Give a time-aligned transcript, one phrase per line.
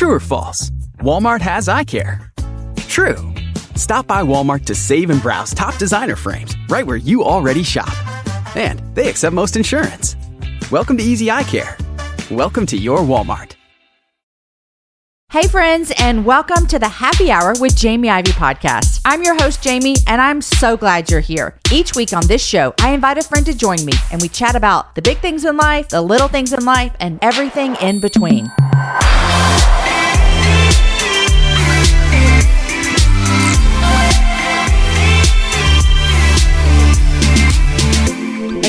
[0.00, 0.70] True or false?
[1.00, 2.32] Walmart has eye care.
[2.88, 3.34] True.
[3.76, 7.92] Stop by Walmart to save and browse top designer frames right where you already shop.
[8.56, 10.16] And they accept most insurance.
[10.70, 11.76] Welcome to Easy Eye Care.
[12.30, 13.56] Welcome to your Walmart.
[15.32, 19.02] Hey, friends, and welcome to the Happy Hour with Jamie Ivey podcast.
[19.04, 21.58] I'm your host, Jamie, and I'm so glad you're here.
[21.70, 24.56] Each week on this show, I invite a friend to join me, and we chat
[24.56, 28.50] about the big things in life, the little things in life, and everything in between.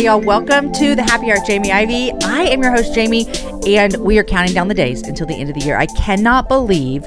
[0.02, 2.12] Hey, y'all, welcome to the Happy Hour, Jamie Ivey.
[2.23, 3.28] I am your host, Jamie,
[3.68, 5.78] and we are counting down the days until the end of the year.
[5.78, 7.04] I cannot believe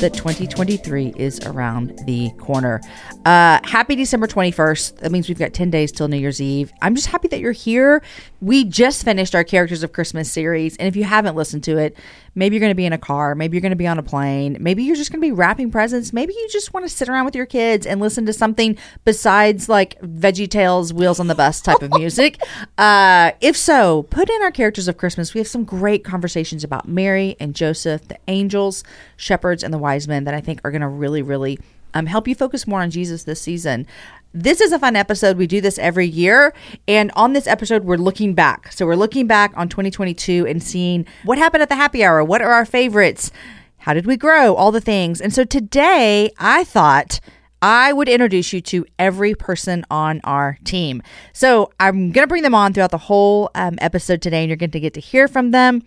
[0.00, 2.80] that 2023 is around the corner.
[3.24, 4.96] Uh, happy December 21st.
[4.96, 6.72] That means we've got 10 days till New Year's Eve.
[6.82, 8.02] I'm just happy that you're here.
[8.40, 10.76] We just finished our Characters of Christmas series.
[10.78, 11.96] And if you haven't listened to it,
[12.34, 14.02] maybe you're going to be in a car, maybe you're going to be on a
[14.02, 17.08] plane, maybe you're just going to be wrapping presents, maybe you just want to sit
[17.08, 21.34] around with your kids and listen to something besides like Veggie Tales, Wheels on the
[21.34, 22.40] Bus type of music.
[22.78, 25.34] Uh, if so, put in our Characters of Christmas.
[25.34, 28.84] We have some great conversations about Mary and Joseph, the angels,
[29.16, 31.58] shepherds, and the wise men that I think are going to really, really
[31.94, 33.86] um, help you focus more on Jesus this season.
[34.34, 35.36] This is a fun episode.
[35.36, 36.54] We do this every year.
[36.88, 38.72] And on this episode, we're looking back.
[38.72, 42.24] So we're looking back on 2022 and seeing what happened at the happy hour.
[42.24, 43.30] What are our favorites?
[43.78, 44.54] How did we grow?
[44.54, 45.20] All the things.
[45.20, 47.20] And so today, I thought
[47.60, 51.02] I would introduce you to every person on our team.
[51.32, 54.56] So I'm going to bring them on throughout the whole um, episode today, and you're
[54.56, 55.82] going to get to hear from them.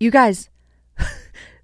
[0.00, 0.50] You guys,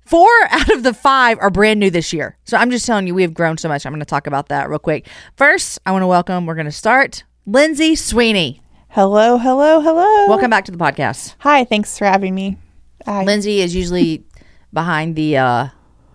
[0.09, 2.39] Four out of the five are brand new this year.
[2.45, 3.85] So I'm just telling you, we have grown so much.
[3.85, 5.07] I'm going to talk about that real quick.
[5.37, 8.63] First, I want to welcome, we're going to start Lyndsey Sweeney.
[8.89, 10.27] Hello, hello, hello.
[10.27, 11.35] Welcome back to the podcast.
[11.41, 12.57] Hi, thanks for having me.
[13.05, 13.27] Hi.
[13.27, 14.25] Lyndsey is usually
[14.73, 15.69] behind the uh,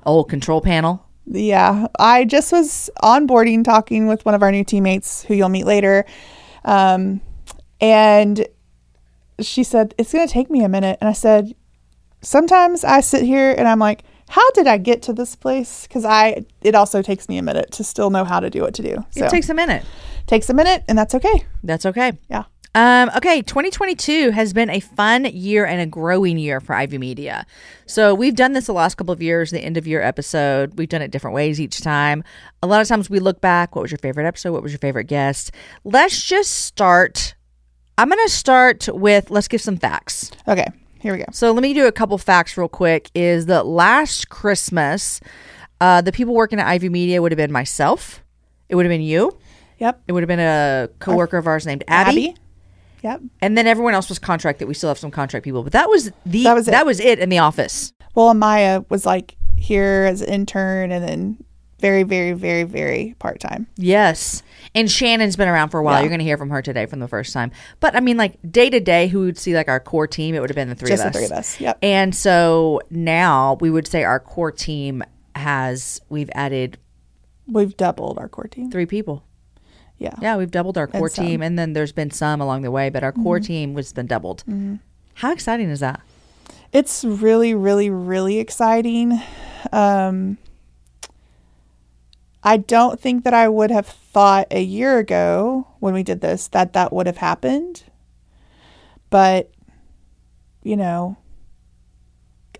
[0.08, 1.06] old control panel.
[1.28, 5.68] Yeah, I just was onboarding talking with one of our new teammates who you'll meet
[5.68, 6.04] later.
[6.66, 7.22] Um,
[7.80, 8.48] and
[9.40, 10.98] she said, It's going to take me a minute.
[11.00, 11.54] And I said,
[12.24, 15.86] sometimes I sit here and I'm like, how did I get to this place?
[15.88, 18.74] Because I it also takes me a minute to still know how to do what
[18.76, 19.06] to do.
[19.12, 19.86] So it takes a minute.
[20.26, 21.46] Takes a minute, and that's okay.
[21.64, 22.14] That's okay.
[22.30, 22.46] Yeah.
[22.76, 27.46] Um, okay, 2022 has been a fun year and a growing year for Ivey Media.
[27.86, 30.76] So we've done this the last couple of years, the end of year episode.
[30.80, 32.24] We've done it different ways each time.
[32.64, 34.54] A lot of times we look back, what was your favorite episode?
[34.54, 35.52] What was your favorite guest?
[35.84, 37.36] Let's just start.
[38.00, 40.32] I'm going to start with let's give some facts.
[40.48, 40.66] Okay.
[41.04, 41.26] Here we go.
[41.34, 43.12] So let me do a couple facts real quick.
[43.14, 45.20] Is that last Christmas,
[45.82, 48.24] uh, the people working at Ivey Media would have been myself.
[48.70, 49.38] It would have been you.
[49.80, 50.02] Yep.
[50.08, 52.30] It would have been a coworker of ours named Abby.
[52.30, 52.36] Abby.
[53.02, 53.22] Yep.
[53.42, 55.62] And then everyone else was contract that we still have some contract people.
[55.62, 56.72] But that was the That was it.
[56.72, 57.92] that was it in the office.
[58.16, 61.44] Well, Amaya was like here as an intern, and then
[61.84, 63.68] very, very, very, very part time.
[63.76, 64.42] Yes.
[64.74, 65.96] And Shannon's been around for a while.
[65.96, 66.04] Yeah.
[66.04, 67.52] You're going to hear from her today from the first time.
[67.82, 70.34] But I mean, like day to day, who would see like our core team?
[70.34, 71.26] It would have been the three Just of the us.
[71.28, 71.60] three of us.
[71.60, 71.80] Yep.
[71.84, 75.04] And so now we would say our core team
[75.36, 76.78] has we've added
[77.48, 78.72] We've doubled our core team.
[78.72, 79.26] three people.
[79.98, 80.14] Yeah.
[80.22, 81.26] Yeah, we've doubled our core some.
[81.26, 84.08] team, and then there's been some along the way, but our core team has been
[84.08, 84.46] doubled.
[85.16, 86.00] How exciting is that?
[86.72, 89.22] It's really, really, really exciting.
[89.74, 90.38] Um,
[92.44, 96.48] I don't think that I would have thought a year ago when we did this
[96.50, 97.84] that that would have happened.
[99.10, 99.52] But,
[100.62, 101.18] you know,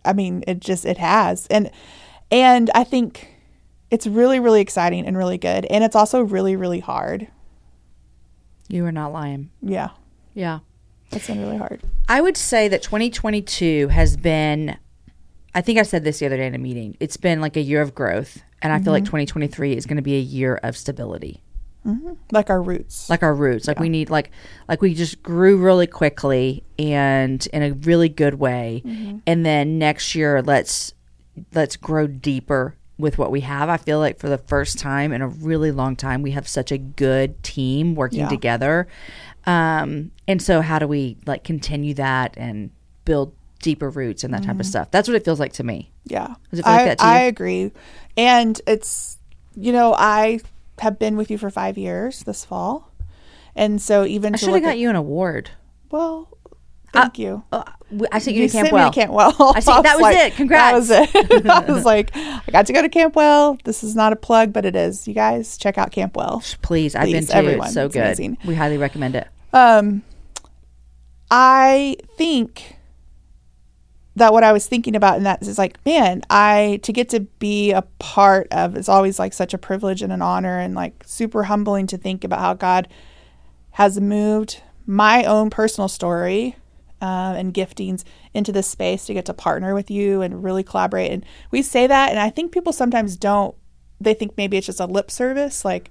[0.06, 1.48] I mean, it just, it has.
[1.48, 1.70] And,
[2.32, 3.36] and I think
[3.92, 5.66] it's really, really exciting and really good.
[5.66, 7.28] And it's also really, really hard.
[8.70, 9.52] You are not lying.
[9.62, 9.90] Yeah.
[10.34, 10.60] Yeah.
[11.12, 11.82] It's been really hard.
[12.08, 14.78] I would say that 2022 has been,
[15.54, 17.62] I think I said this the other day in a meeting, it's been like a
[17.62, 18.42] year of growth.
[18.64, 19.18] And I feel like mm-hmm.
[19.18, 21.42] 2023 is going to be a year of stability,
[21.86, 22.14] mm-hmm.
[22.32, 23.10] Like our roots.
[23.10, 23.68] like our roots.
[23.68, 24.32] Like we need, like,
[24.70, 28.82] like we just grew really quickly and in a really good way.
[28.86, 29.18] Mm-hmm.
[29.28, 30.94] And then next year, let's
[31.54, 33.68] let's grow deeper with what we have.
[33.68, 36.72] I feel like for the first time in a really long time, we have such
[36.72, 38.30] a good team working Yeah.
[38.30, 38.88] together.
[39.46, 42.70] Um, and so how do we like continue that and
[43.04, 44.92] build deeper roots and that type of stuff?
[44.92, 45.92] That's what it feels like to me.
[46.06, 46.36] Yeah.
[46.52, 47.12] Does it feel like I, that to you?
[47.12, 47.72] I agree.
[48.16, 49.18] And it's,
[49.56, 50.42] you know, I
[50.80, 52.92] have been with you for five years this fall.
[53.56, 55.50] And so even I to should have got at, you an award.
[55.90, 56.30] well,
[56.92, 57.44] thank you.
[57.52, 57.64] Uh,
[58.12, 58.92] I sent you, to sent Camp Well.
[58.92, 59.54] to Camp Well.
[59.56, 60.36] I see- that was like, it.
[60.36, 60.88] Congrats.
[60.90, 61.46] That was it.
[61.50, 63.58] I was like, I got to go to Camp Well.
[63.64, 65.08] This is not a plug, but it is.
[65.08, 66.44] You guys check out Camp Well.
[66.62, 67.66] Please, I've been to everyone.
[67.68, 68.04] It's so It's good.
[68.04, 68.38] amazing.
[68.46, 69.28] We highly recommend it.
[69.54, 70.02] Um,
[71.30, 72.78] I think
[74.16, 77.22] that what I was thinking about in that is like, man, I to get to
[77.22, 81.04] be a part of is always like such a privilege and an honor and like
[81.06, 82.88] super humbling to think about how God
[83.72, 86.56] has moved my own personal story
[87.02, 91.12] uh, and giftings into this space to get to partner with you and really collaborate.
[91.12, 93.56] And we say that, and I think people sometimes don't.
[94.00, 95.90] They think maybe it's just a lip service, like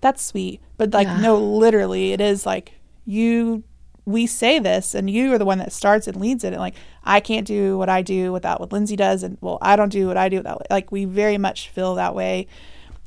[0.00, 2.72] that's sweet, but like no, literally, it is like
[3.04, 3.62] you
[4.08, 6.74] we say this and you are the one that starts and leads it and like
[7.04, 10.06] i can't do what i do without what lyndsey does and well i don't do
[10.06, 12.46] what i do without like we very much feel that way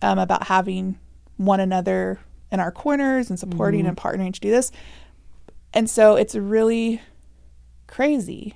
[0.01, 0.99] um, about having
[1.37, 2.19] one another
[2.51, 4.71] in our corners and supporting and partnering to do this.
[5.73, 7.01] And so it's really
[7.87, 8.55] crazy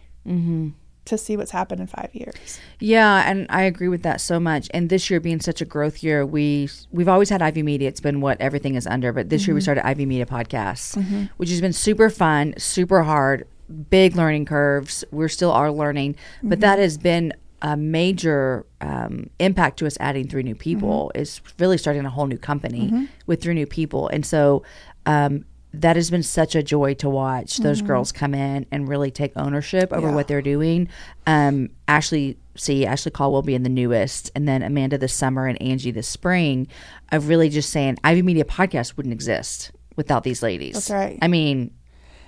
[1.06, 2.60] to see what's happened in five years.
[2.80, 4.68] Yeah, and I agree with that so much.
[4.74, 7.88] And this year being such a growth year, we we've always had Ivey Media.
[7.88, 9.64] It's been what everything is under, but this year we mm-hmm.
[9.64, 11.26] started Ivey Media Podcasts, mm-hmm.
[11.38, 13.48] which has been super fun, super hard,
[13.90, 15.04] big learning curves.
[15.12, 16.62] We're still are learning, but mm-hmm.
[16.62, 21.12] that has been a major um, impact to us adding three new people.
[21.16, 24.08] Is really starting a whole new company with three new people.
[24.10, 24.64] And so
[25.06, 25.46] um,
[25.82, 29.32] that has been such a joy to watch those girls come in and really take
[29.36, 30.88] ownership over what they're doing.
[31.28, 35.92] Um, ashley see ashley caldwell being the newest and then amanda this summer and angie
[35.92, 36.66] this spring
[37.12, 40.74] of really just saying ivey media podcast wouldn't exist without these ladies.
[40.76, 41.20] That's right.
[41.22, 41.72] i mean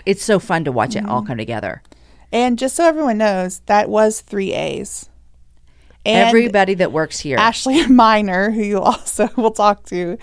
[0.07, 1.83] it's so fun to watch it all come together.
[2.31, 5.09] And just so everyone knows that was three a's.
[6.05, 7.37] And everybody that works here.
[7.37, 10.17] Ashley Miner, who you also will talk to.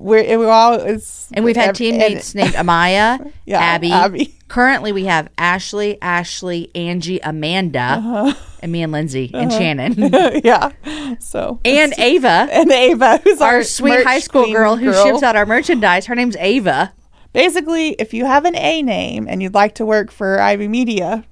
[0.00, 3.92] We're, we're all, it's, And we've had and- teammates named Amaya, Yeah, Abby.
[3.92, 4.34] Abby.
[4.48, 8.34] Currently, we have Ashley, Ashley, Angie, Amanda, Uh-huh.
[8.60, 9.94] and me and Lyndsey and Shannon,
[10.44, 10.72] yeah.
[11.20, 15.22] So, and Ava, and Ava, who's our, our sweet high school queen girl who ships
[15.22, 16.06] out our merchandise.
[16.06, 16.92] Her name's Ava.
[17.32, 21.24] Basically, if you have an A name and you'd like to work for Ivey Media,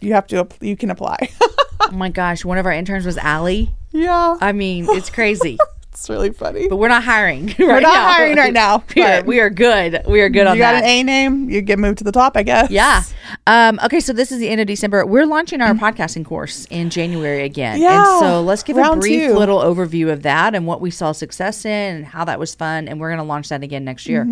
[0.00, 1.28] you have to, you can apply.
[1.84, 3.74] Oh my gosh, one of our interns was Allie.
[3.90, 4.36] yeah.
[4.40, 5.58] I mean, it's crazy,
[5.92, 6.68] It's really funny.
[6.68, 7.48] but we're not hiring.
[7.58, 8.08] Right We're not now.
[8.12, 8.82] hiring right now.
[8.96, 10.02] We are, but we are good.
[10.06, 10.56] We are good on that.
[10.56, 10.84] you got that.
[10.84, 12.70] an A name, you get moved to the top, I guess.
[12.70, 13.02] Yeah.
[13.46, 15.04] Um, okay, so this is the end of December.
[15.04, 17.78] We're launching our podcasting course in January again.
[17.80, 19.34] Yeah, And so let's give a brief two.
[19.34, 22.88] little overview of that and what we saw success in and how that was fun.
[22.88, 24.26] And we're going to launch that again next year.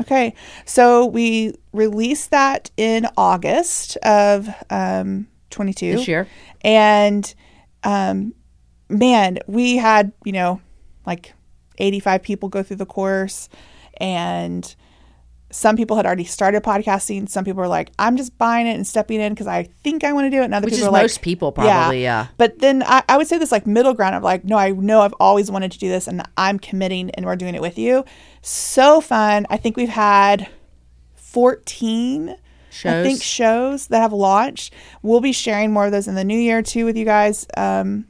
[0.00, 0.34] Okay.
[0.66, 5.92] So we released that in August of um, 22.
[5.96, 6.28] This year.
[6.62, 7.34] And
[7.84, 8.34] um,
[8.90, 10.60] man, we had, you know,
[11.06, 11.34] like
[11.78, 13.48] 85 people go through the course.
[13.98, 14.74] And
[15.50, 17.28] some people had already started podcasting.
[17.28, 20.12] Some people were like, I'm just buying it and stepping in because I think I
[20.12, 20.46] want to do it.
[20.46, 22.26] And other Which people is were most like, people probably, yeah.
[22.36, 25.00] But then I, I would say this like middle ground of like, no, I know
[25.00, 28.04] I've always wanted to do this and I'm committing and we're doing it with you.
[28.42, 29.46] So fun.
[29.48, 30.48] I think we've had
[31.14, 32.36] 14
[32.70, 32.92] shows.
[32.92, 34.72] I think shows that have launched.
[35.02, 38.06] We'll be sharing more of those in the new year too with you guys, um,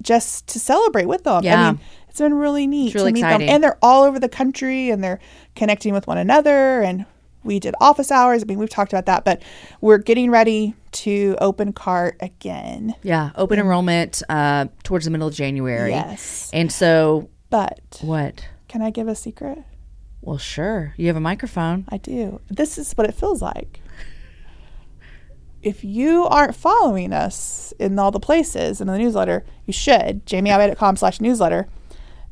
[0.00, 1.42] just to celebrate with them.
[1.42, 1.60] Yeah.
[1.60, 1.80] I mean,
[2.18, 3.46] it's been really neat really to meet exciting.
[3.46, 5.20] them, and they're all over the country, and they're
[5.54, 6.82] connecting with one another.
[6.82, 7.06] And
[7.44, 8.42] we did office hours.
[8.42, 9.40] I mean, we've talked about that, but
[9.80, 12.94] we're getting ready to open cart again.
[13.02, 13.30] Yeah.
[13.36, 15.90] Open enrollment uh, towards the middle of January.
[15.90, 16.50] Yes.
[16.52, 18.44] And so, But what?
[18.66, 19.58] can I give a secret?
[20.20, 20.94] Well, sure.
[20.96, 21.86] You have a microphone.
[21.88, 22.40] I do.
[22.50, 23.80] This is what it feels like.
[25.62, 30.26] If you aren't following us in all the places in the newsletter, you should.
[30.26, 31.68] JamieIvey.com slash newsletter.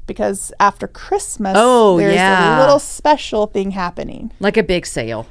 [0.06, 2.58] Because after Christmas, Oh, there's yeah.
[2.58, 4.32] a little special thing happening.
[4.40, 5.26] Like a big sale,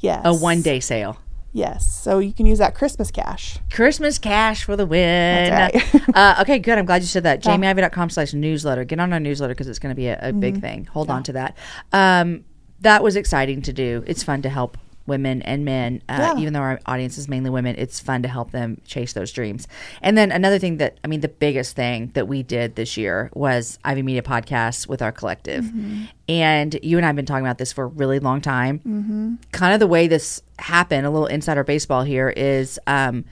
[0.00, 0.22] Yes.
[0.24, 1.18] a one day sale.
[1.52, 1.88] Yes.
[1.88, 3.58] So you can use that Christmas cash.
[3.72, 5.52] Christmas cash for the win.
[5.52, 5.94] Right.
[6.16, 6.78] uh, okay, good.
[6.78, 7.40] I'm glad you said that.
[7.42, 8.82] JamieIvey.com slash newsletter.
[8.84, 10.40] Get on our newsletter because it's going to be a, a Mm-hmm.
[10.40, 10.86] big thing.
[10.86, 11.56] Hold on to that.
[11.92, 12.44] Um,
[12.80, 14.02] that was exciting to do.
[14.06, 14.76] It's fun to help
[15.06, 16.40] women and men, uh, Yeah.
[16.40, 17.74] even though our audience is mainly women.
[17.78, 19.68] It's fun to help them chase those dreams.
[20.00, 23.30] And then another thing that, I mean, the biggest thing that we did this year
[23.34, 25.64] was Ivey Media Podcasts with our collective.
[25.64, 26.04] Mm-hmm.
[26.28, 29.34] And you and I have been talking about this for a really long time Mm-hmm.
[29.52, 33.24] kind of the way this happened, a little insider baseball here is um,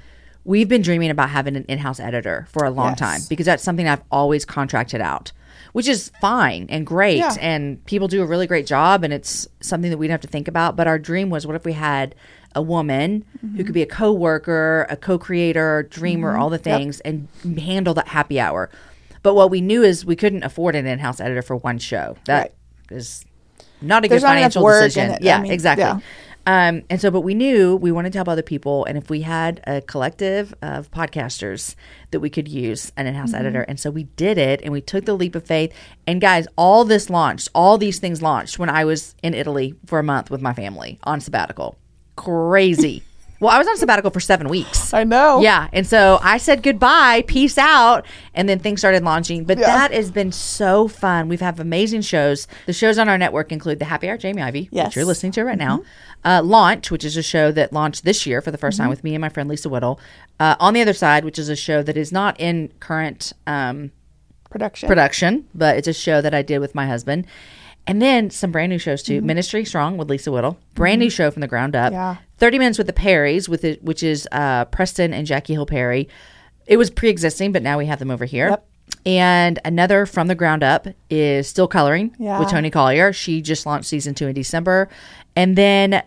[0.45, 2.99] we've been dreaming about having an in-house editor for a long Yes.
[2.99, 5.33] time because that's something I've always contracted out,
[5.73, 7.35] which is fine and great, Yeah.
[7.41, 10.49] and people do a really great job, and it's something that we'd have to think
[10.49, 10.77] about.
[10.77, 12.15] But our dream was, what if we had
[12.55, 13.57] a woman Mm-hmm.
[13.57, 17.27] who could be a co-worker, a co-creator, dreamer, all the things, and
[17.59, 18.69] handle that happy hour.
[19.23, 22.17] But what we knew is we couldn't afford an in-house editor for one show.
[22.27, 22.53] That
[22.91, 23.25] is
[23.81, 25.11] not a There's good financial decision.
[25.13, 25.23] it.
[25.23, 25.85] I Yeah, mean, exactly.
[25.85, 26.01] yeah.
[26.45, 29.21] Um, and so, but we knew we wanted to help other people, and if we
[29.23, 31.77] had a collective of podcasters
[32.11, 33.41] that we could use an in-house Mm-hmm.
[33.41, 35.73] editor, and so we did it, and we took the leap of faith.
[36.07, 40.01] And guys, all this launched, all these things launched when I was in Italy for
[40.01, 41.77] a month with my family on sabbatical.
[42.17, 43.03] Crazy.
[43.43, 44.95] Well, I was on sabbatical for seven weeks.
[44.95, 45.41] I know.
[45.41, 45.67] Yeah.
[45.73, 48.07] And so I said goodbye, peace out.
[48.35, 49.43] And then things started launching.
[49.45, 49.67] But Yeah.
[49.67, 51.29] that has been so fun.
[51.29, 52.47] We've had amazing shows.
[52.67, 54.87] The shows on our network include The Happy Hour Jamie Ivey, Yes.
[54.87, 55.83] which you're listening to right now.
[56.25, 59.03] Uh, Launch, which is a show that launched this year for the 1st time with
[59.03, 59.99] me and my friend Lisa Whittle.
[60.39, 63.91] Uh, on the Other Side, which is a show that is not in current um,
[64.51, 64.87] Production.
[64.87, 67.27] production, but it's a show that I did with my husband.
[67.87, 69.21] And then some brand new shows too.
[69.23, 71.93] Ministry Strong with Lisa Whittle, brand new show from the ground up.
[71.93, 72.17] Yeah.
[72.39, 76.09] Thirty Minutes with the Perrys, with it, which is uh, Preston and Jackie Hill Perry.
[76.67, 78.51] It was pre-existing, but now we have them over here.
[78.51, 78.67] Yep.
[79.05, 82.39] And another from the ground up is Still Coloring Yeah.
[82.39, 83.13] with Toni Collier.
[83.13, 84.89] She just launched season two in December,
[85.35, 86.03] and then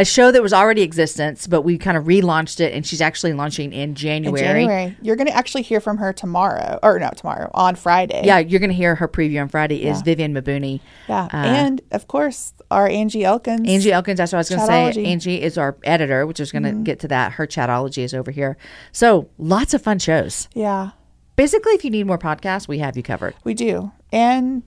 [0.00, 3.32] a show that was already existence, but we kind of relaunched it, and she's actually
[3.32, 4.40] launching in In January.
[4.40, 4.96] January.
[5.02, 8.22] You're going to actually hear from her tomorrow, or not tomorrow, on Friday.
[8.24, 9.84] Yeah, you're going to hear her preview on Friday.
[9.84, 10.80] Is Vivian Mabuni?
[11.08, 11.28] Yeah.
[11.32, 13.68] and of course, our Angie Elkins.
[13.68, 15.00] Angie Elkins, that's what I was going to say.
[15.00, 15.06] Mm-hmm.
[15.06, 17.32] Angie is our editor, which is going to get to that.
[17.32, 18.56] Her chatology is over here.
[18.92, 20.48] So lots of fun shows.
[20.54, 20.90] Yeah,
[21.36, 23.34] Basically, if you need more podcasts, we have you covered.
[23.44, 23.92] we do.
[24.10, 24.62] And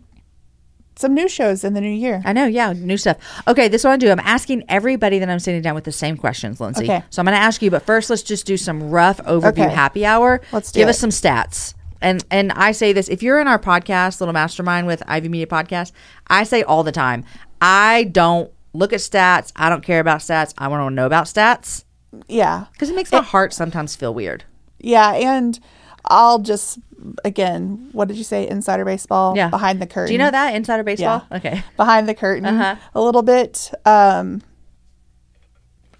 [1.00, 2.22] some new shows in the new year.
[2.26, 3.18] I know, yeah, new stuff.
[3.48, 4.12] Okay, this is what I do.
[4.12, 6.84] I'm asking everybody that I'm sitting down with the same questions, Lyndsey.
[6.84, 7.04] Okay.
[7.10, 9.70] So I'm going to ask you, but first, let's just do some rough overview Okay.
[9.70, 10.42] happy hour.
[10.52, 10.92] Let's do give it.
[10.92, 11.74] us some stats.
[12.02, 15.48] And and I say this: if you're in our podcast, little mastermind with Ivey Media
[15.48, 15.92] Podcast,
[16.28, 17.26] I say all the time,
[17.62, 19.52] I don't look at stats.
[19.56, 20.54] I don't care about stats.
[20.58, 21.84] I want to know about stats
[22.28, 22.66] Yeah.
[22.72, 24.44] because it makes my heart sometimes feel weird.
[24.80, 25.12] Yeah.
[25.14, 25.60] And
[26.06, 26.80] I'll just,
[27.24, 28.48] again, what did you say?
[28.48, 29.36] Insider baseball?
[29.36, 29.50] Yeah.
[29.50, 30.08] Behind the curtain.
[30.08, 31.24] Do you know that insider baseball?
[31.32, 31.38] Yeah.
[31.38, 31.64] Okay.
[31.78, 32.76] behind the curtain Uh-huh.
[32.96, 33.72] a little bit.
[33.86, 34.42] Um,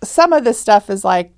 [0.04, 1.32] some of this stuff is like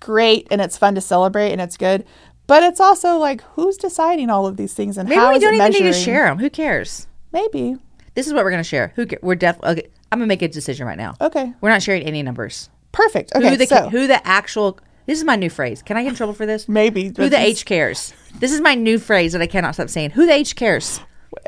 [0.00, 2.04] great and it's fun to celebrate and it's good,
[2.46, 5.54] but it's also like who's deciding all of these things and Maybe how we don't
[5.54, 6.38] even need to share them.
[6.38, 7.06] Who cares?
[7.32, 7.76] Maybe.
[8.14, 8.92] This is what we're going to share.
[8.96, 9.82] Who ca- we're definitely.
[9.82, 11.14] Okay, I'm gonna make a decision right now.
[11.20, 11.52] Okay.
[11.60, 12.70] We're not sharing any numbers.
[12.92, 13.32] Perfect.
[13.34, 13.50] Okay.
[13.50, 14.78] who the so who the actual.
[15.06, 15.82] This is my new phrase.
[15.82, 16.68] Can I get in trouble for this?
[16.68, 18.12] maybe Who the H cares?
[18.38, 20.10] This is my new phrase that I cannot stop saying.
[20.10, 21.00] Who the H cares?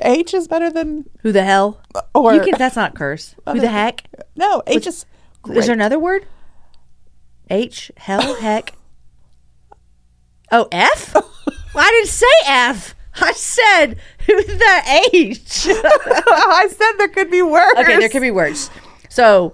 [0.02, 1.80] H is better than Who the hell?
[1.94, 2.54] Uh, or you can.
[2.58, 3.34] That's not curse.
[3.46, 4.04] Who the heck?
[4.36, 5.06] no H is
[5.42, 5.58] great.
[5.58, 6.26] Is there another word?
[7.50, 8.74] H hell heck.
[10.50, 11.12] Oh F.
[11.14, 11.24] well,
[11.76, 12.94] I didn't say F.
[13.20, 13.96] I said
[14.26, 15.66] who the H.
[15.70, 17.76] I said there could be worse.
[17.76, 18.70] Okay, there could be words.
[19.10, 19.52] So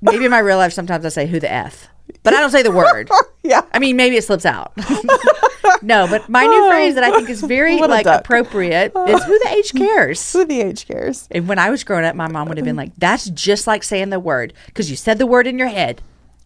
[0.00, 1.88] maybe in my real life, sometimes I say who the f,
[2.22, 3.10] but I don't say the word.
[3.42, 3.62] yeah.
[3.72, 4.72] I mean, maybe it slips out.
[5.82, 8.20] no, but my new oh, phrase that I think is very What a like duck.
[8.20, 9.06] appropriate oh.
[9.06, 10.32] is who the h cares.
[10.32, 11.28] Who the H cares?
[11.30, 13.82] And when I was growing up, my mom would have been like, "That's just like
[13.82, 16.02] saying the word because you said the word in your head."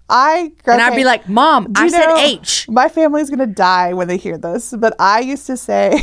[0.09, 4.17] I And I'd be like, "Mom, I said H." My family's gonna die when they
[4.17, 6.03] hear this, but I used to say,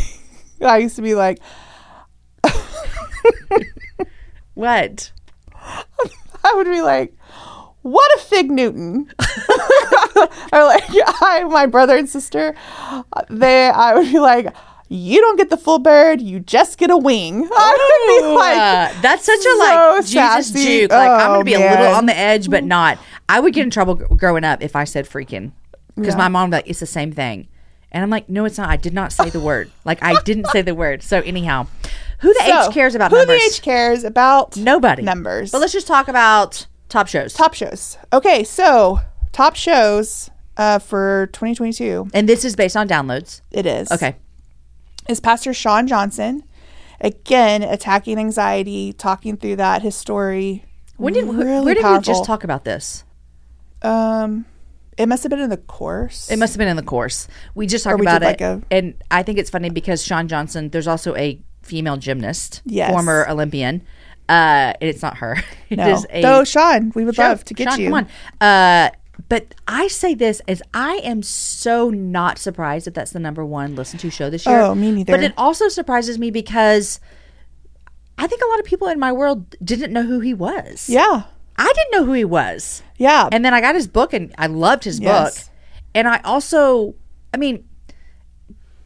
[0.61, 1.39] I used to be like,
[4.57, 5.11] What?
[6.43, 7.13] I would be like,
[7.88, 9.12] what a fig Newton.
[10.53, 10.84] or like,
[11.22, 12.56] I, my brother and sister,
[13.29, 14.53] they, I would be like,
[14.89, 17.48] you don't get the full bird, you just get a wing.
[17.51, 18.58] I would be like,
[18.98, 20.13] Uh, that's such a so like Jesus
[20.53, 20.63] sassy.
[20.82, 20.91] juke.
[20.91, 21.94] Like I'm Oh, gonna be a little man.
[21.96, 22.98] on the edge, but not.
[23.27, 25.51] I would get in trouble gr- growing up if I said freaking
[25.96, 27.48] because my mom would be like it's the same thing,
[27.91, 28.70] and I'm like, no, it's not.
[28.70, 29.70] I did not say the word.
[29.84, 31.03] Like I didn't say the word.
[31.03, 31.67] So anyhow,
[32.20, 33.39] who the so, H cares about who numbers?
[33.41, 35.01] the H cares about Nobody.
[35.03, 35.51] numbers.
[35.51, 37.34] But let's just talk about top shows.
[37.34, 37.98] top shows.
[38.13, 39.00] Okay, so
[39.32, 42.10] top shows uh, for 2022.
[42.13, 43.41] and this is based on downloads.
[43.51, 43.91] It is.
[43.91, 44.15] Okay.
[45.08, 46.44] is Pastor Sean Johnson.
[47.00, 50.65] Again, attacking anxiety, talking through that, his story.
[50.98, 53.03] When did really where did we just talk about this?
[53.84, 54.46] Um,
[54.98, 56.32] it must have been in the course.
[56.32, 57.27] It must have been in the course.
[57.53, 60.27] We just talked we about it, like a- and I think it's funny because Sean
[60.27, 60.70] Johnson.
[60.70, 62.89] There's also a female gymnast, Yes.
[62.91, 63.84] former Olympian.
[64.29, 65.38] Uh, it's not her.
[65.69, 65.93] It no.
[65.96, 67.89] is a Though Sean, we would love to get Sean, you.
[67.89, 68.07] Come on.
[68.48, 68.89] Uh,
[69.27, 73.75] but I say this as I am so not surprised that that's the number one
[73.75, 74.62] listened to show this year.
[74.62, 75.12] Oh, me neither.
[75.12, 77.01] But it also surprises me because
[78.17, 80.88] I think a lot of people in my world didn't know who he was.
[80.88, 81.24] Yeah,
[81.57, 82.81] I didn't know who he was.
[82.98, 83.27] yeah.
[83.31, 85.43] And then I got his book and I loved his Yes.
[85.48, 85.53] book.
[85.96, 86.96] And I also,
[87.34, 87.67] I mean,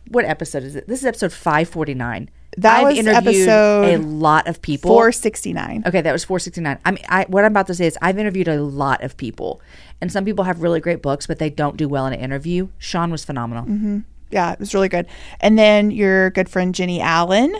[0.07, 0.87] what episode is it?
[0.87, 2.29] This is episode 549.
[2.57, 4.89] That I've was interviewed episode a lot of people.
[4.89, 5.83] Four sixty nine.
[5.85, 6.79] Okay, that was 469.
[6.83, 9.61] I mean, I, what I'm about to say is I've interviewed a lot of people,
[10.01, 12.67] and some people have really great books, but they don't do well in an interview.
[12.77, 13.63] Sean was phenomenal.
[13.63, 13.99] Mm-hmm.
[14.31, 15.07] Yeah, it was really good.
[15.39, 17.55] And then your good friend Jennie Allen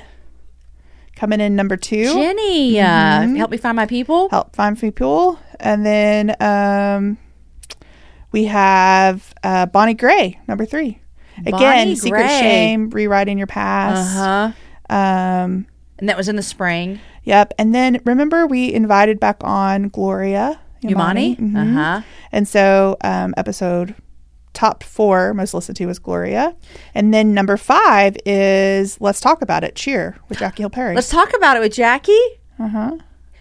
[1.16, 2.06] coming in number two.
[2.14, 4.28] Jenny, uh, help me find my people.
[4.30, 5.40] help find people.
[5.60, 7.18] And then um,
[8.32, 11.00] we have uh, Bonnie Gray, number three.
[11.40, 12.40] Again, Bonnie Secret Gray.
[12.40, 14.16] Shame, Rewriting Your Past.
[14.18, 14.56] Uh Past.
[14.56, 14.68] huh.
[14.92, 15.68] Um,
[16.00, 17.00] And that was in the spring.
[17.24, 17.54] yep.
[17.60, 21.36] And then remember, we invited back on Gloria Umanah?
[21.36, 21.56] Mhm.
[21.78, 22.02] Uh-huh.
[22.32, 23.94] And so, um, episode
[24.54, 26.56] top four most listened to was Gloria,
[26.96, 29.76] and then number five is Let's Talk About It.
[29.76, 30.94] Cheer with Jackie Hill Perry.
[30.96, 32.18] Let's talk about it with Jackie.
[32.60, 32.98] uh-huh.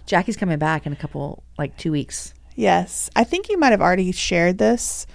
[0.06, 2.34] Jackie's coming back in a couple, like two weeks.
[2.56, 5.06] Yes, I think you might have already shared this,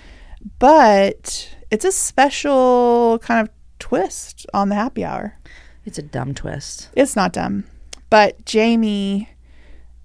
[0.60, 5.38] but it's a special kind of twist on the happy hour.
[5.86, 6.90] It's a dumb twist.
[6.96, 7.66] It's not dumb,
[8.10, 9.30] but Jamie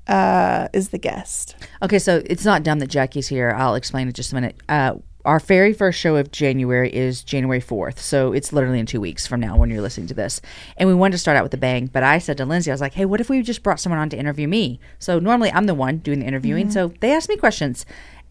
[0.07, 1.57] uh, is the guest.
[1.83, 3.55] Okay, so it's not dumb that Jackie's here.
[3.57, 4.57] I'll explain in just a minute.
[4.69, 7.99] Uh, our very first show of January is January 4th.
[7.99, 10.41] So it's literally in two weeks from now when you're listening to this.
[10.77, 11.87] And we wanted to start out with a bang.
[11.87, 13.99] But I said to Lyndsey, I was like, hey, what if we just brought someone
[13.99, 14.81] on to interview me?
[14.99, 16.71] So normally I'm the one doing the interviewing.
[16.71, 17.85] So they asked me questions.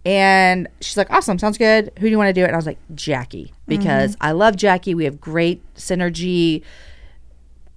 [0.05, 1.91] And she's like, awesome, sounds good.
[1.99, 2.47] Who do you want to do it?
[2.47, 4.95] And I was like, Jackie, because I love Jackie.
[4.95, 6.63] We have great synergy.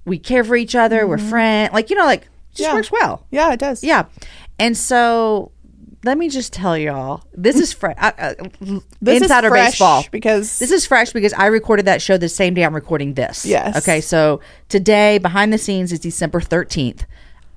[0.05, 1.07] We care for each other.
[1.07, 1.73] We're friends.
[1.73, 2.75] Like, you know, like, just Yeah.
[2.75, 3.27] works well.
[3.31, 3.83] Yeah, it does.
[3.85, 4.05] Yeah.
[4.59, 5.53] And so
[6.05, 7.95] let me just tell y'all, this is fresh.
[7.99, 8.35] Uh, uh,
[9.01, 10.05] This insider is fresh baseball.
[10.11, 13.47] because This is fresh because I recorded that show the same day I'm recording this.
[13.47, 13.77] Yes.
[13.79, 14.01] Okay.
[14.01, 17.03] So today, behind the scenes, is December 13th.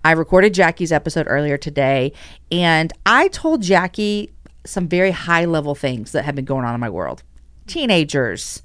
[0.04, 2.14] I recorded Jackie's episode earlier today,
[2.52, 4.32] and I told Jackie
[4.64, 7.24] some very high level things that have been going on in my world
[7.68, 8.62] teenagers,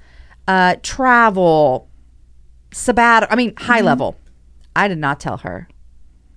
[0.47, 1.87] uh, travel,
[2.71, 3.31] sabbat.
[3.31, 3.87] I mean, high mm-hmm.
[3.87, 4.15] level.
[4.75, 5.67] I did not tell her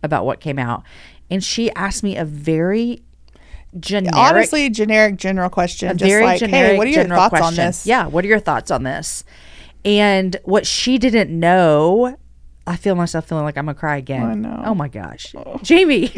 [0.02, 0.82] about what came out.
[1.30, 3.02] And she asked me a very
[3.80, 5.90] generic honestly generic general question.
[5.90, 7.86] a just very like, generic hey, what are your thoughts on this?
[7.86, 9.24] Yeah, what are your thoughts on this?
[9.84, 12.16] And what she didn't know,
[12.66, 14.22] I feel myself feeling like I'm gonna cry again.
[14.22, 14.62] I know.
[14.64, 15.58] Oh my gosh, oh.
[15.62, 16.12] Jamie.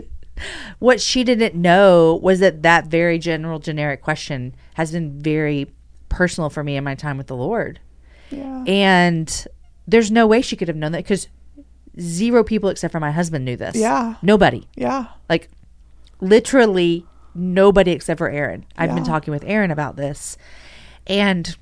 [0.78, 5.70] what she didn't know was that that very general, generic question has been very
[6.08, 7.80] personal for me in my time with the Lord.
[8.30, 8.64] Yeah.
[8.66, 9.46] And
[9.86, 11.28] there's no way she could have known that because
[12.00, 13.76] zero people except for my husband knew this.
[13.76, 14.14] Yeah.
[14.22, 14.66] Nobody.
[14.76, 15.06] Yeah.
[15.28, 15.48] Like
[16.20, 17.04] literally
[17.34, 18.64] nobody except for Aaron.
[18.76, 20.36] I've been talking with Aaron about this.
[21.06, 21.56] And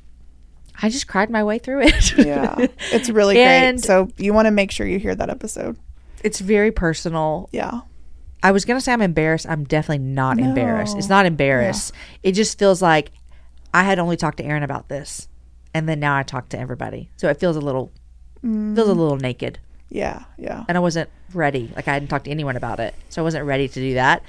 [0.80, 2.18] I just cried my way through it.
[2.18, 2.66] Yeah.
[2.92, 3.84] It's really And- great.
[3.86, 5.76] So you want to make sure you hear that episode.
[6.22, 7.48] it's very personal.
[7.52, 7.80] Yeah.
[8.42, 9.46] I was going to say I'm embarrassed.
[9.48, 10.96] I'm definitely not embarrassed.
[10.98, 11.92] It's not embarrassed.
[12.22, 13.10] It just feels like
[13.72, 15.28] I had only talked to Aaron about this.
[15.74, 17.10] And then now I talk to everybody.
[17.16, 17.92] So it feels a little
[18.42, 19.58] feels a little naked.
[19.90, 20.24] Yeah.
[20.38, 20.64] Yeah.
[20.68, 21.70] and I wasn't ready.
[21.76, 24.22] Like I hadn't talked to anyone about it, so I wasn't ready to do that.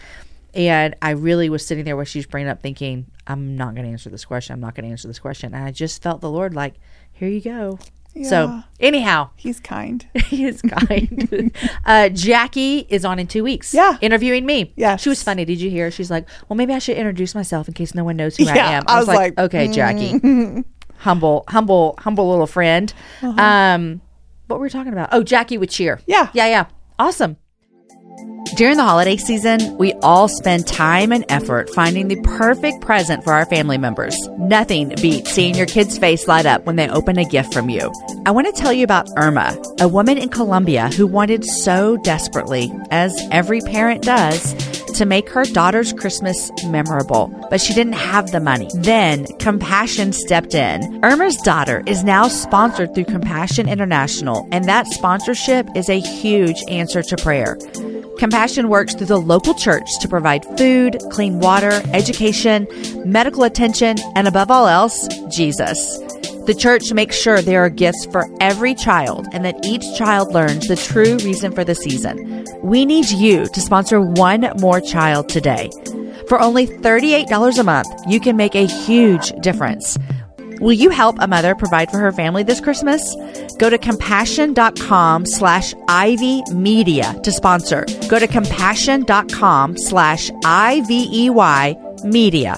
[0.54, 3.86] And I really was sitting there where she was bringing up, thinking, "I'm not going
[3.86, 4.54] to answer this question.
[4.54, 6.76] I'm not going to answer this question." And I just felt the Lord like,
[7.12, 7.78] "Here you go."
[8.24, 10.08] So anyhow, He's kind.
[10.28, 11.52] he is kind.
[11.86, 13.74] uh, Jackie is on in two weeks.
[13.74, 13.98] Yeah.
[14.00, 14.72] interviewing me.
[14.78, 15.44] Yeah, she was funny.
[15.44, 15.92] Did you hear?
[15.92, 18.56] She's like, "Well, maybe I should introduce myself in case no one knows who I
[18.56, 20.14] am." I was like, "Okay, Jackie,
[21.06, 24.02] humble, humble, humble little friend." Um,
[24.48, 25.10] what were we talking about?
[25.12, 26.02] Oh, Jackie would cheer.
[26.06, 26.30] Yeah.
[26.34, 26.66] yeah, yeah.
[27.00, 27.38] Awesome.
[28.56, 33.34] During the holiday season, we all spend time and effort finding the perfect present for
[33.34, 34.16] our family members.
[34.38, 37.92] Nothing beats seeing your kid's face light up when they open a gift from you.
[38.26, 42.72] I want to tell you about Irma, a woman in Colombia who wanted so desperately,
[42.92, 44.54] as every parent does,
[44.98, 48.70] to make her daughter's Christmas memorable, but she didn't have the money.
[48.76, 51.04] Then Compassion stepped in.
[51.04, 57.02] Irma's daughter is now sponsored through Compassion International, and that sponsorship is a huge answer
[57.04, 57.58] to prayer.
[58.18, 62.68] Compassion works through the local church to provide food, clean water, education,
[63.06, 66.05] medical attention, and above all else, Jesus.
[66.46, 70.68] The church makes sure there are gifts for every child and that each child learns
[70.68, 72.46] the true reason for the season.
[72.62, 75.72] We need you to sponsor one more child today.
[76.28, 79.98] For only $38 a month, you can make a huge difference.
[80.62, 83.16] Will you help a mother provide for her family this Christmas?
[83.58, 87.86] Go to compassion.com slash Ivey Media to sponsor.
[88.08, 92.58] Go to compassion.com slash I-V-E-Y Media.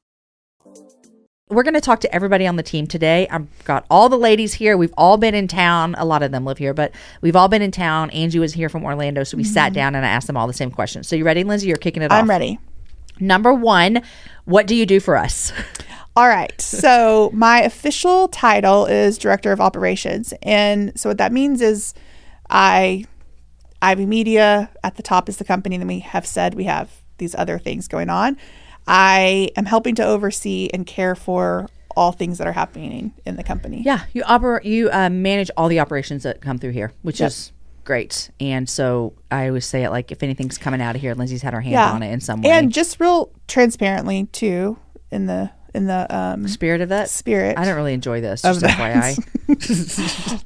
[1.51, 3.27] we're going to talk to everybody on the team today.
[3.29, 4.77] I've got all the ladies here.
[4.77, 5.95] We've all been in town.
[5.97, 8.09] A lot of them live here, but we've all been in town.
[8.11, 9.51] Angie was here from Orlando, so we mm-hmm.
[9.51, 11.07] sat down and I asked them all the same questions.
[11.07, 11.67] So you ready, Lyndsey?
[11.67, 12.21] You're kicking it I'm off.
[12.23, 12.59] I'm ready.
[13.19, 14.01] Number one,
[14.45, 15.51] what do you do for us?
[16.15, 16.59] All right.
[16.59, 21.93] So my official title is director of operations, and so what that means is
[22.49, 23.05] I
[23.81, 25.77] Ivey Media at the top is the company.
[25.77, 28.37] Then we have said we have these other things going on.
[28.91, 33.43] I am helping to oversee and care for all things that are happening in the
[33.43, 33.83] company.
[33.83, 37.29] Yeah, you operate, you uh, manage all the operations that come through here, which yep.
[37.29, 37.53] is
[37.85, 38.31] great.
[38.41, 41.53] And so I always say it like if anything's coming out of here, Lyndsey's had
[41.53, 41.89] her hand yeah.
[41.89, 42.51] on it in some way.
[42.51, 44.77] And just real transparently too,
[45.09, 47.57] in the in the um, spirit of that spirit.
[47.57, 48.41] I don't really enjoy this.
[48.41, 49.15] Just FYI.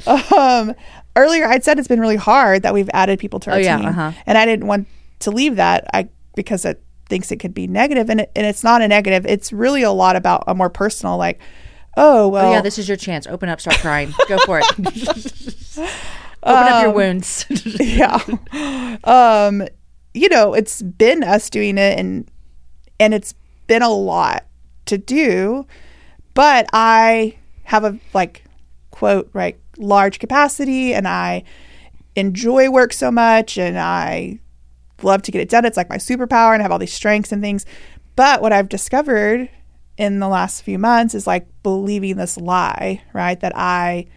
[0.37, 0.75] um,
[1.15, 3.77] earlier, I'd said it's been really hard that we've added people to our oh, yeah,
[3.77, 4.11] team, uh-huh.
[4.27, 4.87] and I didn't want
[5.21, 5.87] to leave that.
[5.91, 9.25] I because it thinks it could be negative and, it, and it's not a negative.
[9.25, 11.39] It's really a lot about a more personal like
[11.97, 13.27] oh well oh, yeah this is your chance.
[13.27, 14.13] Open up start crying.
[14.27, 14.65] Go for it.
[16.43, 17.45] Open um, up your um, wounds.
[17.79, 18.19] yeah.
[19.03, 19.63] Um
[20.15, 22.31] you know it's been us doing it and
[22.99, 23.35] and it's
[23.67, 24.45] been a lot
[24.85, 25.67] to do
[26.33, 28.45] but i have a like
[28.91, 31.43] quote right large capacity and i
[32.15, 34.39] enjoy work so much and i
[35.01, 35.65] love to get it done.
[35.65, 37.65] It's like my superpower and I have all these strengths and things.
[38.15, 39.49] But what I've discovered
[39.97, 43.39] in the last few months is like believing this lie, right?
[43.39, 44.07] That I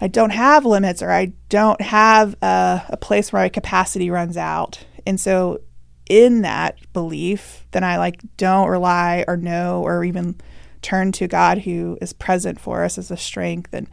[0.00, 4.36] I don't have limits or I don't have a, a place where my capacity runs
[4.36, 4.84] out.
[5.06, 5.60] And so
[6.08, 10.36] in that belief, then I like don't rely or know or even
[10.82, 13.88] turn to God who is present for us as a strength and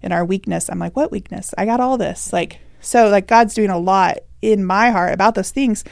[0.00, 0.68] in our weakness.
[0.68, 1.54] I'm like, what weakness?
[1.56, 2.32] I got all this.
[2.32, 5.84] Like so like God's doing a lot in my heart about those things.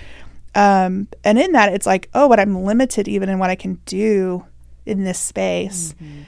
[0.54, 3.74] Um, and in that, it's like, oh, but I'm limited even in what I can
[3.86, 4.44] do
[4.84, 5.94] in this space.
[5.94, 6.22] Mm-hmm.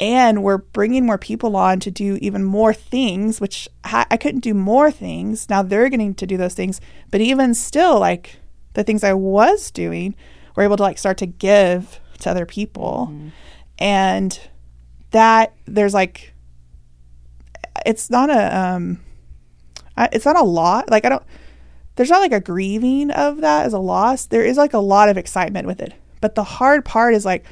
[0.00, 4.40] And we're bringing more people on to do even more things, which I, I couldn't
[4.40, 5.48] do more things.
[5.48, 6.80] Now they're getting to do those things.
[7.12, 8.40] But even still, like
[8.72, 10.16] the things I was doing,
[10.56, 13.10] we're able to like start to give to other people.
[13.12, 13.28] Mm-hmm.
[13.78, 14.40] And
[15.12, 16.34] that there's like,
[17.86, 19.00] it's not a, um,
[20.10, 20.90] it's not a lot.
[20.90, 21.22] Like I don't,
[21.96, 24.26] there's not like a grieving of that as a loss.
[24.26, 25.94] There is like a lot of excitement with it.
[26.20, 27.44] But the hard part is like,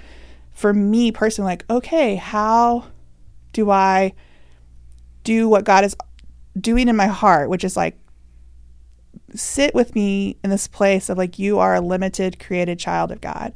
[0.52, 2.86] for me personally, like, okay, how
[3.52, 4.14] do I
[5.24, 5.96] do what God is
[6.58, 7.98] doing in my heart, which is like
[9.34, 13.20] sit with me in this place of like you are a limited created child of
[13.20, 13.52] God.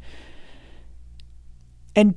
[1.97, 2.15] And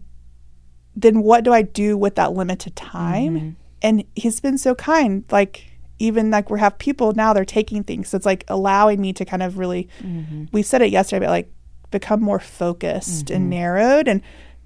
[0.95, 3.35] then what do I do with that limited time?
[3.35, 3.49] Mm-hmm.
[3.81, 5.23] And he's been so kind.
[5.31, 5.65] Like
[5.99, 8.09] even like we have people now they're taking things.
[8.09, 9.87] So it's like allowing me to kind of really
[10.51, 11.51] we said it yesterday, but like
[11.91, 14.07] become more focused and narrowed.
[14.07, 14.21] And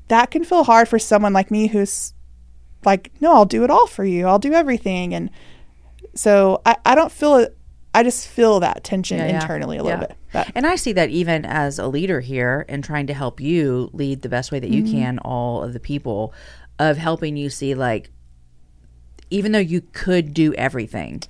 [0.08, 2.14] that can feel hard for someone like me who's
[2.84, 4.26] like, no, I'll do it all for you.
[4.28, 5.14] I'll do everything.
[5.14, 5.30] And
[6.16, 7.58] so I, I don't feel it.
[7.94, 9.42] I just feel that tension Yeah, yeah.
[9.42, 10.08] internally a little Yeah.
[10.08, 10.18] bit.
[10.34, 13.90] But And I see that even as a leader here and trying to help you
[13.94, 14.92] lead the best way that you Mm-hmm.
[14.92, 16.34] can all of the people
[16.80, 18.10] of helping you see like
[19.32, 21.24] even though you could do everything,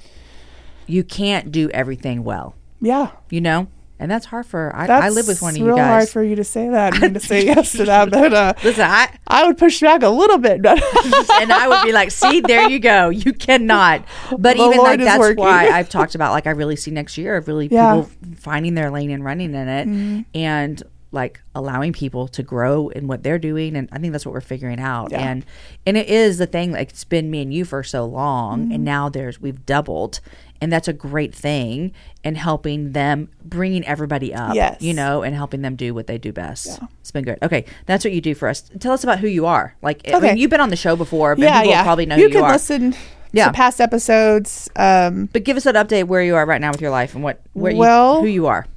[0.88, 3.68] you can't do everything well, yeah, you know?
[4.00, 6.36] And that's hard for I, I live with one of you real hard for you
[6.38, 8.10] to say that and to say yes to that.
[8.10, 10.64] But uh, Listen, I I would push back a little bit.
[10.64, 10.82] But
[11.40, 13.10] and I would be like, "See, there you go.
[13.10, 15.44] You cannot." But The even Lord like that's working.
[15.44, 17.98] why I've talked about like I really see next year of really Yeah.
[17.98, 18.10] Mm-hmm.
[18.32, 20.82] people finding their lane and running in it, and
[21.14, 23.76] like allowing people to grow in what they're doing.
[23.76, 25.12] And I think that's what we're figuring out.
[25.12, 25.20] Yeah.
[25.30, 25.46] And
[25.86, 26.72] and it is the thing.
[26.72, 28.72] Like it's been me and you for so long, Mm-hmm.
[28.74, 30.20] and now there's we've doubled.
[30.64, 31.92] And that's a great thing,
[32.24, 34.80] and helping them, bringing everybody up, Yes.
[34.80, 36.80] you know, and helping them do what they do best.
[37.00, 37.40] It's been good.
[37.42, 38.70] Okay, that's what you do for us.
[38.80, 39.76] Tell us about who you are.
[39.82, 40.36] Like, I mean, Okay.
[40.38, 42.36] you've been on the show before, but yeah, people yeah, probably know you who you
[42.36, 42.52] can are.
[42.52, 42.94] listen
[43.32, 43.48] Yeah.
[43.48, 44.70] to past episodes.
[44.76, 47.24] Um, But give us an update where you are right now with your life and
[47.24, 48.68] what where Well- you, who you are.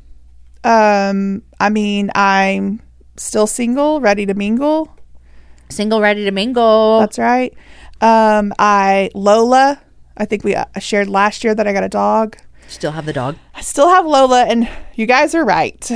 [0.64, 2.80] Um, I mean, I'm
[3.16, 4.94] still single, ready to mingle.
[5.70, 7.00] Single, ready to mingle.
[7.00, 7.54] That's right.
[8.00, 9.80] Um, I Lola.
[10.16, 12.36] I think we uh, shared last year that I got a dog.
[12.68, 13.36] Still have the dog.
[13.54, 15.90] I still have Lola, and you guys are right.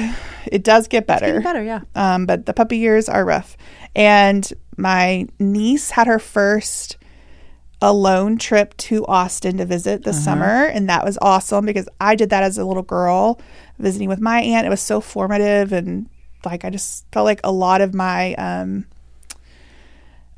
[0.50, 1.40] It does get better.
[1.40, 1.80] Better, yeah.
[1.94, 3.56] Um, but the puppy years are rough.
[3.94, 6.96] And my niece had her first
[7.80, 10.64] alone trip to Austin to visit this summer.
[10.64, 13.40] And that was awesome because I did that as a little girl
[13.78, 14.66] visiting with my aunt.
[14.66, 15.72] It was so formative.
[15.72, 16.08] And
[16.44, 18.86] like, I just felt like a lot of my, um,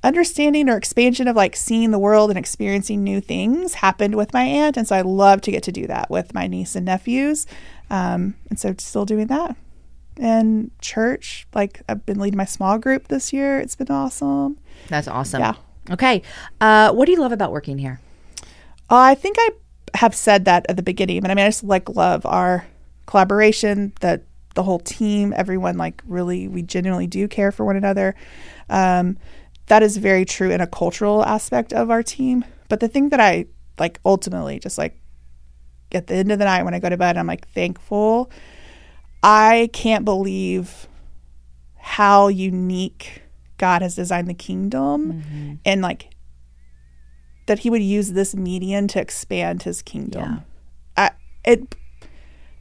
[0.03, 4.42] understanding or expansion of like seeing the world and experiencing new things happened with my
[4.42, 7.46] aunt and so i love to get to do that with my niece and nephews
[7.90, 9.55] um, and so still doing that
[10.16, 15.07] and church like i've been leading my small group this year it's been awesome That's
[15.07, 15.40] awesome.
[15.40, 15.55] Yeah.
[15.90, 16.22] Okay.
[16.61, 18.00] Uh, what do you love about working here?
[18.88, 19.50] uh, i think i
[19.96, 22.64] have said that at the beginning but i mean i just like love our
[23.11, 24.23] collaboration that
[24.55, 28.14] the whole team everyone like really we genuinely do care for one another.
[28.68, 29.18] Um,
[29.66, 32.44] that is very true in a cultural aspect of our team.
[32.68, 33.46] But the thing that i
[33.81, 35.01] like ultimately just like
[35.90, 38.31] at the end of the night when i go to bed i'm like thankful.
[39.23, 40.87] I can't believe
[41.77, 43.23] how unique
[43.59, 46.14] god has designed the kingdom and like
[47.46, 50.23] that he would use this medium to expand his kingdom.
[50.96, 51.11] I,
[51.44, 51.75] it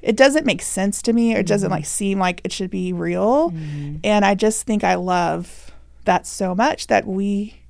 [0.01, 1.35] it doesn't make sense to me.
[1.35, 1.87] Or it doesn't like mm.
[1.87, 3.51] seem like it should be real.
[3.51, 3.99] Mm.
[4.03, 5.71] And i just think i love
[6.05, 7.61] that so much that we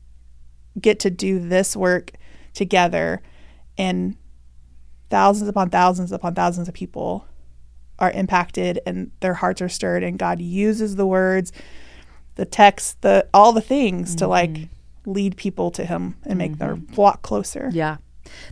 [0.80, 2.14] get to do this work
[2.54, 3.22] together
[3.78, 4.16] and
[5.10, 7.26] thousands upon thousands upon thousands of people
[7.98, 11.52] are impacted and their hearts are stirred and god uses the words
[12.40, 15.12] the text the all the things to like mm-hmm.
[15.12, 16.96] lead people to him and make their mm-hmm.
[16.96, 17.70] walk closer.
[17.74, 17.98] Yeah.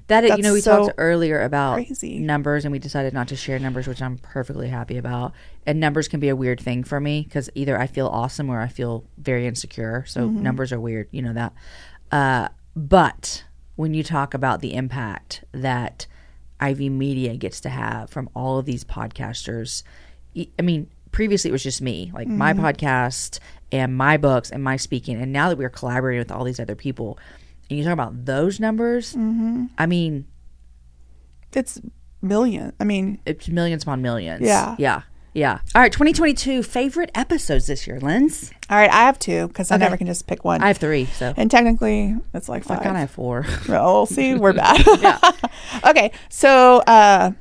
[0.08, 2.20] That is, you know, we so talked earlier about crazy.
[2.20, 5.34] numbers and we decided not to share numbers, which I'm perfectly happy about.
[5.66, 8.62] And numbers can be a weird thing for me because either I feel awesome or
[8.62, 10.04] I feel very insecure.
[10.08, 10.42] So Mm-hmm.
[10.44, 11.54] numbers are weird, you know that.
[12.12, 13.44] Uh, but
[13.76, 16.08] when you talk about the impact that
[16.60, 19.84] Ivey Media gets to have from all of these podcasters,
[20.36, 22.66] I mean, previously it was just me, like my Mm-hmm.
[22.66, 23.40] podcast
[23.72, 25.22] and my books and my speaking.
[25.22, 27.20] And now that we're collaborating with all these other people,
[27.70, 29.66] and you talk about those numbers, Mm-hmm.
[29.78, 30.26] I mean,
[31.54, 31.80] it's
[32.22, 34.42] million i mean it's millions upon millions.
[34.46, 34.76] Yeah.
[34.80, 35.02] Yeah.
[35.34, 35.60] Yeah.
[35.76, 35.92] All right.
[35.92, 38.52] 2022 favorite episodes this year, Linz.
[38.70, 41.06] all right i have two because i never can just pick one I have three.
[41.06, 43.46] So and technically it's like I five kind of have four.
[43.70, 44.84] Oh, see, we're bad.
[45.88, 47.32] okay, so uh,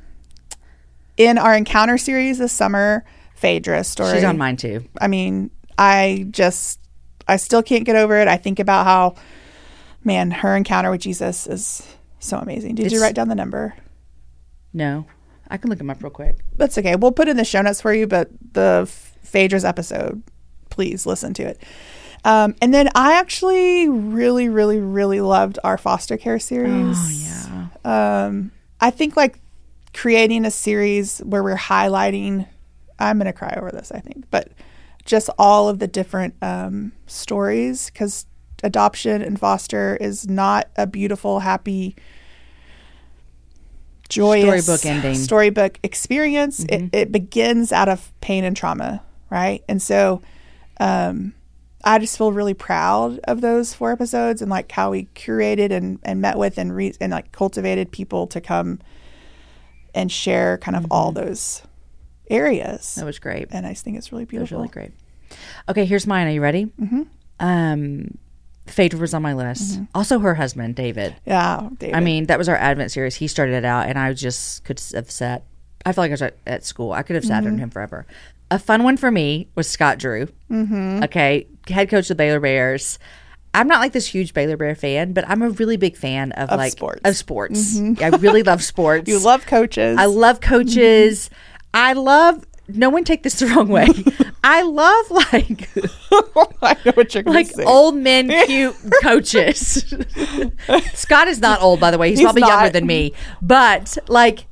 [1.17, 3.03] in our encounter series this summer,
[3.35, 4.13] Phaedra's story.
[4.13, 4.85] She's on mine too.
[5.01, 6.79] I mean, I just,
[7.27, 8.27] I still can't get over it.
[8.27, 9.15] I think about how,
[10.03, 12.75] man, her encounter with Jesus is so amazing.
[12.75, 13.75] Did you write down the number?
[14.73, 15.05] No.
[15.49, 16.35] I can look them up real quick.
[16.57, 16.95] That's okay.
[16.95, 18.89] We'll put in the show notes for you, but the
[19.23, 20.21] Phaedra's episode,
[20.69, 21.61] please listen to it.
[22.25, 26.97] Um, and then I actually really, really, really loved our foster care series.
[26.99, 28.25] Oh, yeah.
[28.25, 29.39] um, I think like
[29.93, 32.47] creating a series where we're highlighting.
[32.99, 33.91] I'm gonna cry over this.
[33.91, 34.51] I think, but
[35.05, 38.25] just all of the different um, stories because
[38.63, 41.95] adoption and foster is not a beautiful, happy
[44.09, 45.13] joyous Storybook ending.
[45.13, 45.21] Mm-hmm.
[45.23, 46.63] storybook experience.
[46.69, 49.63] It, it begins out of pain and trauma, right?
[49.67, 50.21] And so,
[50.79, 51.33] um,
[51.83, 55.99] I just feel really proud of those four episodes and like how we curated and,
[56.03, 58.79] and met with and re- and like cultivated people to come
[59.95, 61.61] and share kind of all those
[62.29, 62.81] areas.
[62.81, 62.99] Mm-hmm.
[63.01, 63.47] That was great.
[63.51, 64.57] and I think it's really It was beautiful.
[64.57, 64.91] really great.
[65.69, 66.27] Okay, here's mine.
[66.27, 66.65] Are you ready?
[66.65, 67.03] Mm-hmm.
[67.39, 68.17] Um,
[68.69, 69.73] Phaedra was on my list.
[69.73, 69.83] Mm-hmm.
[69.95, 71.15] Also, her husband, David.
[71.25, 71.95] Yeah, David.
[71.95, 73.15] I mean, that was our Advent series.
[73.15, 75.43] He started it out, and I just could have sat.
[75.85, 76.91] I feel like I was at, at school.
[76.91, 77.53] I could have sat mm-hmm.
[77.53, 78.05] on him forever.
[78.49, 80.27] A fun one for me was Scott Drew.
[80.49, 81.03] Mm-hmm.
[81.03, 82.99] Okay, head coach of the Baylor Bears.
[83.53, 86.49] I'm not like this huge Baylor Bear fan, but I'm a really big fan of,
[86.51, 87.01] like sports.
[87.03, 87.77] of sports.
[87.77, 88.03] Mm-hmm.
[88.03, 89.07] I really love sports.
[89.09, 89.97] you love coaches.
[89.97, 91.29] I love coaches.
[91.73, 92.45] I love.
[92.69, 93.87] No one take this the wrong way.
[94.43, 95.69] I love like
[96.61, 97.63] I know what you're going like say.
[97.63, 99.93] old men cute coaches.
[100.93, 102.09] Scott is not old, by the way.
[102.09, 103.13] He's, He's probably younger than me.
[103.41, 104.45] But like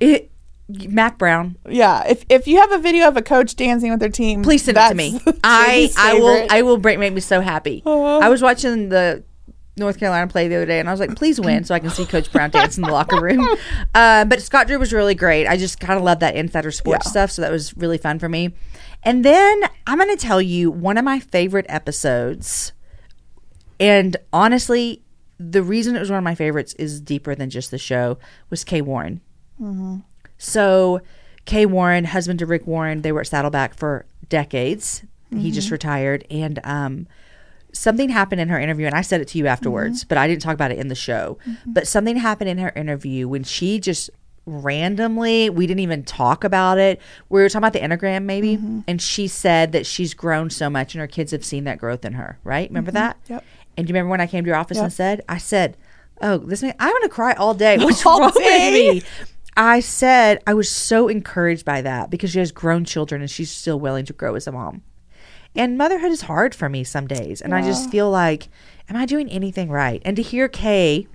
[0.00, 0.30] it
[0.68, 4.08] Mack Brown, Yeah, if if you have a video of a coach dancing with their
[4.08, 5.20] team, please send it to me.
[5.42, 6.46] I I will.
[6.50, 7.82] I will break make me so happy.
[7.84, 8.18] Uh-huh.
[8.18, 9.24] I was watching the
[9.76, 11.90] North Carolina play the other day, and I was like, "Please win, so I can
[11.90, 13.46] see Coach Brown dance in the locker room."
[13.94, 15.46] Uh, but Scott Drew was really great.
[15.48, 17.10] I just kind of love that insider sports Yeah.
[17.10, 18.54] stuff, so that was really fun for me.
[19.02, 22.72] And then I'm going to tell you one of my favorite episodes,
[23.80, 25.02] and honestly,
[25.38, 28.18] the reason it was one of my favorites is deeper than just the show.
[28.50, 29.20] Was Kay Warren.
[30.38, 31.00] So,
[31.46, 35.02] Kay Warren, husband to Rick Warren, they were at Saddleback for decades.
[35.36, 37.06] He just retired, and um,
[37.72, 40.08] something happened in her interview, and I said it to you afterwards, mm-hmm.
[40.08, 41.38] but I didn't talk about it in the show.
[41.46, 41.72] Mm-hmm.
[41.72, 44.10] But something happened in her interview when she just
[44.46, 47.00] randomly, we didn't even talk about it.
[47.28, 48.80] We were talking about the Enneagram, maybe, mm-hmm.
[48.88, 52.04] and she said that she's grown so much, and her kids have seen that growth
[52.04, 52.38] in her.
[52.44, 52.68] Right?
[52.68, 53.16] Remember that?
[53.28, 53.44] Yep.
[53.76, 55.76] And do you remember when I came to your office and said, I said,
[56.20, 57.78] "Oh, this man, I'm going to cry all day.
[57.80, 58.90] What's All wrong day?
[58.94, 59.10] with me?"
[59.56, 63.50] I said I was so encouraged by that because she has grown children and she's
[63.50, 64.82] still willing to grow as a mom.
[65.56, 68.48] And motherhood is hard for me some days, and I just feel like,
[68.88, 70.00] am I doing anything right?
[70.04, 71.08] And to hear Kay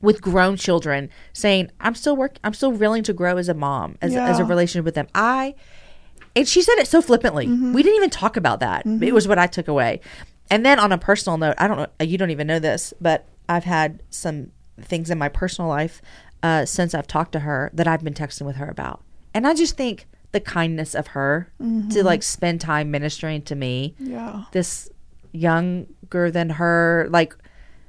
[0.00, 3.96] with grown children saying, "I'm still work, I'm still willing to grow as a mom,
[4.00, 5.54] as as a relationship with them," I
[6.36, 7.46] and she said it so flippantly.
[7.72, 8.86] We didn't even talk about that.
[9.02, 10.00] It was what I took away.
[10.48, 13.26] And then on a personal note, I don't know, you don't even know this, but
[13.48, 16.00] I've had some things in my personal life
[16.42, 19.02] uh, since I've talked to her that I've been texting with her about.
[19.34, 22.06] And I just think the kindness of her to mm-hmm.
[22.06, 24.44] like spend time ministering to me, Yeah.
[24.52, 24.88] this
[25.32, 27.34] younger than her, like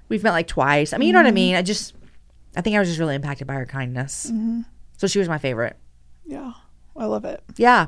[0.10, 0.94] we've met like twice.
[0.94, 1.36] I mean, you know what I mm-hmm.
[1.36, 1.56] mean?
[1.56, 1.94] I just,
[2.56, 4.28] I think I was just really impacted by her kindness.
[4.28, 4.62] Mm-hmm.
[4.98, 5.78] So she was my favorite.
[6.26, 6.54] Yeah.
[6.96, 7.44] I love it.
[7.58, 7.88] Yeah.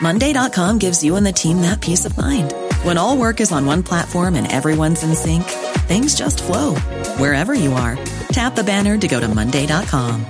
[0.00, 2.52] Monday.com gives you and the team that peace of mind.
[2.82, 5.44] When all work is on one platform and everyone's in sync,
[5.86, 6.74] things just flow
[7.18, 7.96] wherever you are.
[8.30, 10.26] Tap the banner to go to Monday.com.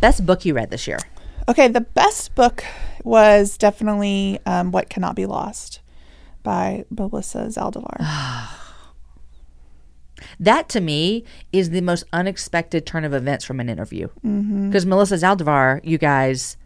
[0.00, 0.98] Best book you read this year?
[1.46, 2.64] Okay, the best book
[3.04, 5.80] was definitely um, What Cannot Be Lost
[6.42, 8.46] by Melissa Zaldivar.
[10.40, 14.08] That to me is the most unexpected turn of events from an interview.
[14.22, 16.56] Because Melissa Zaldivar, you guys,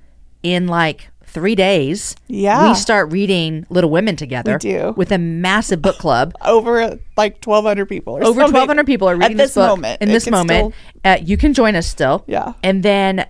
[0.42, 2.68] in like three days, Yeah.
[2.68, 4.52] we start reading Little Women together.
[4.62, 4.94] We do.
[4.96, 6.32] with a massive book club.
[6.44, 8.14] Over like 1,200 people.
[8.16, 10.00] Or Over twelve hundred people are reading this, this book moment.
[10.02, 10.72] in this moment.
[11.04, 12.22] uh, you can join us still.
[12.28, 12.52] Yeah.
[12.62, 13.26] and then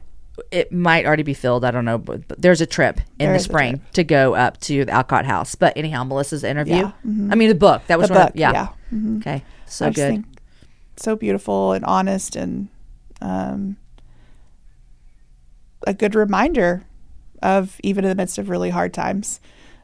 [0.51, 1.65] it might already be filled.
[1.65, 4.59] I don't know, but, but there's a trip in There the spring to go up
[4.63, 5.55] to the Alcott House.
[5.55, 6.75] But anyhow, Melissa's interview.
[6.75, 7.33] Yeah, mhm.
[7.33, 8.53] I mean, the book that was The one of- book, yeah.
[8.53, 8.69] yeah.
[8.93, 9.19] Mhm.
[9.21, 10.11] Okay, so I good.
[10.11, 10.27] think
[10.97, 12.69] so beautiful and honest and
[13.21, 13.77] um,
[15.87, 16.85] a good reminder
[17.43, 19.41] of even in the midst of really hard times,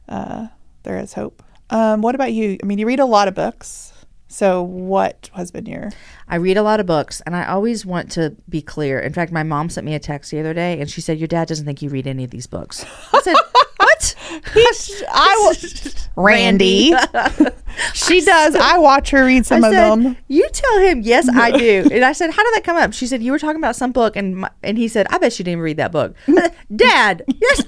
[0.08, 0.48] uh,
[0.82, 1.42] there is hope.
[1.68, 2.58] Um, what about you?
[2.62, 3.92] I mean, you read a lot of books.
[4.28, 5.90] So, what has been your?
[6.28, 9.00] I read a lot of books and I always want to be clear.
[9.00, 11.26] In fact, my mom sent me a text the other day and she said, Your
[11.26, 12.84] dad doesn't think you read any of these books.
[13.12, 13.34] I said,
[14.52, 14.90] What?
[15.10, 15.92] I will.
[16.16, 16.92] Randy.
[17.94, 18.54] she does.
[18.54, 20.16] I watch her read some I of said, them.
[20.28, 21.88] You tell him, yes, I do.
[21.90, 22.92] And I said, How did that come up?
[22.92, 25.38] She said, You were talking about some book, and my, and he said, I bet
[25.38, 26.14] you didn't read that book.
[26.26, 27.62] Said, Dad, yes,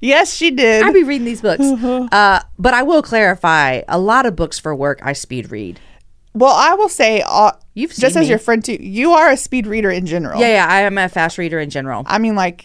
[0.00, 0.84] Yes, she did.
[0.84, 1.62] I be reading these books.
[1.62, 5.80] Uh, but I will clarify: a lot of books for work I speed read.
[6.34, 8.28] well, I will say, uh, You've just as me.
[8.28, 8.76] your friend too.
[8.80, 10.40] You are a speed reader in general.
[10.40, 12.04] Yeah, yeah, I am a fast reader in general.
[12.06, 12.64] I mean, like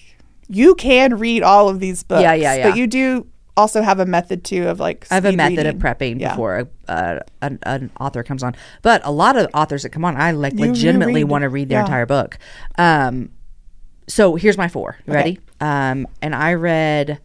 [0.51, 2.21] you can read all of these books.
[2.21, 2.69] Yeah, yeah, yeah.
[2.69, 3.27] But you do
[3.57, 5.07] also have a method too of like.
[5.09, 5.75] I have a method reading.
[5.75, 6.31] of prepping Yeah.
[6.31, 8.55] before a, uh, an, an author comes on.
[8.81, 11.69] But a lot of authors that come on, I like You- legitimately want to read
[11.69, 11.85] their yeah.
[11.85, 12.37] entire book.
[12.77, 13.29] Um,
[14.07, 14.97] so here's my four.
[15.07, 15.39] You ready?
[15.59, 17.19] Um, and I read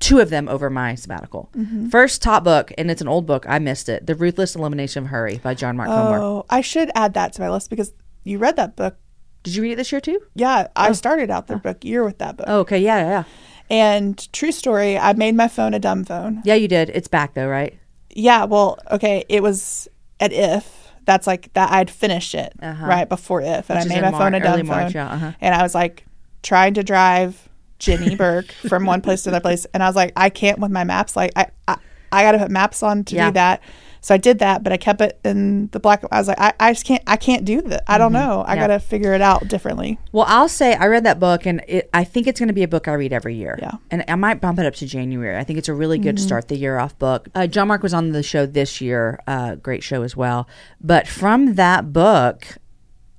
[0.00, 1.50] two of them over my sabbatical.
[1.56, 1.88] Mm-hmm.
[1.88, 3.44] First top book, and it's an old book.
[3.48, 4.06] I missed it.
[4.06, 6.18] The Ruthless Elimination of Hurry by John Mark Comer.
[6.18, 7.92] Oh, I should add that to my list because
[8.24, 8.96] you read that book.
[9.42, 10.20] Did you read it this year too?
[10.34, 12.46] Yeah, I started out the book year with that book.
[12.48, 12.78] Oh, okay.
[12.78, 13.24] Yeah, yeah, yeah.
[13.70, 16.42] And true story, I made my phone a dumb phone.
[16.44, 16.90] Yeah, you did.
[16.90, 17.78] It's back though, right?
[18.10, 19.88] Yeah, well, okay, it was
[20.18, 20.76] at if.
[21.06, 23.84] That's like that I'd finished it right before if, and Uh-huh.
[23.84, 24.90] Which I made my phone a dumb early phone.
[24.92, 25.32] Yeah, uh-huh.
[25.40, 26.04] And I was like
[26.42, 30.12] trying to drive Jenny Burke from one place to another place, and I was like,
[30.16, 31.16] I can't with my maps.
[31.16, 31.78] Like I, I,
[32.12, 33.28] I got to put maps on to Yeah.
[33.30, 33.62] do that.
[34.02, 36.02] So I did that, but I kept it in the black.
[36.10, 37.02] I was like, I, I just can't.
[37.06, 37.84] I can't do that.
[37.86, 38.40] I don't know.
[38.46, 38.60] I Mm-hmm.
[38.60, 38.66] Yeah.
[38.68, 39.98] got to figure it out differently.
[40.12, 42.62] Well, I'll say I read that book, and it, I think it's going to be
[42.62, 43.58] a book I read every year.
[43.60, 43.72] Yeah.
[43.90, 45.36] and I might bump it up to January.
[45.36, 47.28] I think it's a really good start the year off book.
[47.34, 49.20] Uh, John Mark was on the show this year.
[49.26, 50.48] Uh, great show as well.
[50.80, 52.56] But from that book,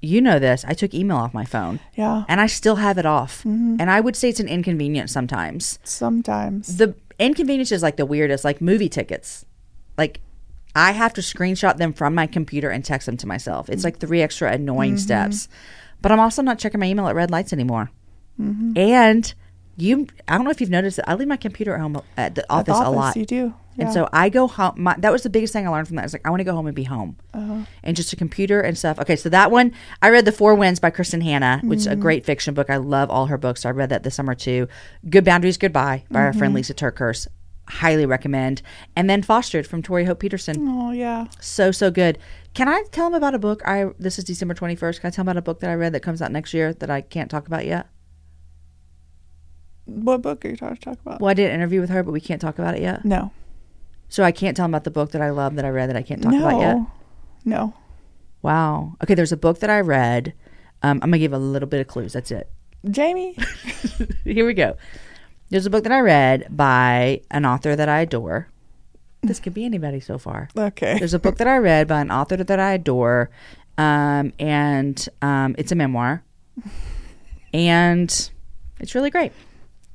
[0.02, 0.66] you know this.
[0.68, 1.80] I took email off my phone.
[1.94, 2.24] Yeah.
[2.28, 3.46] and I still have it off.
[3.46, 5.78] And I would say it's an inconvenience sometimes.
[5.84, 6.78] Sometimes.
[6.78, 9.46] The inconvenience is like the weirdest, like movie tickets.
[9.98, 10.20] Like
[10.76, 13.70] I have to screenshot them from my computer and text them to myself.
[13.70, 15.48] It's like three extra annoying steps.
[16.02, 17.92] But I'm also not checking my email at red lights anymore.
[18.76, 19.34] And
[19.78, 21.06] you, I don't know if you've noticed it.
[21.08, 23.16] I leave my computer at home at the At office, a lot.
[23.16, 23.54] You do.
[23.78, 24.74] And so I go home.
[24.78, 26.04] My, that was the biggest thing I learned from that.
[26.04, 27.62] I was like, I want to go home and be home, Uh-huh.
[27.84, 29.00] and just a computer and stuff.
[29.00, 31.94] Okay, so that one I read, The Four Winds by Kristin Hannah, which is Mm-hmm.
[31.94, 32.70] a great fiction book.
[32.70, 33.62] I love all her books.
[33.62, 34.68] So I read that this summer too.
[35.10, 36.40] Good Boundaries, Goodbye by our Mm-hmm.
[36.40, 37.28] friend Lysa TerKeurst.
[37.68, 38.62] Highly recommend.
[38.96, 40.68] And then Fostered from Tori Hope Petersen.
[40.68, 41.28] Oh yeah.
[41.40, 42.18] So so good.
[42.54, 43.62] Can I tell them about a book?
[43.66, 45.02] I this is December twenty first.
[45.02, 46.74] Can I tell them about a book that I read that comes out next year
[46.74, 47.88] that I can't talk about yet?
[49.86, 51.22] What book are you trying to talk about?
[51.22, 53.04] Well, I did an interview with her, but we can't talk about it yet.
[53.06, 53.32] No.
[54.10, 55.96] So I can't tell them about the book that I love that I read that
[55.96, 56.76] I can't talk about yet.
[56.76, 56.92] No.
[57.46, 57.74] No.
[58.42, 58.96] Wow.
[59.04, 60.34] Okay, there's a book that I read.
[60.84, 62.14] Um, I'm gonna give a little bit of clues.
[62.14, 62.50] That's it.
[62.90, 63.38] Jamie.
[64.24, 64.76] Here we go.
[65.52, 68.48] There's a book that I read by an author that I adore.
[69.22, 70.50] This could be anybody so far.
[70.58, 70.98] Okay.
[70.98, 73.30] There's a book that I read by an author that I adore,
[73.78, 76.24] um, and um, it's a memoir,
[77.54, 78.32] and
[78.80, 79.32] it's really great.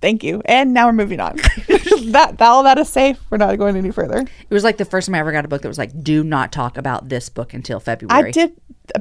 [0.02, 0.42] Thank you.
[0.44, 1.36] And now we're moving on.
[1.68, 3.18] that, that all that is safe.
[3.30, 4.18] We're not going any further.
[4.18, 6.22] It was like the first time I ever got a book that was like, "Do
[6.22, 8.52] not talk about this book until February." I did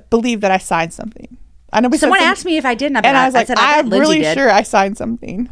[0.10, 1.38] believe that I signed something.
[1.74, 3.48] I know we said Someone some- asked me if I didn't, and I was like,
[3.48, 4.38] said, I bet I'm Lyndsey really did.
[4.38, 5.50] sure I signed something.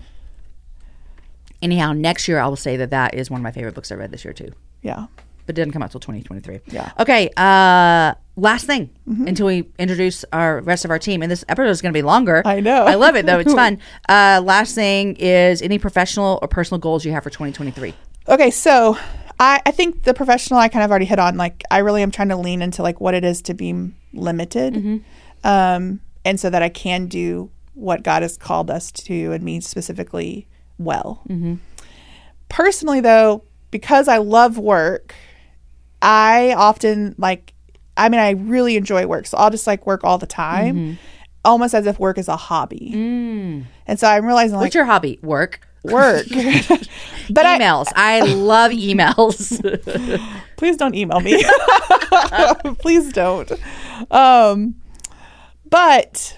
[1.64, 3.96] Anyhow, next year I will say that that is one of my favorite books I
[3.96, 4.52] read this year too.
[4.82, 5.08] Yeah.
[5.46, 6.60] but it didn't come out till 2023.
[6.68, 6.92] Yeah.
[7.00, 7.30] Okay.
[7.38, 9.28] Uh, last thing Mm-hmm.
[9.28, 12.02] until we introduce our rest of our team, and this episode is going to be
[12.02, 12.42] longer.
[12.46, 12.84] I know.
[12.86, 13.40] I love it though.
[13.40, 13.80] It's fun.
[14.10, 17.94] Uh, last thing is any professional or personal goals you have for 2023.
[18.30, 18.98] Okay, so
[19.40, 21.36] I, I think the professional I kind of already hit on.
[21.38, 24.74] Like, I really am trying to lean into like what it is to be limited,
[24.76, 25.48] Mm-hmm.
[25.48, 29.60] um, and so that I can do what God has called us to, and me
[29.60, 30.48] specifically,
[30.78, 31.22] well.
[31.30, 31.56] Mm-hmm.
[32.50, 35.16] Personally, though, because I love work,
[36.02, 37.54] I often like.
[37.96, 40.94] I mean, I really enjoy work, so I'll just like work all the time, Mm-hmm.
[41.46, 42.92] almost as if work is a hobby.
[42.96, 44.66] And so I'm realizing like Mm.
[44.66, 45.20] What's your hobby?
[45.22, 45.68] Work.
[45.84, 46.26] work,
[47.30, 47.88] but I, emails.
[47.96, 49.60] I, love emails.
[50.58, 51.44] please don't email me
[52.80, 53.52] please don't
[54.12, 54.76] um
[55.70, 56.38] but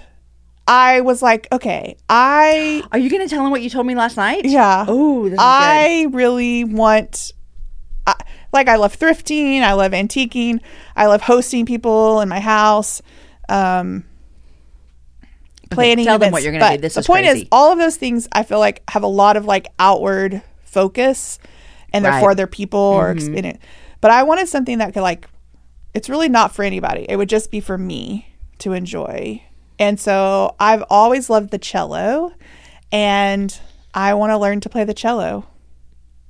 [0.68, 3.96] i was like okay i Are you going to tell him what you told me
[3.96, 4.46] last night?
[4.46, 5.44] yeah Oh, this is good.
[5.44, 7.32] i really want
[8.08, 8.16] I,
[8.54, 10.60] like i love thrifting i love antiquing
[10.96, 13.02] i love hosting people in my house
[13.50, 14.04] um
[15.72, 16.34] planning tell them events.
[16.34, 16.74] what you're gonna do.
[16.76, 17.42] But This the is point crazy.
[17.44, 21.40] is all of those things i feel like have a lot of like outward focus
[21.92, 22.18] and they're Right.
[22.18, 22.26] Mm-hmm.
[22.26, 23.60] for other people or ex- in it
[24.02, 25.28] but i wanted something that could like
[25.94, 28.28] it's really not for anybody it would just be for me
[28.60, 29.42] to enjoy
[29.80, 32.32] and so i've always loved the cello
[32.92, 33.60] and
[33.94, 35.46] i want to learn to play the cello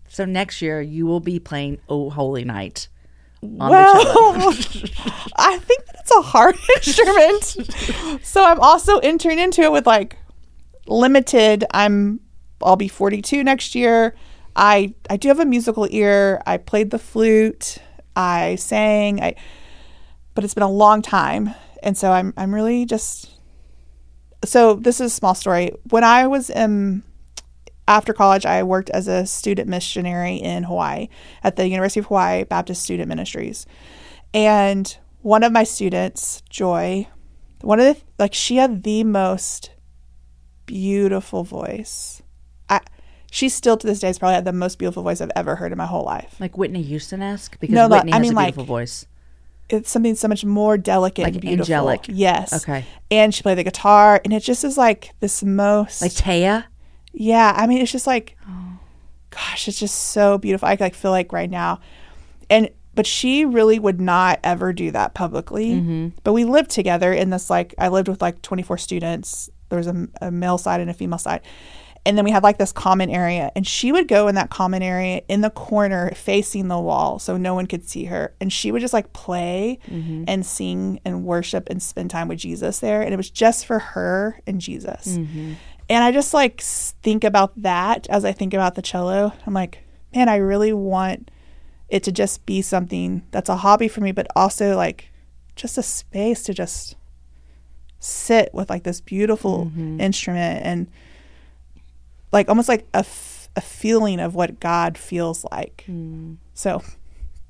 [0.07, 2.87] So next year you will be playing Oh Holy Night
[3.41, 4.49] on the well cello.
[5.35, 10.17] i think that it's a hard instrument so i'm also entering into it with like
[10.87, 12.19] limited i'm
[12.61, 14.15] i'll be 42 next year
[14.55, 16.41] I I do have a musical ear.
[16.45, 17.77] I played the flute.
[18.15, 19.21] I sang.
[19.21, 19.35] I
[20.33, 23.31] but it's been a long time, and so I'm I'm really just.
[24.45, 25.71] So this is a small story.
[25.89, 27.03] When I was in
[27.87, 31.07] after college, I worked as a student missionary in Hawaii
[31.43, 33.65] at the University of Hawaii Baptist Student Ministries,
[34.33, 37.07] and one of my students, Joy,
[37.61, 39.71] one of the like she had the most
[40.65, 42.21] beautiful voice.
[42.69, 42.81] I
[43.31, 45.71] she still to this day has probably had the most beautiful voice I've ever heard
[45.71, 46.35] in my whole life.
[46.39, 47.59] Like Whitney Houston esque?
[47.59, 49.05] Because No, Whitney I has mean, a like- beautiful voice.
[49.69, 51.73] It's something so much more delicate Like and beautiful.
[51.73, 52.05] angelic.
[52.07, 52.53] Yes.
[52.53, 52.85] Okay.
[53.09, 56.65] And she played the guitar and it just is like this most Like Taya?
[57.13, 58.37] Yeah, I mean, it's just like,
[59.29, 60.67] gosh, it's just so beautiful.
[60.67, 61.79] I like feel like right now,
[62.49, 65.71] and but she really would not ever do that publicly.
[65.71, 66.07] Mm-hmm.
[66.23, 69.49] But we lived together in this like I lived with like twenty four students.
[69.69, 71.41] There was a, a male side and a female side,
[72.05, 74.83] and then we had like this common area, and she would go in that common
[74.83, 78.71] area in the corner facing the wall, so no one could see her, and she
[78.71, 80.23] would just like play mm-hmm.
[80.27, 83.79] and sing and worship and spend time with Jesus there, and it was just for
[83.79, 85.17] her and Jesus.
[85.17, 85.53] Mm-hmm.
[85.87, 89.33] And I just like think about that as I think about the cello.
[89.45, 89.83] I'm like,
[90.13, 91.29] man, I really want
[91.89, 95.11] it to just be something that's a hobby for me, but also like
[95.55, 96.95] just a space to just
[97.99, 100.01] sit with like this beautiful mm-hmm.
[100.01, 100.65] instrument.
[100.65, 100.87] And
[102.35, 105.85] like almost like a, f- a feeling of what God feels like.
[106.53, 106.83] So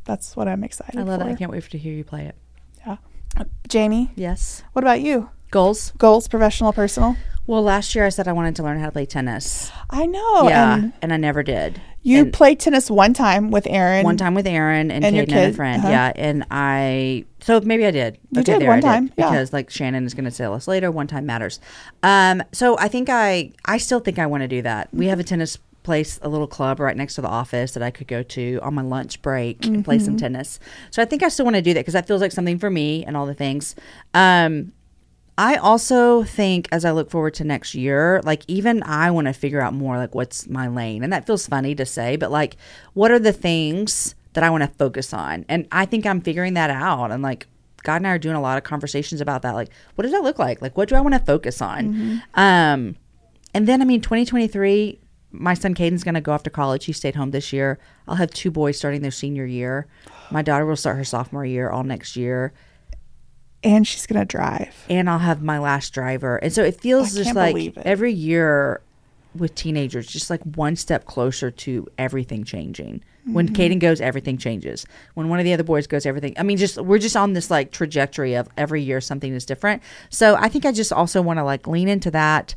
[0.05, 1.25] that's what I'm excited I love for.
[1.25, 1.33] that.
[1.33, 2.36] I can't wait to hear you play it.
[2.86, 2.97] Yeah.
[3.67, 4.63] Jamie, Yes.
[4.73, 5.29] what about you?
[5.51, 5.91] Goals?
[5.97, 7.15] Goals, professional, personal?
[7.47, 9.71] Well, last year I said I wanted to learn how to play tennis.
[9.89, 10.47] I know.
[10.49, 10.75] yeah.
[10.75, 11.79] And And I never did.
[12.01, 14.03] you And- played tennis one time with Aaron.
[14.03, 15.81] one time with Aaron and, And your Caden and a kid, friend.
[15.83, 15.89] uh-huh.
[15.91, 18.17] Yeah, and I so maybe I did.
[18.31, 19.29] You did there one I time, yeah.
[19.29, 20.89] because like Shannon is going to tell us later.
[20.91, 21.59] One time matters.
[22.03, 24.89] Um, so I think I I still think I want to do that.
[24.93, 27.91] We have a tennis place, a little club right next to the office that I
[27.91, 30.05] could go to on my lunch break and play Mm-hmm.
[30.05, 30.59] some tennis.
[30.89, 32.71] So I think I still want to do that because that feels like something for
[32.71, 33.75] me and all the things.
[34.15, 34.71] Um,
[35.37, 39.33] I also think as I look forward to next year, like even I want to
[39.33, 41.03] figure out more like what's my lane.
[41.03, 42.55] And that feels funny to say, but like
[42.93, 45.45] what are the things that I want to focus on?
[45.49, 47.11] And I think I'm figuring that out.
[47.11, 47.47] And like
[47.83, 49.55] God and I are doing a lot of conversations about that.
[49.55, 50.61] Like, what does that look like?
[50.61, 52.21] Like, what do I want to focus on?
[52.36, 52.95] Um,
[53.53, 54.99] and then, I mean, 2023,
[55.31, 56.86] my son Caden's going to go off to college.
[56.86, 57.77] He stayed home this year.
[58.07, 59.88] I'll have two boys starting their senior year.
[60.31, 62.53] My daughter will start her sophomore year all next year
[63.65, 64.75] and she's gonna drive.
[64.89, 66.38] and I'll have my last driver.
[66.38, 68.81] And so it feels I just like every year
[69.36, 73.03] with teenagers, just like one step closer to everything changing.
[73.25, 73.55] When Mm-hmm.
[73.55, 74.86] Caden goes, everything changes.
[75.15, 76.36] When one of the other boys goes, everything.
[76.38, 79.81] I mean, just we're just on this like trajectory of every year something is different.
[80.09, 82.53] So I think I just also want to like lean into that.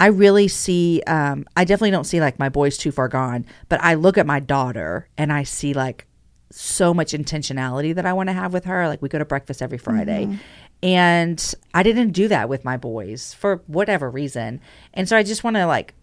[0.00, 1.02] I really see.
[1.06, 4.26] Um, I definitely don't see like my boys too far gone, but I look at
[4.26, 6.06] my daughter and I see like
[6.50, 8.88] so much intentionality that I want to have with her.
[8.88, 10.38] Like we go to breakfast every Friday.
[10.82, 14.60] And I didn't do that with my boys for whatever reason.
[14.92, 15.94] And so I just want to like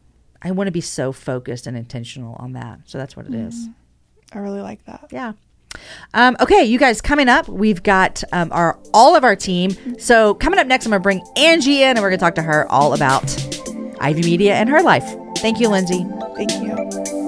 [0.41, 2.79] I want to be so focused and intentional on that.
[2.85, 3.67] So that's what it is.
[4.31, 5.07] I really like that.
[5.11, 5.33] Yeah.
[6.13, 9.75] Um, okay, you guys, coming up, we've got um, our all of our team.
[9.99, 12.69] So coming up next, I'm gonna bring Angie in, and we're gonna talk to her
[12.71, 13.23] all about
[13.99, 15.05] Ivey Media and her life.
[15.37, 16.35] Thank you, Lyndsey.
[16.35, 17.18] Thank you.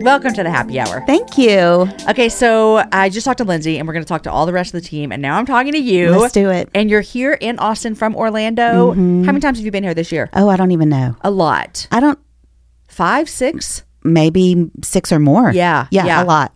[0.00, 1.02] Welcome to the happy hour.
[1.06, 1.88] Thank you.
[2.08, 4.52] Okay, so I just talked to Lyndsey, and we're going to talk to all the
[4.52, 5.10] rest of the team.
[5.10, 6.10] And now I'm talking to you.
[6.10, 6.68] Let's do it.
[6.74, 8.92] And you're here in Austin from Orlando.
[8.92, 9.24] Mm-hmm.
[9.24, 10.30] How many times have you been here this year?
[10.32, 11.16] Oh, I don't even know.
[11.22, 11.88] A lot.
[11.90, 12.18] I don't.
[12.88, 13.84] Five, six.
[14.04, 15.50] Maybe six or more.
[15.50, 16.22] Yeah, yeah, yeah.
[16.22, 16.54] a lot.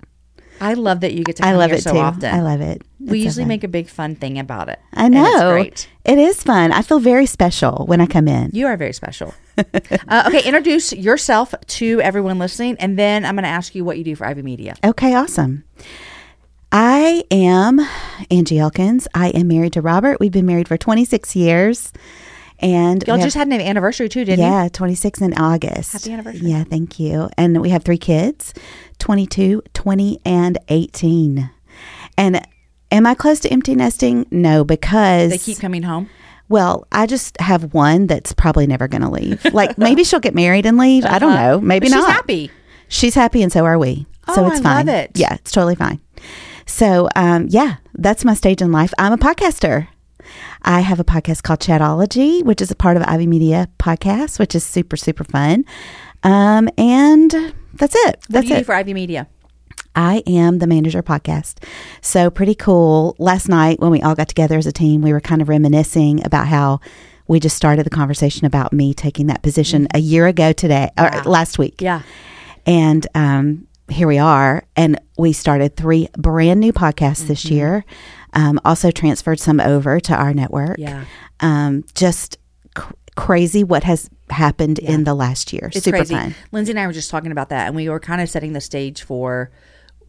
[0.61, 1.47] I love that you get to.
[1.47, 1.99] I love it so too.
[1.99, 2.35] often.
[2.35, 2.83] I love it.
[3.01, 4.79] We It's so usually make a big fun thing about it.
[4.93, 5.53] I know.
[5.53, 5.89] great.
[6.05, 6.71] It is fun.
[6.73, 8.51] I feel very special when I come in.
[8.53, 9.33] You are very special.
[9.59, 13.97] uh, okay, introduce yourself to everyone listening, and then I'm going to ask you what
[13.99, 14.75] you do for Ivey Media.
[14.85, 15.65] Okay, awesome.
[16.73, 17.81] I am
[18.31, 19.09] Angie Elkins.
[19.15, 20.21] I am married to Robert.
[20.21, 21.93] We've been married for 26 years.
[22.61, 24.51] And Y'all we have- just had an anniversary too, didn't you?
[24.51, 25.93] yeah, 26 in August.
[25.93, 26.49] Happy anniversary.
[26.51, 27.29] Yeah, thank you.
[27.39, 28.53] And we have three kids
[28.99, 31.51] 22, 20, and 18.
[32.19, 32.47] And
[32.93, 34.27] am I close to empty nesting?
[34.31, 36.11] No, because They keep coming home.
[36.51, 39.43] Well, I just have one that's probably never going to leave.
[39.55, 41.05] Like maybe she'll get married and leave.
[41.07, 41.61] I don't know.
[41.61, 41.97] Maybe Uh-huh.
[41.97, 42.07] But not.
[42.09, 42.51] She's happy.
[42.89, 44.07] She's happy, and so are we.
[44.35, 44.87] so Oh, it's I fine.
[44.87, 45.13] love it.
[45.15, 46.01] Yeah, it's totally fine.
[46.67, 48.93] So, um, yeah, that's my stage in life.
[48.99, 49.87] I'm a podcaster.
[50.63, 54.55] I have a podcast called Chatology, which is a part of Ivey Media Podcast, which
[54.55, 55.65] is super super fun.
[56.23, 57.31] Um, and
[57.75, 58.17] that's it.
[58.17, 58.67] What That's do you do it.
[58.67, 59.27] for Ivey Media?
[59.97, 61.65] I am the manager podcast.
[62.01, 63.17] So pretty cool.
[63.19, 66.25] Last night when we all got together as a team, we were kind of reminiscing
[66.25, 66.81] about how
[67.27, 71.11] we just started the conversation about me taking that position a year ago today, or
[71.25, 71.81] last week.
[71.81, 72.03] Yeah.
[72.67, 74.65] And um, here we are.
[74.77, 77.55] And we started three brand new podcasts this Mm-hmm.
[77.55, 77.85] year.
[78.33, 80.77] Um, also transferred some over to our network.
[80.79, 81.05] Yeah.
[81.41, 82.39] Um, just
[82.75, 85.71] cr- crazy what has happened in the last year.
[85.75, 86.15] It's Super crazy.
[86.15, 86.35] fun.
[86.53, 88.61] Lyndsey and I were just talking about that, and we were kind of setting the
[88.61, 89.51] stage for.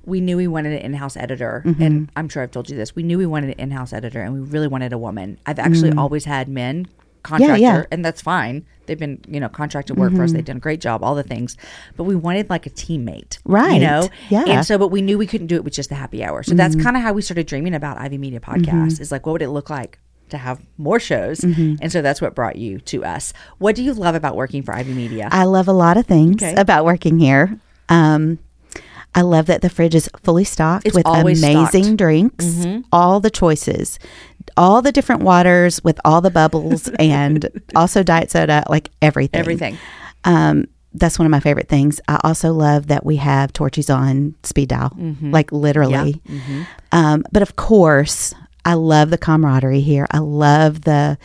[0.04, 1.82] We knew we wanted an in-house editor, Mm-hmm.
[1.84, 2.96] and I'm sure I've told you this.
[2.96, 5.40] We knew we wanted an in-house editor, and we really wanted a woman.
[5.46, 6.88] I've actually always had men
[7.24, 7.62] contractor, Mm.
[7.62, 7.84] yeah.
[7.92, 8.66] and that's fine.
[8.88, 10.18] They've been, you know, contracted work Mm-hmm.
[10.18, 10.34] for us.
[10.34, 11.56] They've done a great job, all the things.
[11.96, 13.76] But we wanted like a teammate, Right.
[13.76, 14.44] You know, Yeah.
[14.48, 16.44] And so, but we knew we couldn't do it with just the happy hour.
[16.44, 19.00] So that's kind of how we started dreaming about Ivey Media Podcast.
[19.00, 20.00] Is like, what would it look like?
[20.30, 23.34] To have more shows, and so that's what brought you to us.
[23.58, 25.28] What do you love about working for Ivey Media?
[25.30, 26.56] I love a lot of things Okay.
[26.56, 27.60] about working here.
[27.90, 28.40] Um,
[29.14, 31.98] I love that the fridge is fully stocked It's with amazing stocked.
[31.98, 34.00] drinks, all the choices,
[34.58, 39.40] all the different waters with all the bubbles, and also diet soda, like everything.
[39.40, 39.78] Everything.
[40.24, 42.02] Um, that's one of my favorite things.
[42.08, 46.22] I also love that we have Torchy's on speed dial, like literally.
[46.92, 48.34] Um, but of course,
[48.66, 50.06] I love the camaraderie here.
[50.12, 51.18] I love the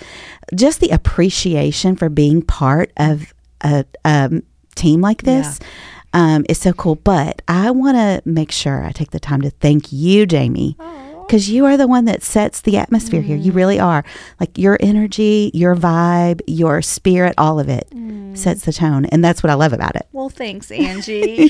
[0.55, 4.43] just the appreciation for being part of a um,
[4.77, 5.59] team like this.
[6.13, 6.95] Um, is so cool.
[6.95, 10.77] But I want to make sure I take the time to thank you, Jamie.
[11.27, 13.37] Because you are the one that sets the atmosphere here.
[13.37, 14.05] You really are.
[14.39, 17.89] Like your energy, your vibe, your spirit, all of it
[18.35, 19.07] sets the tone.
[19.07, 20.07] And that's what I love about it.
[20.13, 21.49] Well, thanks, Angie.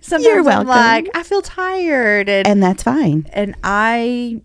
[0.00, 0.68] Sometimes You're I'm welcome.
[0.68, 3.26] like, I feel tired, and And that's fine.
[3.32, 4.40] and I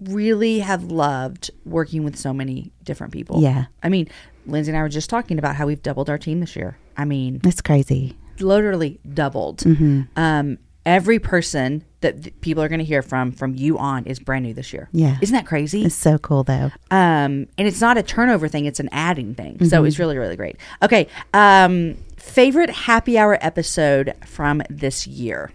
[0.00, 3.40] really have loved working with so many different people.
[3.40, 3.66] Yeah.
[3.84, 4.08] I mean,
[4.48, 6.76] Lyndsey and I were just talking about how we've doubled our team this year.
[6.96, 8.16] I mean, That's crazy.
[8.40, 9.58] literally doubled.
[9.58, 10.02] Mm-hmm.
[10.16, 14.18] Um, every person that th- people are going to hear from from you on is
[14.18, 14.88] brand new this year.
[14.92, 15.16] Yeah.
[15.20, 15.84] isn't that crazy?
[15.84, 16.70] It's so cool, though.
[16.90, 19.54] um, and it's not a turnover thing; it's an adding thing.
[19.54, 19.66] Mm-hmm.
[19.66, 20.56] So it's really, really great.
[20.82, 25.50] Okay, um, favorite happy hour episode from this year,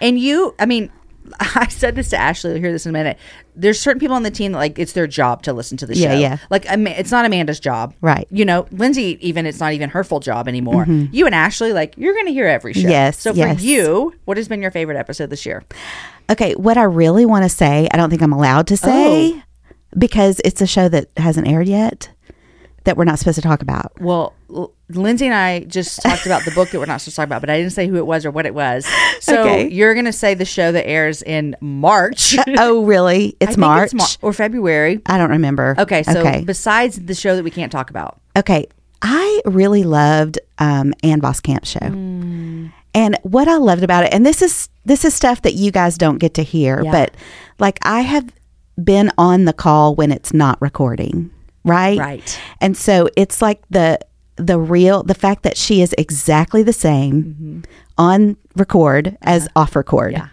[0.00, 0.90] and you, I mean.
[1.40, 2.52] I said this to Ashley.
[2.52, 3.18] We'll hear this in a minute.
[3.54, 5.96] There's certain people on the team that like it's their job to listen to the
[5.96, 6.18] Yeah, show.
[6.18, 6.36] yeah.
[6.50, 8.26] Like Ama- it's not Amanda's job, Right.
[8.26, 8.36] Mm-hmm.
[8.36, 9.18] You know, Lyndsey.
[9.20, 10.86] Even it's not even her full job anymore.
[10.86, 12.88] You and Ashley, like you're going to hear every show.
[12.88, 15.62] Yes, So for you, what has been your favorite episode this year?
[16.30, 19.42] Okay, what I really want to say, I don't think I'm allowed to say Oh.
[19.98, 22.08] because it's a show that hasn't aired yet
[22.84, 23.92] that we're not supposed to talk about.
[24.00, 24.34] Well,
[24.90, 27.40] Lyndsey and I just talked about the book that we're not supposed to talk about,
[27.40, 28.86] but I didn't say who it was or what it was.
[29.22, 29.68] So Okay.
[29.70, 32.36] you're going to say the show that airs in March.
[32.58, 33.36] oh, really?
[33.40, 33.94] I It's March?
[33.94, 35.00] Mar- or February.
[35.06, 35.76] I don't remember.
[35.78, 36.42] Okay, so okay.
[36.44, 38.66] besides the show that we can't talk about, Okay.
[39.00, 41.78] I really loved um, Ann Voskamp's show.
[41.80, 42.72] Mm.
[42.94, 45.96] And what I loved about it, and this is this is stuff that you guys
[45.96, 46.90] don't get to hear, Yeah.
[46.90, 47.14] but
[47.60, 48.32] like I have
[48.82, 51.30] been on the call when it's not recording,
[51.64, 51.98] right?
[51.98, 52.40] Right.
[52.60, 53.98] And so it's like the
[54.36, 57.62] the real the fact that she is exactly the same
[57.98, 60.14] on record as off record.
[60.14, 60.22] Mm-hmm.
[60.24, 60.28] Yeah.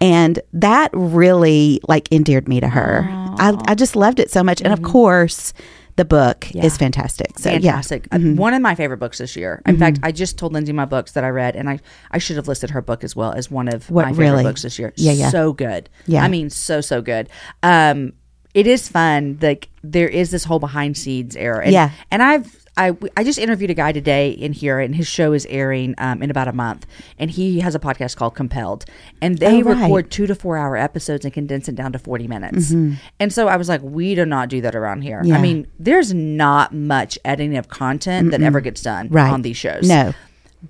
[0.00, 3.04] And that really like endeared me to her.
[3.10, 4.60] I, I just loved it so much.
[4.60, 5.52] And of course,
[5.96, 6.58] the book Mm-hmm.
[6.58, 6.64] Yeah.
[6.66, 7.36] is fantastic.
[7.38, 8.06] So fantastic.
[8.12, 8.18] yeah.
[8.18, 8.38] Mm-hmm.
[8.38, 9.60] Uh, One of my favorite books this year.
[9.66, 11.80] In fact, I just told Lyndsey my books that I read, and I,
[12.12, 14.42] I should have listed her book as well as one of What, my favorite really?
[14.44, 14.92] books this year.
[14.96, 15.30] Yeah, yeah.
[15.30, 15.88] So good.
[16.06, 16.22] Yeah.
[16.22, 17.28] I mean, so, so good.
[17.64, 18.12] Um,
[18.58, 19.38] it is fun.
[19.40, 21.62] Like there is this whole behind scenes era.
[21.64, 21.90] And, Yeah.
[22.10, 22.48] And I've
[22.80, 26.22] I, I just interviewed a guy today in here, and his show is airing um,
[26.22, 26.86] in about a month.
[27.18, 28.84] And he has a podcast called Compelled,
[29.20, 29.80] and they Oh, right.
[29.82, 32.70] record two to four hour episodes and condense it down to forty minutes.
[33.18, 35.18] And so I was like, we do not do that around here.
[35.18, 35.26] Mm-hmm.
[35.28, 35.38] Yeah.
[35.38, 39.32] I mean, there's not much editing of content that ever gets done Right.
[39.32, 39.88] on these shows.
[39.88, 40.12] No.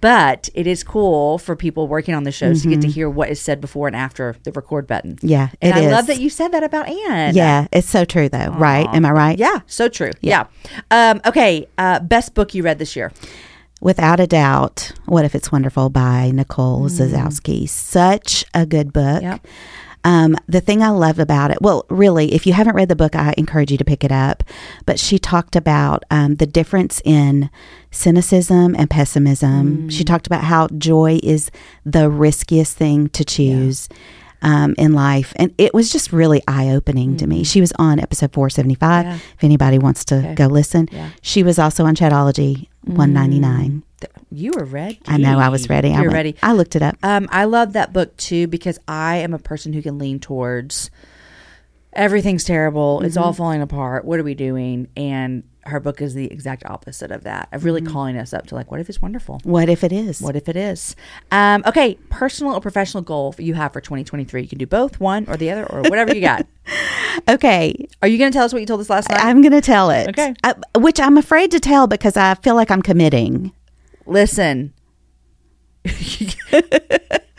[0.01, 3.31] But it is cool for people working on the shows to get to hear what
[3.31, 5.17] is said before and after the record button.
[5.17, 5.27] Mm-hmm.
[5.27, 7.35] Yeah, and I love that you said that about Ann.
[7.35, 8.87] Yeah, it's so true though, right?
[8.93, 9.39] Am I right?
[9.39, 10.11] Yeah, so true.
[10.21, 10.47] Yeah.
[10.91, 11.67] Um, okay.
[11.79, 13.13] Uh, best book you read this year?
[13.81, 17.69] Without a doubt, What If It's Wonderful by Nicole Zasowski.
[17.69, 19.23] Such a good book.
[19.23, 19.47] Yep.
[20.09, 23.15] Um, the thing I love about it, well, really, if you haven't read the book,
[23.15, 24.43] I encourage you to pick it up.
[24.87, 27.51] But she talked about um, the difference in
[27.91, 29.91] cynicism and pessimism.
[29.91, 31.51] She talked about how joy is
[31.85, 33.89] the riskiest thing to choose.
[34.41, 37.43] Um, in life, and it was just really eye opening to me.
[37.43, 39.05] She was on episode four seventy five.
[39.05, 39.15] Yeah.
[39.17, 41.11] If anybody wants to go listen, Yeah.
[41.23, 43.71] she was also on Chatology one ninety nine.
[43.71, 43.83] Th-
[44.31, 45.01] You were ready.
[45.07, 45.89] I know I was ready.
[45.91, 46.37] I You're went- ready.
[46.43, 46.97] I looked it up.
[47.03, 50.91] Um, I love that book too because I am a person who can lean towards
[51.93, 53.01] everything's terrible.
[53.03, 53.25] It's Mm-hmm.
[53.25, 54.05] all falling apart.
[54.05, 54.89] What are we doing?
[54.97, 58.55] And her book is the exact opposite of that of really calling us up to
[58.55, 59.41] like, what if it's wonderful?
[59.45, 60.21] What if it is?
[60.23, 60.97] What if it is?
[61.31, 64.43] Um, okay, personal or professional goal you have for 2023.
[64.43, 66.47] You can do both, one or the other, or whatever you got.
[67.29, 69.19] Okay, Are you going to tell us what you told us last night?
[69.25, 70.09] I'm going to tell it.
[70.11, 70.35] Okay.
[70.45, 73.53] Uh, which I'm afraid to tell because I feel like I'm committing.
[74.09, 74.73] Listen.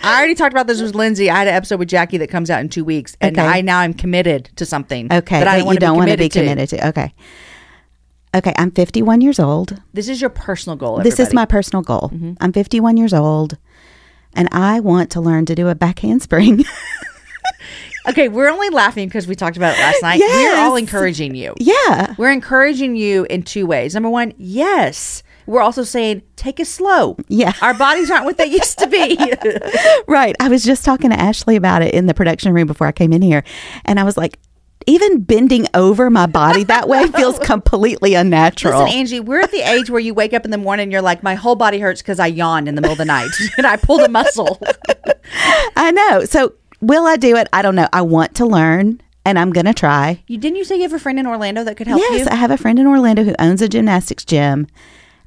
[0.01, 1.29] I already talked about this with Lyndsey.
[1.29, 3.45] I had an episode with Jackie that comes out in two weeks, and Okay.
[3.47, 5.11] I now I'm committed to something.
[5.11, 6.87] Okay, that I want you don't want to be committed to.
[6.89, 7.13] Okay.
[8.35, 9.81] Okay, I'm 51 years old.
[9.93, 10.99] This is your personal goal.
[11.01, 12.11] This is my personal goal.
[12.13, 12.33] Mm-hmm.
[12.39, 13.57] I'm 51 years old,
[14.35, 16.63] and I want to learn to do a back handspring.
[18.07, 20.19] Okay, we're only laughing because we talked about it last night.
[20.21, 21.53] We're all encouraging you.
[21.59, 22.15] yeah.
[22.17, 23.93] We're encouraging you in two ways.
[23.93, 25.21] Number one, yes.
[25.49, 27.17] We're also saying take it slow.
[27.27, 27.53] Yeah.
[27.63, 29.17] Our bodies aren't what they used to be.
[30.07, 30.35] Right.
[30.39, 33.13] I was just talking to Ashley about it in the production room before I came
[33.13, 33.43] in here,
[33.85, 34.37] and I was like,
[34.85, 38.83] even bending over my body that way feels completely unnatural.
[38.83, 41.01] Listen, Angie, we're at the age where you wake up in the morning and you're
[41.01, 43.65] like, my whole body hurts because I yawned in the middle of the night and
[43.65, 44.59] I pulled a muscle.
[45.75, 46.25] I know.
[46.25, 47.47] So, will I do it?
[47.53, 47.87] I don't know.
[47.93, 50.23] I want to learn, and I'm going to try.
[50.27, 52.31] You didn't you say you have a friend in Orlando that could help yes, you?
[52.31, 54.67] I have a friend in Orlando who owns a gymnastics gym,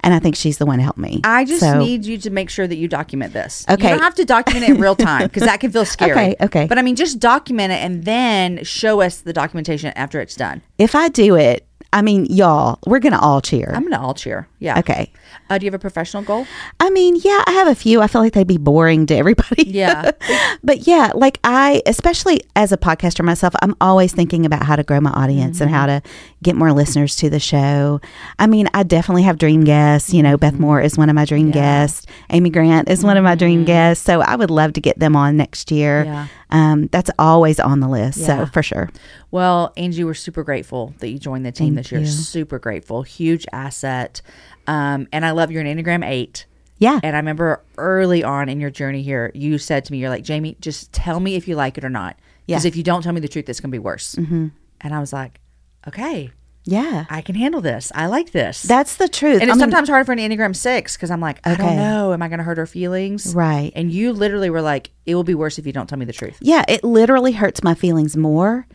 [0.02, 1.20] and I think she's the one to help me.
[1.24, 3.64] I just So- need you to make sure that you document this.
[3.68, 3.84] Okay.
[3.88, 6.12] You don't have to document it in real time because that can feel scary.
[6.12, 6.66] Okay, okay.
[6.66, 10.62] But I mean, just document it and then show us the documentation after it's done.
[10.78, 13.70] if I do it, I mean, y'all, we're going to all cheer.
[13.74, 14.48] I'm going to all cheer.
[14.62, 14.78] Yeah.
[14.78, 15.12] okay.
[15.50, 16.46] Uh, do you have a professional goal?
[16.80, 18.00] I mean, yeah, I have a few.
[18.00, 19.64] I feel like they'd be boring to everybody.
[19.66, 20.12] Yeah.
[20.64, 24.82] but yeah, like I, especially as a podcaster myself, I'm always thinking about how to
[24.82, 26.02] grow my audience and how to
[26.42, 28.00] get more listeners to the show.
[28.38, 30.14] I mean, I definitely have dream guests.
[30.14, 32.06] You know, Beth Moore is one of my dream guests.
[32.30, 34.04] Amy Grant is one of my dream guests.
[34.04, 36.04] So I would love to get them on next year.
[36.04, 36.26] Yeah.
[36.50, 38.18] Um, that's always on the list.
[38.18, 38.44] Yeah.
[38.44, 38.90] So for sure.
[39.30, 42.00] Well, Angie, we're super grateful that you joined the team Thank this year.
[42.02, 42.06] you.
[42.06, 43.02] Super grateful.
[43.02, 44.20] Huge asset.
[44.66, 46.46] Um, and I love you're an Enneagram 8.
[46.78, 46.98] Yeah.
[47.02, 50.24] And I remember early on in your journey here, you said to me, You're like,
[50.24, 52.16] Jamie, just tell me if you like it or not.
[52.46, 52.68] Because Yeah.
[52.68, 54.14] if you don't tell me the truth, it's going to be worse.
[54.16, 54.48] Mm-hmm.
[54.80, 55.38] And I was like,
[55.86, 56.30] Okay,
[56.64, 57.06] yeah.
[57.10, 57.90] I can handle this.
[57.94, 58.62] I like this.
[58.62, 59.34] That's the truth.
[59.42, 61.66] and it's I mean, sometimes hard for an Enneagram 6 because I'm like, I don't
[61.66, 61.76] Okay.
[61.76, 62.12] know.
[62.12, 63.34] Am I going to hurt her feelings?
[63.34, 63.72] Right.
[63.76, 66.12] And you literally were like, It will be worse if you don't tell me the
[66.12, 66.38] truth.
[66.40, 68.66] Yeah, it literally hurts my feelings more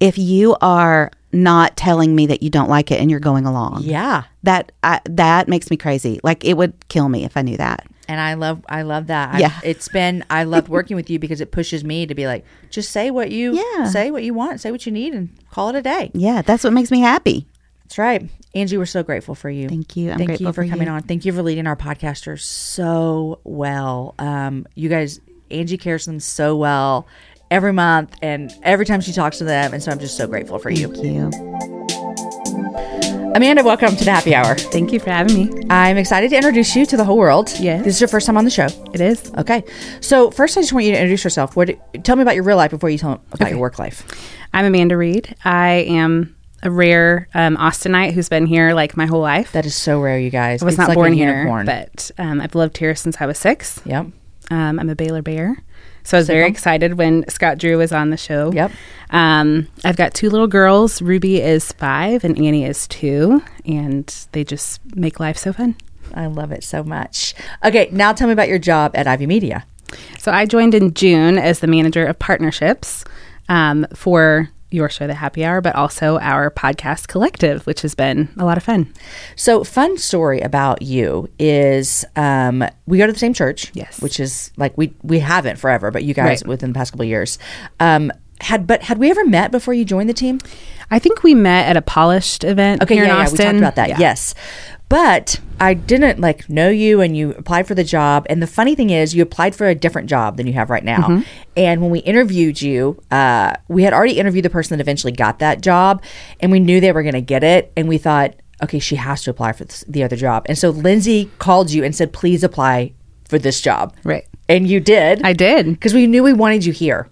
[0.00, 3.82] if you are not telling me that you don't like it and you're going along.
[3.84, 4.24] Yeah.
[4.42, 6.20] That I, that makes me crazy.
[6.22, 7.86] Like it would kill me if I knew that.
[8.08, 9.34] And I love, I love that.
[9.34, 9.52] I- Yeah.
[9.64, 12.90] it's been, I love working with you because it pushes me to be like, just
[12.90, 13.86] say what you, Yeah.
[13.86, 16.10] say what you want, say what you need, and call it a day.
[16.12, 17.46] Yeah, that's what makes me happy.
[17.84, 18.76] That's right, Angie.
[18.78, 19.68] We're so grateful for you.
[19.68, 20.10] Thank you.
[20.10, 20.92] I'm Thank grateful you for for coming you.
[20.94, 21.02] on.
[21.02, 24.14] Thank you for leading our podcasters so well.
[24.18, 25.20] Um, you guys,
[25.50, 27.06] Angie cares them so well
[27.52, 30.58] every month and every time she talks to them, and so I'm just so grateful
[30.58, 30.88] for you.
[30.88, 31.30] Thank you.
[33.34, 34.54] Amanda, welcome to the Happy Hour.
[34.56, 35.62] Thank you for having me.
[35.70, 37.50] I'm excited to introduce you to the whole world.
[37.58, 37.78] Yeah.
[37.78, 38.66] this is your first time on the show.
[38.94, 39.30] It is.
[39.38, 39.64] Okay,
[40.00, 41.54] so first, I just want you to introduce yourself.
[41.56, 41.70] What?
[42.04, 43.50] Tell me about your real life before you tell me about Okay.
[43.50, 44.06] your work life.
[44.54, 45.34] I'm Amanda Reed.
[45.44, 49.52] I am a rare um, Austinite who's been here like my whole life.
[49.52, 50.62] That is so rare, you guys.
[50.62, 53.38] I was It's not like born here, but um, I've lived here since I was
[53.38, 53.80] six.
[53.84, 54.06] yep.
[54.50, 55.56] Um, I'm a Baylor Bear.
[56.04, 58.52] So I was very excited when Scott Drew was on the show.
[58.52, 58.72] Yep.
[59.10, 61.00] Um, I've got two little girls.
[61.00, 63.42] Ruby is five and Annie is two.
[63.64, 65.76] And they just make life so fun.
[66.14, 67.34] I love it so much.
[67.64, 69.64] Okay, now tell me about your job at Ivey Media.
[70.18, 73.04] So I joined in June as the manager of partnerships
[73.48, 78.28] um, for your show, The Happy Hour, but also our podcast collective, which has been
[78.38, 78.92] a lot of fun.
[79.36, 83.70] So, fun story about you is um, we go to the same church.
[83.74, 84.00] Yes.
[84.00, 86.46] which is like we we haven't forever, but you guys Right.
[86.48, 87.38] within the past couple of years
[87.80, 88.10] um,
[88.40, 88.66] had.
[88.66, 90.38] But had we ever met before you joined the team?
[90.90, 93.56] I think we met at a polished event Okay, here yeah, in yeah, we talked
[93.58, 93.88] about that.
[93.88, 93.98] Yeah.
[93.98, 94.34] Yes.
[94.92, 98.26] But I didn't like know you and you applied for the job.
[98.28, 100.84] And the funny thing is, you applied for a different job than you have right
[100.84, 101.08] now.
[101.08, 101.22] Mm-hmm.
[101.56, 105.38] And when we interviewed you, uh, we had already interviewed the person that eventually got
[105.38, 106.02] that job.
[106.40, 107.72] And we knew they were going to get it.
[107.74, 110.44] And we thought, okay, she has to apply for this, the other job.
[110.44, 112.92] And so Lyndsey called you and said, please apply
[113.26, 113.96] for this job.
[114.04, 114.26] Right.
[114.46, 115.22] And you did.
[115.24, 115.68] I did.
[115.68, 117.08] Because we knew we wanted you here.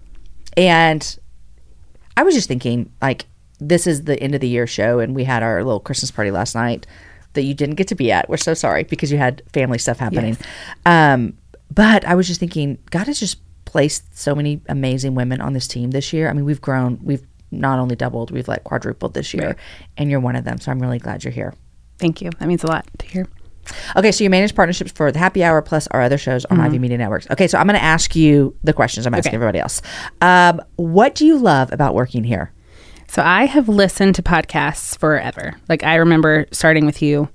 [0.55, 1.17] And
[2.15, 3.25] I was just thinking, like,
[3.59, 6.29] this is the end of the year show, and we had our little Christmas party
[6.29, 6.85] last night
[7.33, 8.29] that you didn't get to be at.
[8.29, 10.37] We're so sorry because you had family stuff happening.
[10.85, 11.37] Um,
[11.73, 15.67] but I was just thinking, God has just placed so many amazing women on this
[15.67, 16.29] team this year.
[16.29, 19.55] I mean, we've grown, we've not only doubled, we've like quadrupled this year, Right.
[19.97, 20.59] and you're one of them.
[20.59, 21.53] So I'm really glad you're here.
[21.99, 22.29] Thank you.
[22.39, 23.27] That means a lot to hear.
[23.95, 26.79] Okay, so you manage partnerships for the Happy Hour plus our other shows on Ivey
[26.79, 27.29] Media Networks.
[27.29, 29.35] Okay, so I'm going to ask you the questions I'm asking Okay.
[29.35, 29.81] everybody else.
[30.19, 32.51] Um, what do you love about working here?
[33.11, 35.55] So I have listened to podcasts forever.
[35.67, 37.27] Like I remember starting with you,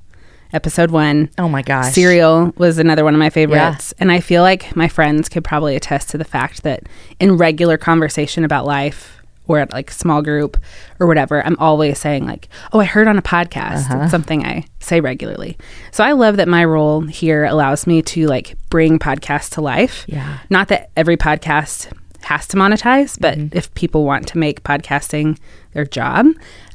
[0.55, 1.29] episode one.
[1.37, 1.93] Oh my gosh.
[1.93, 3.93] Serial was another one of my favorites.
[3.99, 6.85] And I feel like my friends could probably attest to the fact that
[7.21, 10.57] in regular conversation about life or at like small group
[10.99, 14.65] or whatever, I'm always saying like, "Oh, I heard on a podcast." It's something I
[14.81, 15.59] say regularly.
[15.91, 20.07] So I love that my role here allows me to like bring podcasts to life.
[20.09, 20.39] Yeah.
[20.49, 21.93] Not that every podcast
[22.27, 25.39] has to monetize, but if people want to make podcasting
[25.73, 26.27] their job,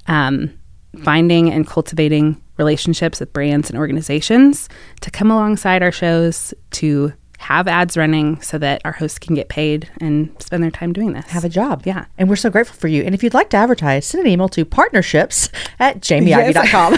[0.07, 0.57] um,
[1.03, 4.69] finding and cultivating relationships with brands and organizations
[5.01, 7.11] to come alongside our shows to
[7.41, 11.13] have ads running so that our hosts can get paid and spend their time doing
[11.13, 11.25] this.
[11.25, 11.83] have a job.
[11.85, 12.05] Yeah.
[12.17, 13.03] And we're so grateful for you.
[13.03, 16.97] And if you'd like to advertise, send an email to partnerships at jamieivey.com.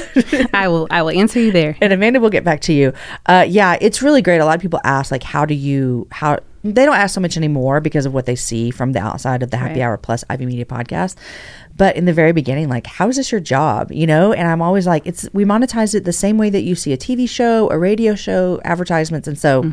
[0.54, 1.78] I will I will answer you there.
[1.82, 2.94] and Amanda will get back to you.
[3.26, 4.40] Uh, yeah, it's really great.
[4.40, 7.36] A lot of people ask, like, how do you, how, they don't ask so much
[7.38, 9.82] anymore because of what they see from the outside of the Happy Right.
[9.82, 11.16] Hour Plus Ivey Media podcast.
[11.76, 13.92] But in the very beginning, like, how is this your job?
[13.92, 14.32] You know?
[14.34, 16.98] And I'm always like, it's, we monetize it the same way that you see a
[16.98, 19.28] TV show, a radio show, advertisements.
[19.28, 19.64] And so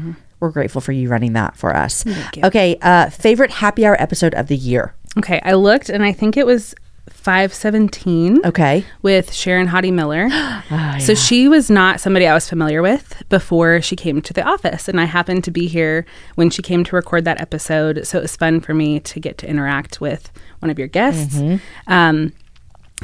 [0.41, 2.05] we're grateful for you running that for us.
[2.43, 2.77] Okay.
[2.83, 4.95] Uh, favorite Happy Hour episode of the year?
[5.19, 6.75] Okay, I looked and I think it was
[7.11, 8.47] 517.
[8.47, 8.85] Okay.
[9.03, 10.29] with Sharon Hodde Miller.
[10.73, 14.43] Ah, So she was not somebody I was familiar with before she came to the
[14.45, 14.89] office.
[14.89, 18.07] And I happened to be here when she came to record that episode.
[18.07, 20.31] So it was fun for me to get to interact with
[20.61, 21.37] one of your guests.
[21.37, 21.93] Mm-hmm.
[21.93, 22.33] Um,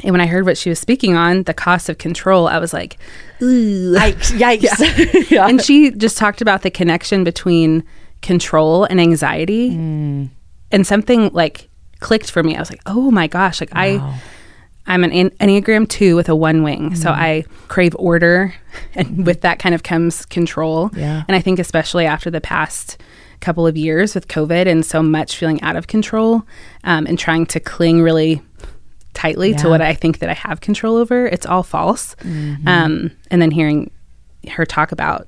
[0.03, 2.73] and when I heard what she was speaking on, the cost of control, I was
[2.73, 2.97] like,
[3.41, 3.93] ooh.
[3.97, 4.31] Yikes.
[4.39, 5.29] Yikes.
[5.31, 5.47] yeah.
[5.47, 7.83] And she just talked about the connection between
[8.21, 9.71] control and anxiety.
[9.71, 10.29] Mm.
[10.71, 11.69] And something like
[11.99, 12.55] clicked for me.
[12.55, 14.19] I was like, oh my gosh, like I.
[14.89, 16.95] I'm an en- Enneagram 2 with a one wing.
[16.95, 17.13] So Mm.
[17.17, 18.53] I crave order.
[18.95, 20.91] And with that kind of comes control.
[20.95, 21.23] Yeah.
[21.27, 22.95] And I think, especially after the past
[23.41, 26.43] couple of years with COVID and so much feeling out of control
[26.85, 28.41] um, and trying to cling really
[29.17, 32.15] tightly to what I think that I have control over, it's all false.
[32.21, 32.67] Mm-hmm.
[32.67, 33.89] Um, and then hearing
[34.49, 35.27] her talk about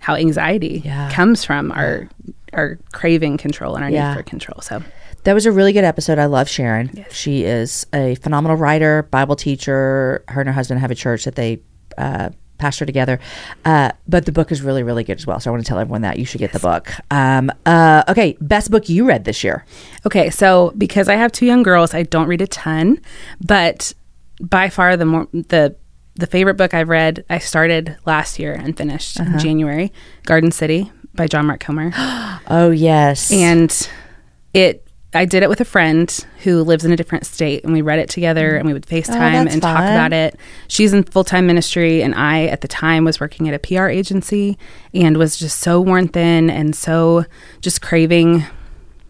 [0.00, 1.10] how anxiety Yeah.
[1.12, 2.08] comes from our
[2.54, 4.08] our craving control and our Yeah.
[4.14, 4.60] need for control.
[4.62, 4.82] So
[5.24, 6.18] That was a really good episode.
[6.18, 7.04] I love Sharon.
[7.10, 10.24] She is a phenomenal writer, Bible teacher.
[10.28, 11.60] Her and her husband have a church that they
[11.98, 13.18] uh, pastor together.
[13.64, 15.40] Uh, but the book is really, really good as well.
[15.40, 16.92] So I want to tell everyone that you should get the book.
[17.10, 19.64] Um, uh, okay, best book you read this year.
[20.06, 23.00] Okay, so because I have two young girls, I don't read a ton,
[23.44, 23.92] but
[24.40, 25.76] by far the more the
[26.14, 29.92] the favorite book I've read, I started last year and finished in January,
[30.24, 31.92] Garden City by John Mark Comer.
[32.50, 33.88] Oh yes, and
[34.54, 34.87] it
[35.18, 36.08] I did it with a friend
[36.44, 39.32] who lives in a different state and we read it together and we would FaceTime
[39.32, 39.92] that's and talk fun.
[39.92, 40.38] about it.
[40.68, 44.56] She's in full-time ministry and I at the time was working at a PR agency
[44.94, 47.24] and was just so worn thin and so
[47.60, 48.44] just craving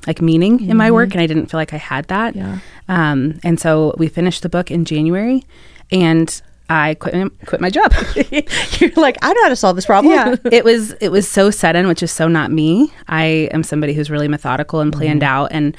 [0.06, 2.34] like meaning in my work and I didn't feel like I had that.
[2.34, 2.60] Yeah.
[2.88, 5.44] Um and so we finished the book in January
[5.92, 6.40] and
[6.70, 7.92] I quit my, quit my job.
[8.80, 10.12] you're like I know how to solve this problem.
[10.12, 13.94] yeah it was it was so sudden which is so not me i am somebody
[13.94, 15.34] who's really methodical and planned Mm-hmm.
[15.34, 15.76] out and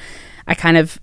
[0.48, 0.98] i kind of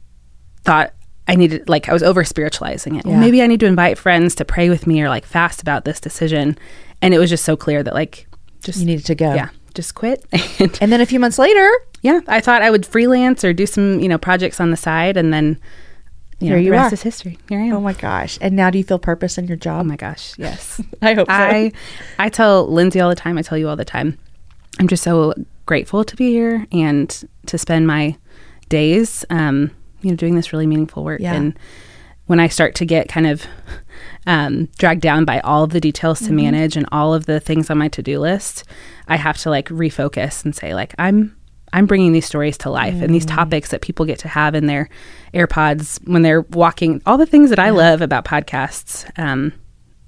[0.63, 0.93] thought
[1.27, 4.35] i needed like i was over spiritualizing it well maybe i need to invite friends
[4.35, 6.57] to pray with me or like fast about this decision
[7.01, 8.27] and it was just so clear that like
[8.61, 9.33] just you needed to go.
[9.33, 10.25] yeah just quit
[10.59, 11.69] and And then a few months later,
[12.01, 15.15] yeah i thought i would freelance or do some you know projects on the side
[15.17, 15.59] and then
[16.39, 16.95] you Here know you the rest are.
[16.95, 18.37] is history here i am oh my gosh!
[18.41, 19.81] And now do you feel purpose in your job?
[19.81, 20.79] Oh my gosh, yes.
[21.01, 21.33] I hope so.
[21.33, 21.71] I
[22.19, 24.17] I tell Lyndsey all the time, I tell you all the time.
[24.79, 25.33] I'm just so
[25.65, 27.09] grateful to be here and
[27.47, 28.15] to spend my
[28.69, 29.71] days um,
[30.01, 31.19] you know, doing this really meaningful work.
[31.21, 31.33] Yeah.
[31.33, 31.57] And
[32.27, 33.45] when I start to get kind of
[34.27, 36.27] um, dragged down by all of the details Mm-hmm.
[36.27, 38.63] to manage and all of the things on my to-do list,
[39.07, 41.36] I have to like refocus and say like I'm
[41.73, 43.35] I'm bringing these stories to life and these Mm.
[43.35, 44.89] topics that people get to have in their
[45.33, 47.01] AirPods when they're walking.
[47.05, 49.53] All the things that I love about podcasts, um,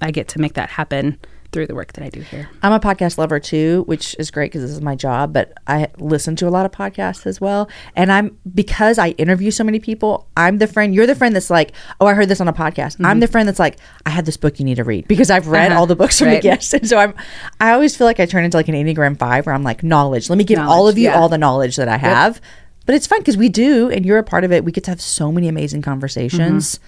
[0.01, 1.17] I get to make that happen
[1.51, 2.47] through the work that I do here.
[2.61, 5.87] I'm a podcast lover too, which is great because this is my job, but I
[5.97, 7.69] listen to a lot of podcasts as well.
[7.95, 11.49] And I'm, because I interview so many people, I'm the friend, you're the friend that's
[11.49, 13.03] like, oh, I heard this on a podcast.
[13.03, 15.47] I'm the friend that's like, I had this book you need to read because I've
[15.47, 15.79] read Uh-huh.
[15.81, 16.35] all the books from Right.
[16.41, 16.73] the guests.
[16.79, 17.13] And so I'm,
[17.59, 20.29] I always feel like I turn into like an Enneagram 5 where I'm like, knowledge.
[20.29, 21.19] Let me give all of you yeah.
[21.19, 22.39] all the knowledge that I have.
[22.85, 24.63] But it's fun because we do, and you're a part of it.
[24.65, 26.79] We get to have so many amazing conversations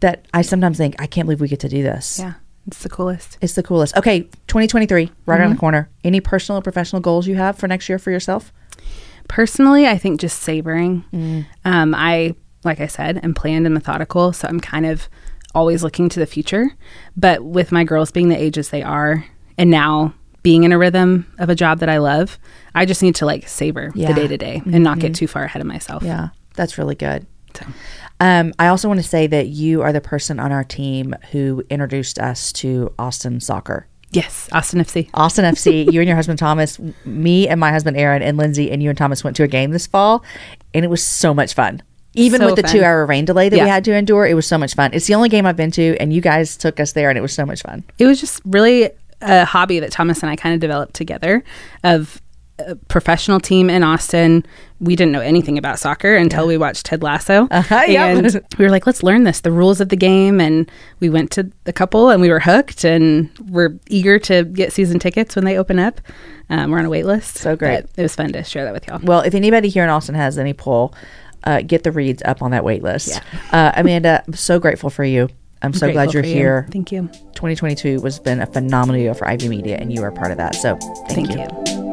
[0.00, 2.18] that I sometimes think, I can't believe we get to do this.
[2.18, 2.34] Yeah,
[2.68, 3.38] it's the coolest.
[3.40, 3.96] It's the coolest.
[3.96, 5.60] Okay, 2023, right around the mm-hmm.
[5.60, 5.90] corner.
[6.04, 8.52] Any personal or professional goals you have for next year for yourself?
[9.26, 11.02] Personally, I think just savoring.
[11.10, 11.46] Mm.
[11.64, 15.08] Um, I, like I said, am planned and methodical, so I'm kind of
[15.54, 16.70] always looking to the future.
[17.16, 19.24] But with my girls being the ages they are,
[19.56, 20.12] and now
[20.42, 22.38] being in a rhythm of a job that I love,
[22.74, 24.08] I just need to like savor Yeah.
[24.08, 25.20] the day to day and not get mm-hmm.
[25.20, 26.02] too far ahead of myself.
[26.02, 27.26] Yeah, that's really good.
[27.58, 27.66] So.
[28.20, 31.62] Um, I also want to say that you are the person on our team who
[31.70, 33.86] introduced us to Austin soccer.
[34.10, 35.10] Yes, Austin FC.
[35.14, 38.82] Austin FC, you and your husband Thomas, me and my husband Aaron and Lyndsey and
[38.82, 40.24] you and Thomas went to a game this fall,
[40.74, 41.82] and it was so much fun.
[42.14, 42.72] Even So with the fun.
[42.72, 44.90] two hour rain delay that we had to endure, it was so much fun.
[44.94, 47.20] It's the only game I've been to, and you guys took us there, and it
[47.20, 47.84] was so much fun.
[47.98, 48.90] It was just really
[49.20, 51.44] a hobby that Thomas and I kind of developed together
[51.84, 52.20] of
[52.88, 54.44] professional team in Austin.
[54.80, 57.48] We didn't know anything about soccer until we watched Ted Lasso.
[57.50, 58.16] Uh-huh, yep.
[58.16, 60.40] and we were like, let's learn this, the rules of the game.
[60.40, 64.72] And we went to the couple and we were hooked and we're eager to get
[64.72, 66.00] season tickets when they open up.
[66.50, 67.36] Um, we're on a wait list.
[67.38, 67.82] So great.
[67.82, 69.00] But It was fun to share that with y'all.
[69.02, 70.94] Well, if anybody here in Austin has any pull,
[71.44, 73.20] uh, get the reads up on that wait list.
[73.52, 75.28] Uh, Amanda, I'm so grateful for you.
[75.62, 76.34] I'm so glad you're for you.
[76.34, 76.68] here.
[76.70, 77.08] Thank you.
[77.34, 80.54] 2022 was been a phenomenal year for Ivey Media, and you are part of that.
[80.54, 80.76] So
[81.08, 81.76] thank, Thank you.
[81.76, 81.87] you.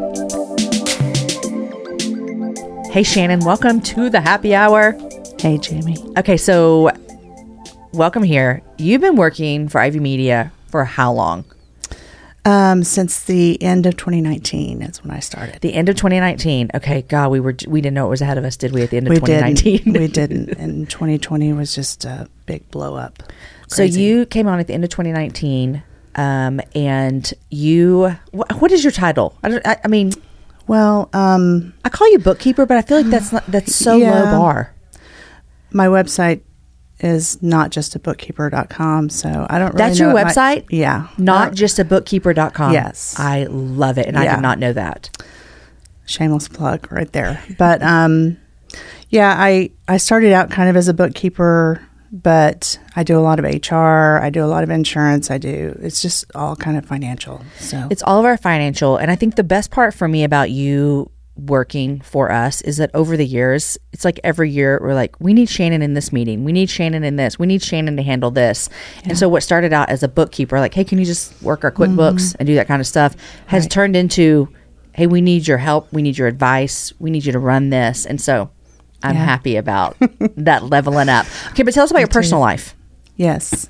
[2.95, 4.97] Hey, Shannon, welcome to the happy hour.
[5.37, 5.97] Hey, Jamie.
[6.17, 6.91] Okay, so
[7.91, 8.61] welcome here.
[8.77, 11.43] You've been working for Ivey Media for how long?
[12.45, 15.59] Um, since the end of 2019 is when I started.
[15.59, 16.69] The end of 2019.
[16.73, 18.83] Okay, God, we were we didn't know it was ahead of us, did we?
[18.83, 20.01] At the end of we 2019, didn't.
[20.01, 20.49] we didn't.
[20.57, 23.23] And 2020 was just a big blow up.
[23.67, 25.83] So you came on at the end of 2019,
[26.15, 29.37] um, and you wh- what is your title?
[29.43, 30.13] I, don't, I, I mean,
[30.67, 34.23] Well, um, I call you bookkeeper, but I feel like that's not that's so low
[34.25, 34.73] bar.
[35.71, 36.41] my website
[36.99, 40.65] is not just a bookkeeper.com, so I don't really That's know your what my- website?
[40.69, 41.07] yeah.
[41.17, 42.71] Not Uh, just a bookkeeper.com.
[42.73, 43.15] Yes.
[43.19, 45.09] I love it, and I did not know that.
[46.07, 47.43] shameless plug right there.
[47.57, 48.37] But um,
[49.09, 51.81] yeah, I I started out kind of as a bookkeeper,
[52.11, 55.77] but I do a lot of HR, I do a lot of insurance, I do.
[55.81, 57.43] It's just all kind of financial.
[57.59, 58.97] So It's all of our financial.
[58.97, 62.89] And I think the best part for me about you working for us is that
[62.93, 66.43] over the years, it's like every year we're like, we need Shannon in this meeting.
[66.43, 67.37] We need Shannon in this.
[67.37, 68.69] We need Shannon to handle this.
[69.03, 71.71] And so what started out as a bookkeeper, like, hey, can you just work our
[71.71, 72.35] QuickBooks mm-hmm.
[72.39, 73.15] and do that kind of stuff,
[73.47, 74.47] has turned into,
[74.93, 75.91] hey, we need your help.
[75.91, 76.93] We need your advice.
[76.99, 78.05] We need you to run this.
[78.05, 78.49] And so
[79.05, 79.25] I'm Yeah.
[79.25, 79.95] happy about
[80.37, 81.25] that leveling up.
[81.51, 82.75] Okay, but tell us about your personal life.
[83.15, 83.69] Yes.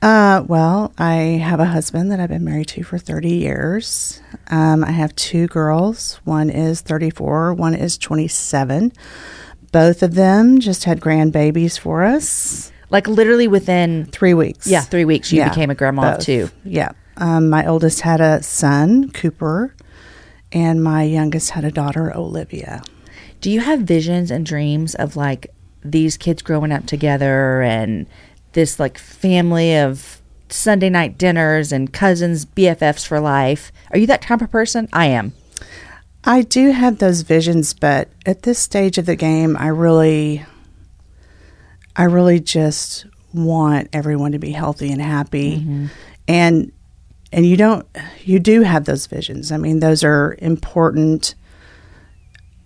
[0.00, 4.20] Uh, well, I have a husband that I've been married to for 30 years.
[4.50, 6.20] Um, I have two girls.
[6.24, 8.92] One is 34, one is 27.
[9.70, 12.72] Both of them just had grandbabies for us.
[12.90, 14.66] Like literally within, Three weeks.
[14.66, 16.50] yeah, three weeks, you Yeah, became a grandma two.
[16.64, 16.90] Yeah.
[17.16, 19.74] Um, my oldest had a son, Cooper,
[20.50, 22.82] and my youngest had a daughter, Olivia.
[23.42, 25.52] Do you have visions and dreams of like
[25.84, 28.06] these kids growing up together and
[28.52, 33.72] this like family of Sunday night dinners and cousins, BFFs for life?
[33.90, 34.88] Are you that type of person?
[34.92, 35.32] I am.
[36.24, 40.46] I do have those visions, but at this stage of the game, I really,
[41.96, 45.86] I really just want everyone to be healthy and happy, mm-hmm.
[46.28, 46.70] and
[47.32, 47.86] and you don't,
[48.24, 49.50] you do have those visions.
[49.50, 51.34] I mean, those are important.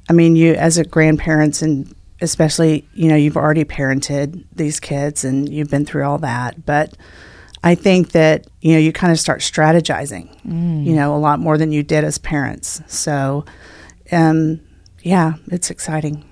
[0.09, 5.25] I mean, you as a grandparents and especially, you know, you've already parented these kids
[5.25, 6.97] and you've been through all that, but.
[7.65, 10.29] I think that you know you kind of start strategizing,
[10.87, 12.81] you know, a lot more than you did as parents.
[12.87, 13.45] So,
[14.13, 14.61] um,
[15.03, 16.25] yeah, it's exciting.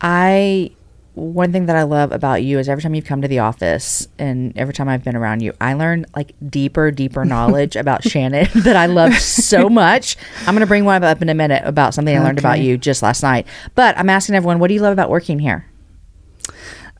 [0.00, 0.70] I
[1.14, 4.08] one thing that I love about you is every time you've come to the office
[4.18, 8.48] and every time I've been around you, I learn like deeper, deeper knowledge about Shannon
[8.54, 10.16] that I love so much.
[10.40, 12.76] I'm going to bring one up in a minute about something I learned about you
[12.76, 13.46] just last night.
[13.74, 15.66] But I'm asking everyone, what do you love about working here?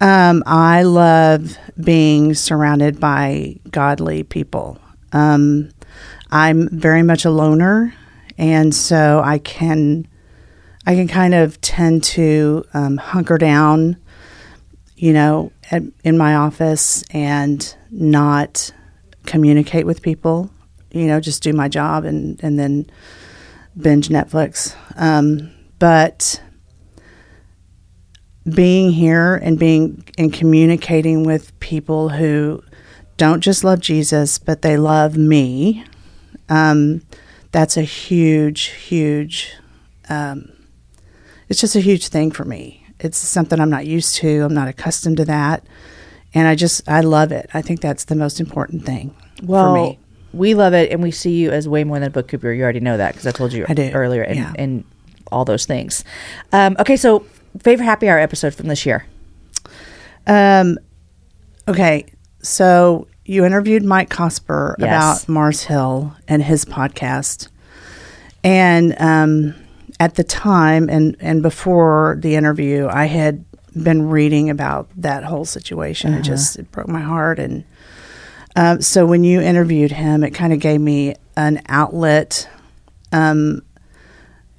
[0.01, 4.79] Um, I love being surrounded by godly people.
[5.13, 5.71] Um,
[6.31, 7.95] I'm very much a loner,
[8.37, 10.07] and so I can,
[10.87, 13.97] I can kind of tend to um, hunker down,
[14.97, 18.71] you know, at, in my office and not
[19.27, 20.51] communicate with people.
[20.93, 22.87] You know, just do my job and and then
[23.77, 24.77] binge Netflix.
[24.97, 26.41] Um, but
[28.53, 32.63] being here and being and communicating with people who
[33.17, 35.85] don't just love Jesus, but they love me.
[36.49, 37.03] Um,
[37.53, 39.55] that's a huge, huge.
[40.09, 40.53] Um,
[41.49, 42.84] it's just a huge thing for me.
[43.05, 44.41] It's something I'm not used to.
[44.45, 45.63] I'm not accustomed to that,
[46.33, 47.49] and I just I love it.
[47.55, 49.99] I think that's the most important thing Well, for me.
[50.33, 52.51] we love it, and we see you as way more than a bookkeeper.
[52.53, 54.53] You already know that because I told you I earlier, and, yeah.
[54.59, 54.85] and
[55.31, 56.03] all those things.
[56.53, 57.27] Um, okay, so
[57.63, 59.07] favorite happy hour episode from this year.
[60.27, 60.79] Um,
[61.69, 62.07] okay,
[62.43, 65.25] so you interviewed Mike Cosper Yes.
[65.25, 67.49] about Mars Hill and his podcast,
[68.43, 69.55] and um,
[70.01, 75.45] at the time and and before the interview, I had been reading about that whole
[75.45, 76.15] situation.
[76.15, 77.39] It just it broke my heart.
[77.39, 77.65] And
[78.57, 82.49] um, so when you interviewed him, it kind of gave me an outlet
[83.11, 83.63] um,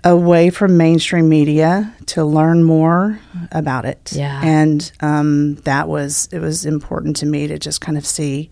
[0.03, 3.19] away from mainstream media to learn more
[3.51, 4.11] about it.
[4.13, 4.41] Yeah.
[4.43, 8.49] And um, that was, it was important to me to just kind of see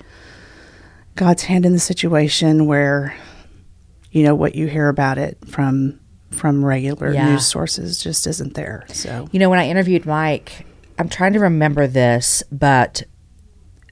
[1.15, 3.15] God's hand in the situation where,
[4.11, 5.99] you know, what you hear about it from
[6.33, 7.29] from regular Yeah.
[7.31, 8.85] news sources just isn't there.
[8.91, 10.65] So You know, when I interviewed Mike,
[10.99, 13.03] I'm trying to remember this, but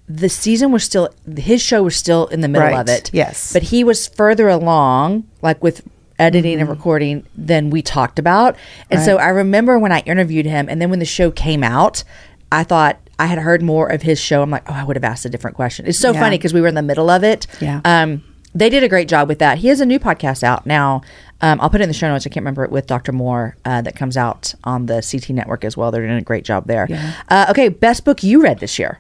[0.09, 3.09] the season was still his show was still in the middle of it.
[3.13, 3.53] Yes.
[3.53, 5.81] But he was further along, like with
[6.19, 8.55] editing and recording than we talked about.
[8.91, 12.03] And so I remember when I interviewed him and then when the show came out,
[12.51, 14.41] I thought I had heard more of his show.
[14.41, 15.85] I'm like, oh, I would have asked a different question.
[15.87, 16.19] It's so Yeah.
[16.19, 17.47] funny because we were in the middle of it.
[17.61, 17.79] Yeah.
[17.85, 18.23] Um,
[18.53, 19.59] they did a great job with that.
[19.59, 21.01] He has a new podcast out now.
[21.41, 22.25] Um, I'll put it in the show notes.
[22.25, 23.11] I can't remember it with Dr.
[23.11, 25.89] Moore uh, that comes out on the CT network as well.
[25.91, 26.87] They're doing a great job there.
[27.29, 28.99] Uh, okay, best book you read this year.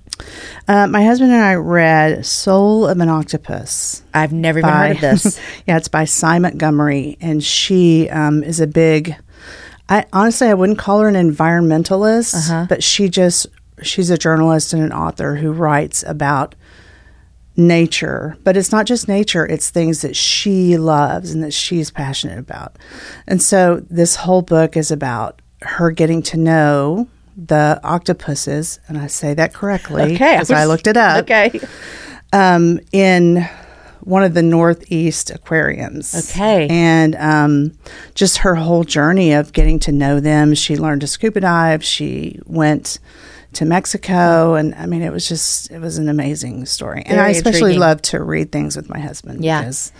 [0.67, 4.03] uh, my husband and I read Soul of an Octopus.
[4.13, 5.39] I've never even heard of this.
[5.67, 9.15] yeah, it's by Sy Montgomery, and she um, is a big.
[9.89, 12.65] I honestly, I wouldn't call her an environmentalist, Uh-huh.
[12.69, 13.47] but she just
[13.81, 16.53] she's a journalist and an author who writes about
[17.57, 18.37] nature.
[18.43, 22.77] But it's not just nature; it's things that she loves and that she's passionate about.
[23.27, 29.07] And so, this whole book is about her getting to know the octopuses, and I
[29.07, 31.59] say that correctly Okay, because I, was- looked it up Okay,
[32.33, 33.47] um, in
[34.01, 36.31] one of the Northeast aquariums.
[36.31, 36.67] Okay.
[36.69, 37.73] And um,
[38.15, 40.55] just her whole journey of getting to know them.
[40.55, 41.83] She learned to scuba dive.
[41.83, 42.97] She went
[43.53, 44.55] to Mexico.
[44.55, 47.03] And I mean, it was just, it was an amazing story.
[47.05, 47.79] and Very I especially intriguing.
[47.79, 49.43] love to read things with my husband.
[49.43, 49.61] Yeah.
[49.61, 49.91] Because,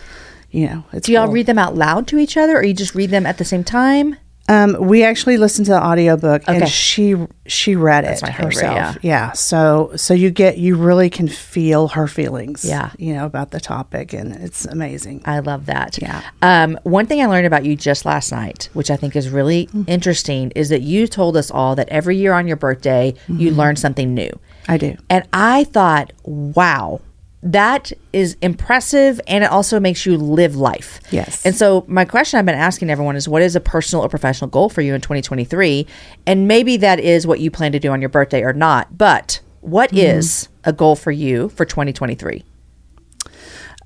[0.51, 1.33] you know, it's do y'all cool.
[1.33, 3.63] read them out loud to each other, or you just read them at the same
[3.63, 4.15] time?
[4.51, 6.57] Um, we actually listened to the audiobook Okay.
[6.61, 8.97] and she she read That's it favorite, herself.
[9.01, 9.31] yeah.
[9.33, 12.65] So so you get you really can feel her feelings.
[12.65, 12.91] Yeah.
[12.97, 15.21] You know, about the topic and it's amazing.
[15.25, 15.99] I love that.
[16.01, 16.21] Yeah.
[16.41, 19.67] Um, one thing I learned about you just last night, which I think is really
[19.67, 19.83] Mm-hmm.
[19.87, 23.75] interesting, is that you told us all that every year on your birthday you learn
[23.75, 24.31] something new.
[24.67, 24.95] I do.
[25.09, 26.99] And I thought, wow,
[27.43, 30.99] that is impressive and it also makes you live life.
[31.09, 31.45] Yes.
[31.45, 34.49] And so my question I've been asking everyone is what is a personal or professional
[34.49, 35.87] goal for you in 2023?
[36.27, 38.95] And maybe that is what you plan to do on your birthday or not.
[38.95, 42.43] But what is a goal for you for 2023?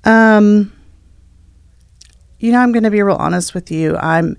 [0.04, 0.72] Um
[2.38, 3.96] you know, I'm going to be real honest with you.
[3.96, 4.36] I'm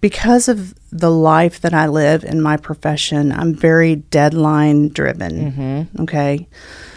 [0.00, 5.88] because of the life that I live in my profession, I'm very deadline driven.
[6.00, 6.48] Okay.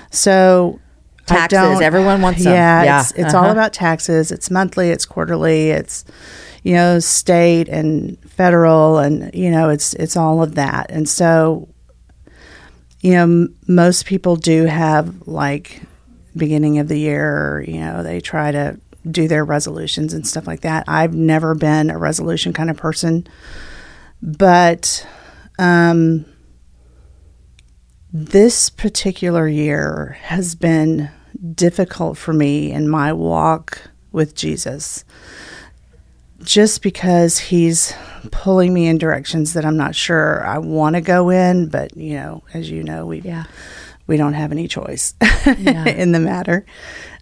[0.10, 0.81] So
[1.26, 1.82] Taxes.
[1.82, 2.54] Everyone wants them.
[2.54, 3.02] Yeah, Yeah.
[3.02, 3.52] it's it's all Uh-huh.
[3.54, 4.32] about taxes.
[4.32, 6.04] It's monthly, it's quarterly, it's
[6.64, 10.88] you know, state and federal and you know, it's it's all of that.
[10.90, 11.68] And so
[13.02, 15.82] you know, m- most people do have like
[16.38, 20.62] beginning of the year, you know, they try to do their resolutions and stuff like
[20.62, 20.84] that.
[20.88, 23.28] I've never been a resolution kind of person,
[24.22, 25.06] but
[25.58, 26.26] um,
[28.14, 31.10] this particular year has been
[31.54, 33.82] difficult for me in my walk
[34.12, 35.06] with Jesus.
[36.44, 37.94] Just because he's
[38.32, 42.16] pulling me in directions that I'm not sure I want to go in, but you
[42.16, 43.44] know, as you know, we Yeah.
[44.08, 45.14] we don't have any choice
[45.46, 46.66] in the matter.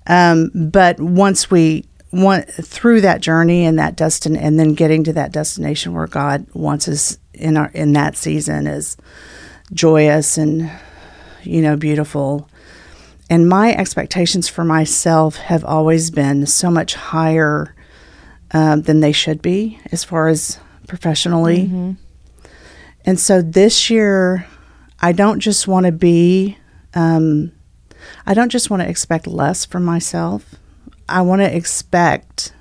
[0.08, 5.14] Um, but once we went through that journey and that destin, and then getting to
[5.14, 8.98] that destination where God wants us in our in that season is
[9.74, 10.70] joyous and
[11.44, 12.50] you know beautiful.
[13.30, 17.76] And my expectations for myself have always been so much higher
[18.52, 21.96] um, than they should be as far as professionally.
[23.06, 24.48] And so this year,
[25.00, 26.58] I don't just want to be,
[26.94, 27.52] um,
[28.26, 30.56] I don't just want to expect less from myself.
[31.08, 32.54] I want to expect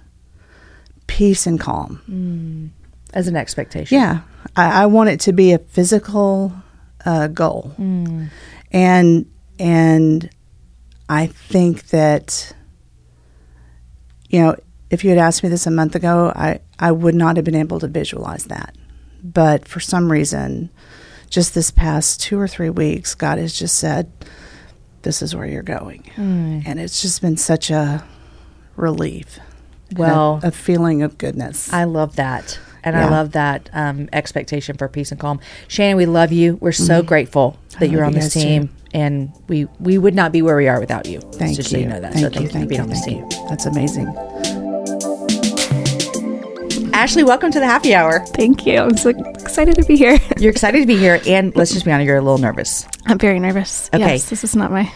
[1.06, 2.72] peace and calm.
[3.14, 3.98] As an expectation.
[3.98, 4.20] Yeah,
[4.54, 6.52] I, I want it to be a physical
[7.04, 7.72] uh, goal,
[8.72, 9.26] and
[9.58, 10.30] and
[11.08, 12.52] I think that
[14.28, 14.56] you know
[14.90, 17.54] if you had asked me this a month ago, I I would not have been
[17.54, 18.74] able to visualize that.
[19.22, 20.70] But for some reason,
[21.28, 24.10] just this past two or three weeks, God has just said,
[25.02, 28.04] "This is where you're going," and it's just been such a
[28.76, 29.38] relief.
[29.90, 31.72] and a- Well- a feeling of goodness.
[31.72, 32.58] I love that.
[32.94, 35.40] And I love that um, expectation for peace and calm.
[35.68, 36.56] Shannon, we love you.
[36.56, 38.70] We're so grateful that you're on this guys, team.
[38.94, 41.20] And we, we would not be where we are without you.
[41.20, 41.78] Thank Just you.
[41.78, 42.14] so you know that.
[42.14, 42.48] Thank so you.
[42.48, 42.84] thank you for being you.
[42.84, 43.24] on this team.
[43.30, 43.48] you.
[43.48, 44.08] That's amazing.
[46.94, 48.26] Ashley, welcome to the happy hour.
[48.26, 48.78] Thank you.
[48.78, 50.18] I'm so excited to be here.
[50.38, 52.88] You're excited to be here, and let's just be honest, you're a little nervous.
[53.06, 53.88] I'm very nervous.
[53.94, 54.14] Okay.
[54.14, 54.90] Yes, this is not my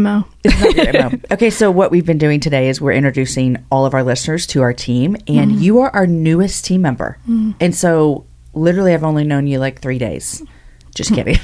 [0.00, 0.24] MO.
[0.44, 1.18] It's not your MO.
[1.32, 4.62] Okay, so what we've been doing today is we're introducing all of our listeners to
[4.62, 5.60] our team, and Mm-hmm.
[5.60, 7.18] you are our newest team member.
[7.60, 10.42] And so, literally, I've only known you like three days.
[10.94, 11.36] Just kidding.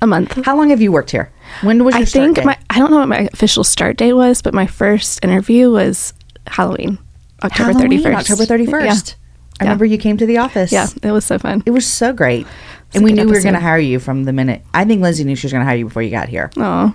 [0.00, 0.44] A month.
[0.44, 1.32] How long have you worked here?
[1.62, 4.12] When was your I start think my I don't know what my official start date
[4.12, 6.12] was, but my first interview was
[6.46, 6.98] Halloween,
[7.42, 8.14] October 31st.
[8.14, 9.08] October 31st.
[9.10, 9.14] Yeah.
[9.58, 10.70] I remember you came to the office.
[10.70, 11.62] Yeah, it was so fun.
[11.66, 12.46] It was so great.
[12.94, 14.62] And we knew we were going to hire you from the minute.
[14.74, 16.50] I think Lyndsey knew she was going to hire you before you got here.
[16.56, 16.94] Oh,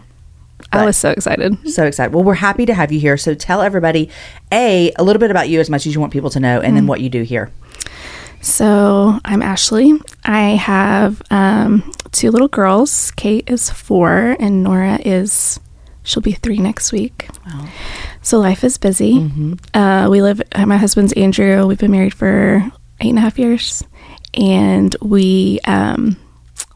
[0.71, 1.57] I was so excited.
[1.71, 2.13] So excited.
[2.13, 3.17] Well, we're happy to have you here.
[3.17, 4.09] So tell everybody,
[4.51, 6.75] A, a little bit about you as much as you want people to know, and
[6.75, 7.51] then what you do here.
[8.41, 9.93] So I'm Ashley.
[10.25, 13.11] I have um, two little girls.
[13.11, 15.59] Kate is four, and Nora is
[16.03, 17.29] she'll be three next week.
[17.45, 17.67] Wow.
[18.21, 19.57] So life is busy.
[19.73, 20.41] Uh, we live.
[20.57, 21.67] My husband's Andrew.
[21.67, 22.69] We've been married for
[22.99, 23.83] eight and a half years,
[24.33, 26.17] and we um,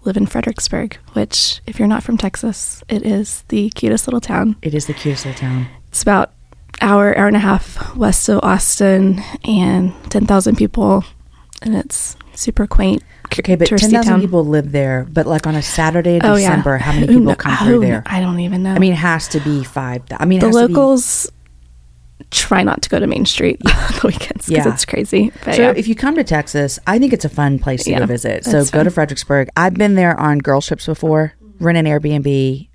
[0.06, 0.98] live in Fredericksburg.
[1.14, 4.56] Which, if you're not from Texas, it is the cutest little town.
[4.61, 5.68] It is the cutest little town.
[5.90, 6.32] It's about
[6.82, 11.03] hour hour and a half west of Austin, and ten thousand people,
[11.61, 13.02] and it's super quaint.
[13.40, 15.06] Okay, but touristy 10,000 people live there.
[15.11, 16.49] But like on a Saturday in Oh, yeah.
[16.49, 18.03] December, how many people kno- come through there?
[18.06, 18.73] I don't even know.
[18.73, 20.03] I mean, it has to be five.
[20.11, 21.32] I mean, the has to be- locals
[22.32, 24.74] try not to go to Main Street on the weekends because Yeah.
[24.74, 25.32] it's crazy.
[25.44, 25.74] But So yeah.
[25.76, 28.46] if you come to Texas, I think it's a fun place to go visit.
[28.46, 28.90] So go to.
[28.92, 29.50] Fredericksburg.
[29.58, 31.34] I've been there on girl trips before.
[31.60, 32.68] Rent an Airbnb,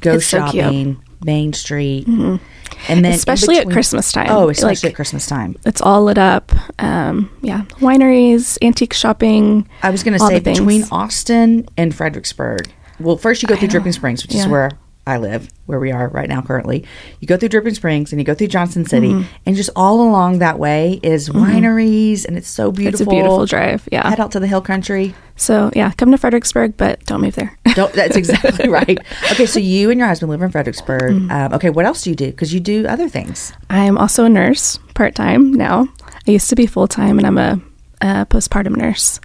[0.00, 0.38] go It's so.
[0.40, 0.46] Mm-hmm.
[0.58, 2.40] shopping, Main Street, and
[2.88, 4.26] then Especially at Christmas time.
[4.30, 5.56] Oh, especially Like- at Christmas time.
[5.64, 6.52] it's all lit up.
[6.80, 9.68] Um, yeah, wineries, antique shopping.
[9.82, 12.68] I was going to say between Austin and Fredericksburg.
[13.00, 14.70] Well, first you go through Dripping Springs, which is where
[15.06, 16.84] I live, where we are right now currently.
[17.20, 19.28] You go through Dripping Springs and you go through Johnson City, Mm-hmm.
[19.46, 23.02] and just all along that way is wineries, and it's so beautiful.
[23.02, 23.88] It's a beautiful drive.
[23.92, 24.08] Yeah.
[24.08, 25.14] Head out to the hill country.
[25.36, 27.56] So yeah, come to Fredericksburg, but don't move there.
[27.76, 28.98] Don't, that's exactly right.
[29.32, 31.12] Okay, so you and your husband live in Fredericksburg.
[31.12, 31.30] Mm-hmm.
[31.30, 32.26] Um, okay, what else do you do?
[32.26, 33.52] Because you do other things.
[33.68, 35.88] I'm also a nurse part time now.
[36.26, 37.60] I used to be full time, and I'm a,
[38.00, 39.20] a postpartum nurse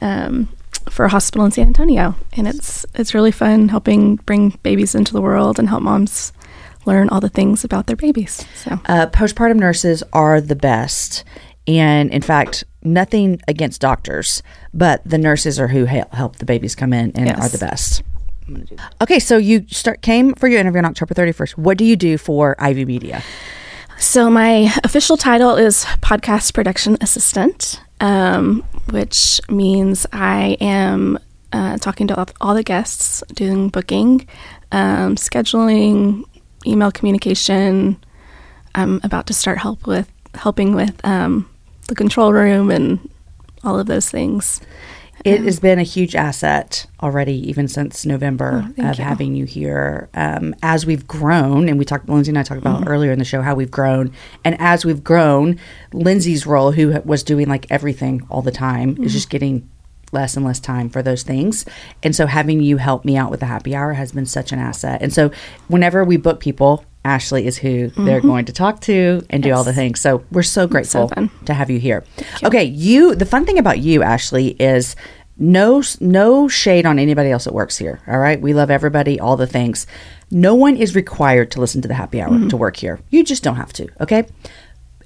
[0.00, 0.48] um,
[0.90, 5.12] for a hospital in San Antonio, and it's it's really fun helping bring babies into
[5.12, 6.32] the world and help moms
[6.86, 8.44] learn all the things about their babies.
[8.64, 11.24] So Uh, postpartum nurses are the best.
[11.66, 14.42] And in fact, nothing against doctors,
[14.72, 17.38] but the nurses are who help the babies come in and Yes.
[17.38, 18.02] are the best.
[18.46, 18.94] I'm gonna do that.
[19.02, 21.58] Okay, so you start came for your interview on October 31st.
[21.58, 23.22] What do you do for Ivey Media?
[23.98, 31.18] So my official title is podcast production assistant, um, which means I am
[31.52, 34.26] uh, talking to all, the guests, doing booking,
[34.72, 36.24] um, scheduling,
[36.66, 37.96] email communication.
[38.74, 41.48] I'm about to start help with helping with um,
[41.88, 43.08] the control room and
[43.64, 44.60] all of those things.
[45.28, 49.04] It has been a huge asset already, even since November Oh, of you.
[49.04, 50.08] having you here.
[50.14, 52.88] Um, as we've grown, and we talked, Lyndsey and I talked about Mm-hmm.
[52.88, 54.12] earlier in the show how we've grown,
[54.44, 55.58] and as we've grown,
[55.92, 59.04] Lyndsey's role, who was doing like everything all the time, Mm-hmm.
[59.04, 59.68] is just getting
[60.10, 61.66] less and less time for those things.
[62.02, 64.58] And so having you help me out with the happy hour has been such an
[64.58, 65.02] asset.
[65.02, 65.30] And so
[65.68, 69.64] whenever we book people, Ashley is who they're going to talk to and do all
[69.64, 70.00] the things.
[70.00, 71.30] So we're so grateful fun.
[71.44, 72.04] to have you here.
[72.42, 73.14] Okay, you.
[73.14, 74.96] The fun thing about you, Ashley, is
[75.38, 78.00] no no shade on anybody else that works here.
[78.06, 79.86] All right, we love everybody, all the things.
[80.30, 82.48] No one is required to listen to the happy hour Mm-hmm.
[82.48, 83.00] to work here.
[83.10, 83.88] You just don't have to.
[84.00, 84.26] Okay.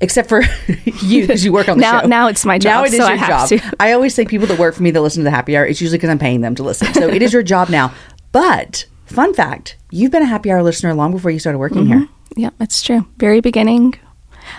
[0.01, 0.43] Except for
[1.03, 2.07] you, because you work on the Now- show.
[2.09, 2.71] now it's my job.
[2.73, 3.49] Now it is so your I job.
[3.51, 3.61] to.
[3.79, 5.65] I always say people that work for me that listen to the happy hour.
[5.65, 6.93] It's usually because I'm paying them to listen.
[6.95, 7.95] So it is your job now.
[8.33, 12.09] But fun fact: you've been a happy hour listener long before you started working here.
[12.35, 13.07] Yeah, that's true.
[13.19, 13.95] Very beginning.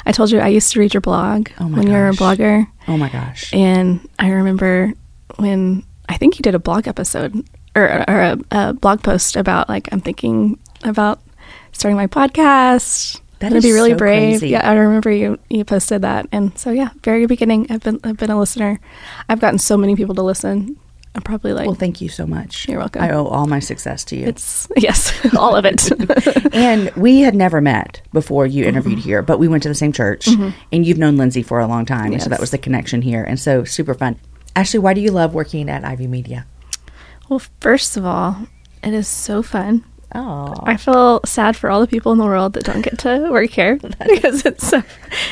[0.06, 2.66] I told you I used to read your blog Oh when you were a blogger.
[2.88, 3.54] Oh my gosh!
[3.54, 4.94] And I remember
[5.38, 7.46] when I think you did a blog episode
[7.76, 11.20] or, or a, a blog post about like I'm thinking about
[11.72, 13.20] starting my podcast.
[13.40, 14.40] That I'm be really so brave.
[14.40, 14.50] crazy.
[14.50, 17.68] Yeah, I remember you you posted that, and so yeah, very beginning.
[17.70, 18.80] I've been I've been a listener.
[19.28, 20.78] I've gotten so many people to listen.
[21.16, 22.68] I'm probably like Well, thank you so much.
[22.70, 23.04] You're welcome.
[23.04, 24.26] I owe all my success to you.
[24.28, 25.92] it's yes, all of it.
[26.56, 29.10] and we had never met before you interviewed Mm-hmm.
[29.10, 30.28] here, but we went to the same church,
[30.72, 33.24] and you've known Lyndsey for a long time, and so that was the connection here,
[33.24, 34.18] and so super fun.
[34.56, 36.46] Ashley, why do you love working at Ivey Media?
[37.30, 38.48] well, first of all,
[38.84, 39.84] it is so fun.
[40.14, 43.30] Oh, I feel sad for all the people in the world that don't get to
[43.32, 43.78] work here
[44.08, 44.84] because it's so,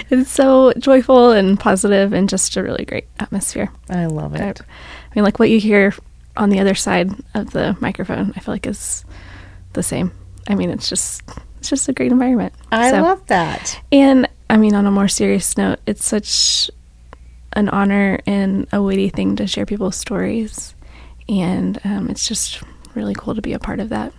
[0.09, 3.69] it's so joyful and positive and just a really great atmosphere.
[3.89, 4.61] I love I, it.
[4.61, 5.93] I mean, like what you hear
[6.35, 9.05] on the other side of the microphone, I feel like is
[9.73, 10.11] the same.
[10.47, 11.21] I mean, it's just
[11.59, 12.53] it's just a great environment.
[12.71, 13.79] I So- love that.
[13.91, 16.71] and I mean, on a more serious note, it's such
[17.53, 20.75] an honor and a weighty thing to share people's stories,
[21.29, 22.61] and um, it's just
[22.95, 24.13] really cool to be a part of that.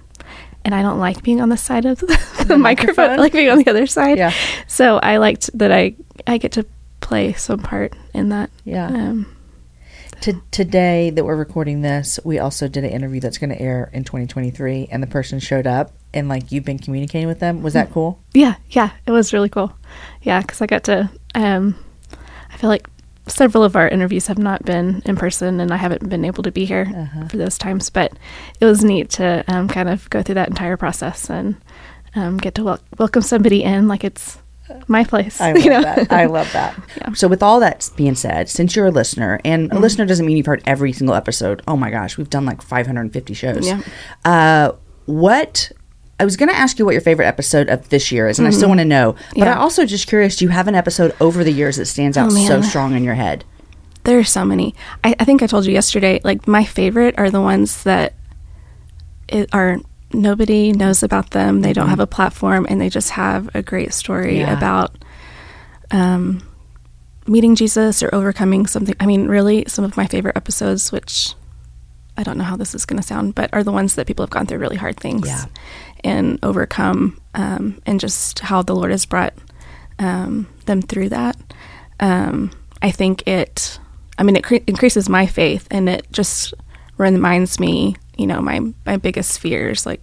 [0.64, 3.10] And I don't like being on the side of the, the microphone.
[3.10, 4.18] I like being on the other side.
[4.18, 4.32] Yeah.
[4.66, 5.94] So I liked that I
[6.26, 6.64] I get to
[7.00, 8.50] play some part in that.
[8.64, 8.86] Yeah.
[8.86, 9.36] Um,
[10.20, 13.90] To, today that we're recording this, we also did an interview that's going to air
[13.92, 17.60] in 2023, and the person showed up, and like you've been communicating with them.
[17.64, 18.20] Was that cool?
[18.32, 19.72] Yeah, yeah, it was really cool.
[20.22, 21.10] Yeah, because I got to.
[21.34, 21.74] Um,
[22.52, 22.86] I feel like
[23.28, 26.50] several of our interviews have not been in person, and I haven't been able to
[26.52, 27.28] be here Uh-huh.
[27.28, 27.90] for those times.
[27.90, 28.12] But
[28.60, 31.56] it was neat to um, kind of go through that entire process and
[32.14, 34.38] um, get to wel- welcome somebody in like it's
[34.86, 35.40] my place.
[35.40, 35.82] I love know?
[35.82, 36.12] that.
[36.12, 36.74] I love that.
[37.00, 37.12] Yeah.
[37.14, 40.36] So, with all that being said, since you're a listener, and a listener doesn't mean
[40.36, 41.62] you've heard every single episode.
[41.66, 43.66] Oh my gosh, we've done like 550 shows.
[43.66, 43.80] Yeah.
[44.24, 44.72] Uh,
[45.06, 45.72] what
[46.20, 48.46] I was going to ask you what your favorite episode of this year is, and
[48.46, 49.16] I still want to know.
[49.30, 49.54] But Yeah.
[49.54, 50.36] I also just curious.
[50.36, 53.02] Do you have an episode over the years that stands out Oh, so strong in
[53.02, 53.44] your head?
[54.04, 54.74] There are so many.
[55.02, 56.20] I, I think I told you yesterday.
[56.22, 58.14] Like my favorite are the ones that
[59.28, 59.78] it are
[60.12, 61.62] nobody knows about them.
[61.62, 64.56] They don't have a platform, and they just have a great story Yeah.
[64.56, 64.96] about
[65.90, 66.42] um,
[67.26, 68.94] meeting Jesus or overcoming something.
[69.00, 71.34] I mean, really, some of my favorite episodes, which
[72.16, 74.22] I don't know how this is going to sound, but are the ones that people
[74.22, 75.44] have gone through really hard things Yeah.
[76.04, 79.34] And overcome, um, and just how the Lord has brought
[79.98, 81.36] um, them through that.
[82.00, 82.50] Um,
[82.82, 83.78] I think it,
[84.18, 86.52] I mean, it cre- increases my faith and it just
[86.98, 90.00] reminds me, you know, my, my biggest fears, like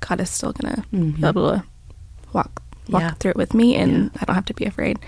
[0.00, 1.64] God is still going to be able to
[2.32, 3.10] walk, walk Yeah.
[3.14, 4.98] through it with me and I don't have to be afraid.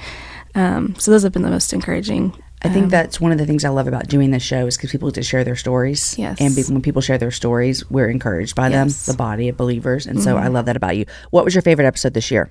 [0.55, 2.37] Um, so those have been the most encouraging.
[2.63, 4.77] I think um, that's one of the things I love about doing this show is
[4.77, 6.19] because people get to share their stories.
[6.19, 6.41] Yes.
[6.41, 10.07] And be, when people share their stories, we're encouraged by them, the body of believers.
[10.07, 11.07] And so I love that about you.
[11.31, 12.51] What was your favorite episode this year?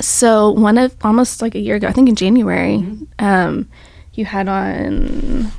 [0.00, 2.86] So one of almost like a year ago, I think in January,
[3.18, 3.68] um,
[4.14, 5.50] you had on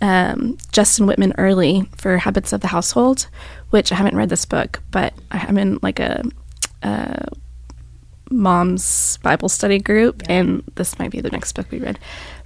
[0.00, 3.28] um, Justin Whitmel Earley for Habits of the Household,
[3.70, 6.22] which I haven't read this book, but I'm in like a,
[6.82, 7.28] a
[8.30, 11.98] mom's Bible study group, and this might be the next book we read.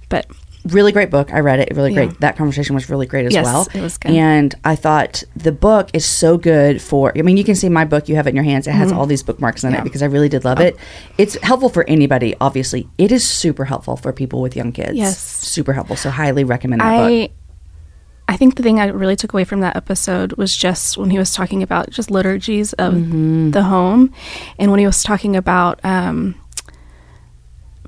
[0.09, 0.25] But
[0.67, 1.33] really great book.
[1.33, 1.69] I read it.
[1.75, 2.05] Really Yeah.
[2.07, 2.19] great.
[2.19, 3.67] That conversation was really great as Yes, well.
[3.73, 4.11] it was good.
[4.11, 7.17] And I thought the book is so good for.
[7.17, 8.09] I mean, you can see my book.
[8.09, 8.67] You have it in your hands.
[8.67, 9.73] It has all these bookmarks in Mm-hmm.
[9.75, 9.79] Yeah.
[9.79, 9.81] Oh.
[9.81, 10.75] it because I really did love it.
[11.17, 12.35] It's helpful for anybody.
[12.41, 14.93] Obviously, it is super helpful for people with young kids.
[14.95, 15.17] Yes.
[15.17, 15.95] super helpful.
[15.95, 17.09] So highly recommend that book.
[17.09, 17.29] I
[18.27, 21.17] I think the thing I really took away from that episode was just when he
[21.17, 23.51] was talking about just liturgies of Mm-hmm.
[23.51, 24.11] the home,
[24.59, 26.35] and when he was talking about um,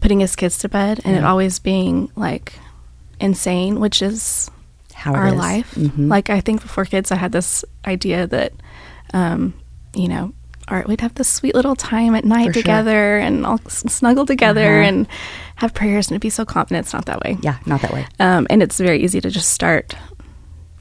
[0.01, 2.53] putting his kids to bed and it always being like
[3.19, 4.49] insane, which is
[4.93, 5.33] How our is.
[5.35, 5.75] life.
[5.75, 6.09] Mhm.
[6.09, 8.51] Like I think before kids, I had this idea that,
[9.13, 9.53] um,
[9.95, 10.33] you know.
[10.67, 12.61] All right, we'd have this sweet little time at night For sure.
[12.63, 14.87] together and all snuggle together Uh-huh.
[14.87, 15.07] and
[15.55, 16.85] have prayers and it'd be so confident.
[16.85, 17.37] It's not that way.
[17.41, 18.05] Yeah, not that way.
[18.19, 19.95] Um, and it's very easy to just start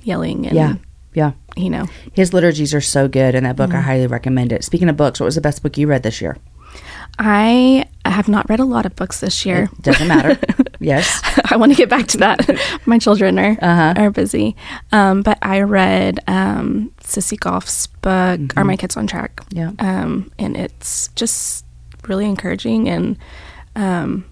[0.03, 0.75] yelling and, Yeah,
[1.13, 1.33] yeah.
[1.57, 3.71] you know, His liturgies are so good in that book.
[3.71, 3.79] Mm-hmm.
[3.79, 4.63] I highly recommend it.
[4.65, 6.37] Speaking of books, what was the best book you read this year?
[7.19, 9.69] I have not read a lot of books this year.
[9.73, 10.39] It Doesn't matter.
[10.81, 11.21] yes.
[11.51, 12.39] I want to get back to that.
[12.87, 13.95] My children are Uh-huh.
[13.97, 14.57] are busy,
[14.93, 18.57] um, but I read um, Sissy Goff's book.
[18.57, 19.37] Are my kids on track?
[19.51, 19.59] Mm-hmm.
[19.59, 20.03] Yeah.
[20.03, 21.65] um, and it's just
[22.09, 23.19] really encouraging and
[23.77, 24.25] um,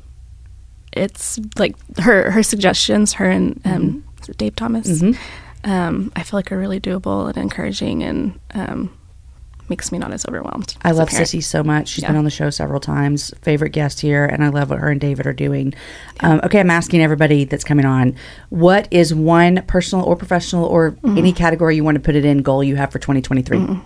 [0.92, 3.14] it's like her her suggestions.
[3.14, 4.32] Her and um, Mm-hmm.
[4.36, 5.02] Dave Thomas.
[5.64, 8.90] Um, I feel like are really doable and encouraging and um,
[9.68, 10.74] makes me not as overwhelmed.
[10.82, 11.08] I love.
[11.08, 11.88] Sissy so much.
[11.88, 13.32] She's been on the show several times.
[13.42, 15.74] Favorite guest here, and I love what her and David are doing.
[16.20, 18.14] Um, okay, I'm asking everybody that's coming on,
[18.50, 21.18] what is one personal or professional or Mm-hmm.
[21.18, 23.78] any category you want to put it in goal you have for 2023?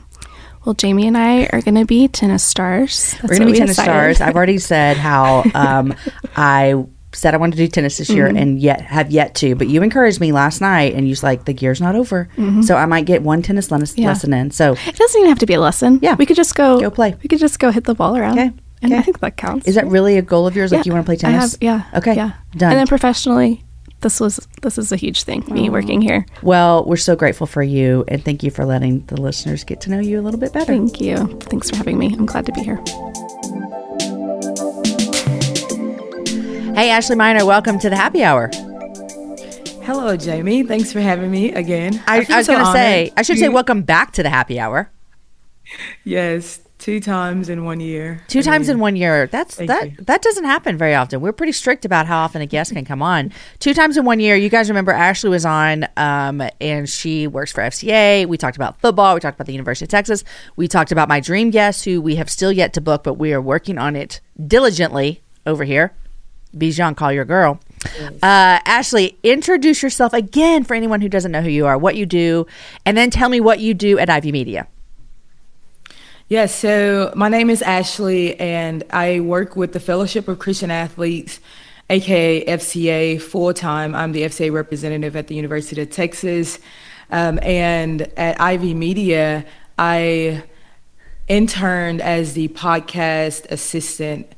[0.65, 3.13] Well, Jamie and I are going to be tennis stars.
[3.13, 4.17] That's We're going to be we tennis decided.
[4.17, 4.21] stars.
[4.21, 5.95] I've already said how um,
[6.37, 6.85] I
[7.15, 8.37] said I wanted to do tennis this year Mm-hmm.
[8.37, 9.55] and yet have yet to.
[9.55, 12.29] But you encouraged me last night, and you was like, the gear's not over,
[12.63, 14.01] so I might get one tennis Mm-hmm.
[14.01, 14.09] Yeah.
[14.09, 14.51] lesson in.
[14.51, 15.99] So It doesn't even have to be a lesson.
[16.03, 16.15] Yeah.
[16.15, 17.15] we could just go Go play.
[17.23, 18.39] We could just go hit the ball around.
[18.39, 18.51] Okay.
[18.83, 18.99] and Okay.
[18.99, 19.67] I think that counts.
[19.69, 20.73] is that really a goal of yours?
[20.73, 21.53] Like you want to play I tennis?
[21.53, 21.85] have, yeah.
[21.95, 22.15] Okay.
[22.17, 22.33] Yeah.
[22.57, 22.73] Done.
[22.73, 23.63] And then professionally,
[24.01, 25.45] this was this is a huge thing.
[25.49, 26.27] Me working here.
[26.43, 29.91] Well, we're so grateful for you, and thank you for letting the listeners get to
[29.91, 30.73] know you a little bit better.
[30.73, 31.17] Thank you.
[31.43, 32.07] Thanks for having me.
[32.19, 32.83] I'm glad to be here.
[36.75, 38.51] Hey, Ashley Miner, welcome to the happy hour.
[39.85, 40.63] Hello, Jamie.
[40.63, 42.03] Thanks for having me again.
[42.07, 43.13] I, feel I was so going to say.
[43.15, 44.91] I should say, welcome back to the happy hour.
[46.03, 48.25] Yes, two times in one year.
[48.27, 49.27] Two I times mean, in one year.
[49.27, 49.91] That's that.
[49.91, 49.97] you.
[50.01, 51.21] That doesn't happen very often.
[51.21, 53.33] We're pretty strict about how often a guest can come on.
[53.59, 54.35] Two times in one year.
[54.35, 58.25] You guys remember Ashley was on, um, and she works for FCA.
[58.27, 59.13] We talked about football.
[59.13, 60.25] We talked about the University of Texas.
[60.57, 63.35] We talked about my dream guest, who we have still yet to book, but we
[63.35, 65.93] are working on it diligently over here.
[66.57, 67.61] Bijan, call your girl.
[68.23, 72.07] Uh, Ashley, introduce yourself again for anyone who doesn't know who you are, what you
[72.07, 72.47] do,
[72.87, 74.69] and then tell me what you do at Ivey Media.
[76.29, 81.41] Yes, so my name is Ashley, and I work with the Fellowship of Christian Athletes,
[81.91, 83.95] aka FCA, full time.
[83.95, 86.59] I'm the FCA representative at the University of Texas.
[87.11, 89.45] Um, and at Ivy Media,
[89.79, 90.43] I
[91.29, 94.33] interned as the podcast assistant.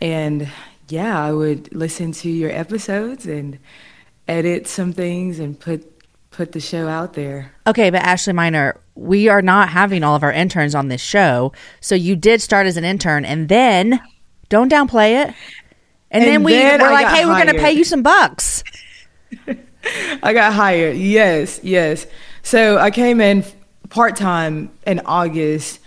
[0.00, 0.48] And
[0.88, 3.58] yeah, I would listen to your episodes and
[4.28, 5.90] edit some things and put
[6.30, 7.52] put the show out there.
[7.66, 11.52] Okay, but Ashley Miner, we are not having all of our interns on this show.
[11.80, 14.00] So you did start as an intern and then
[14.48, 15.34] don't downplay it.
[16.10, 18.02] And, And then we then were I like, hey, we're going to pay you some
[18.02, 18.64] bucks.
[20.22, 20.96] I got hired.
[20.96, 22.06] Yes, yes.
[22.42, 23.44] So I came in
[23.90, 25.80] part time in August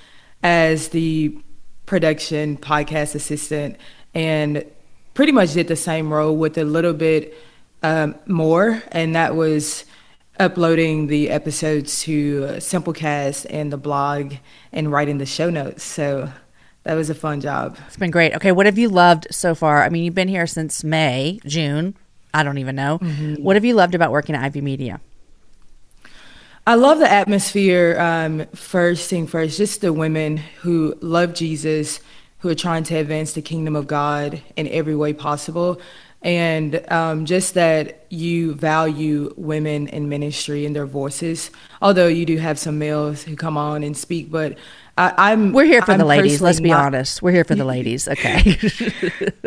[0.43, 1.37] as the
[1.85, 3.77] production podcast assistant
[4.13, 4.63] and
[5.17, 7.35] pretty much did the same role with a little bit
[7.81, 8.83] um, more.
[8.91, 9.83] And that was
[10.39, 14.35] uploading the episodes to uh, Simplecast and the blog
[14.71, 15.83] and writing the show notes.
[15.83, 16.31] So
[16.83, 17.79] that was a fun job.
[17.87, 18.35] It's been great.
[18.35, 19.81] Okay, what have you loved so far?
[19.81, 21.95] I mean, you've been here since May, June.
[22.31, 22.97] I don't even know.
[23.39, 25.01] What have you loved about working at Ivey Media?
[26.67, 27.97] I love the atmosphere.
[27.99, 32.01] Um, first thing first, just the women who love Jesus,
[32.39, 35.79] who are trying to advance the kingdom of God in every way possible,
[36.21, 41.51] and um, just that you value women in ministry and their voices.
[41.81, 44.57] Although you do have some males who come on and speak, but
[44.97, 46.41] I, I'm We're here for I'm the ladies.
[46.41, 47.21] Let's be not- honest.
[47.21, 48.07] We're here for the ladies.
[48.11, 48.57] Okay.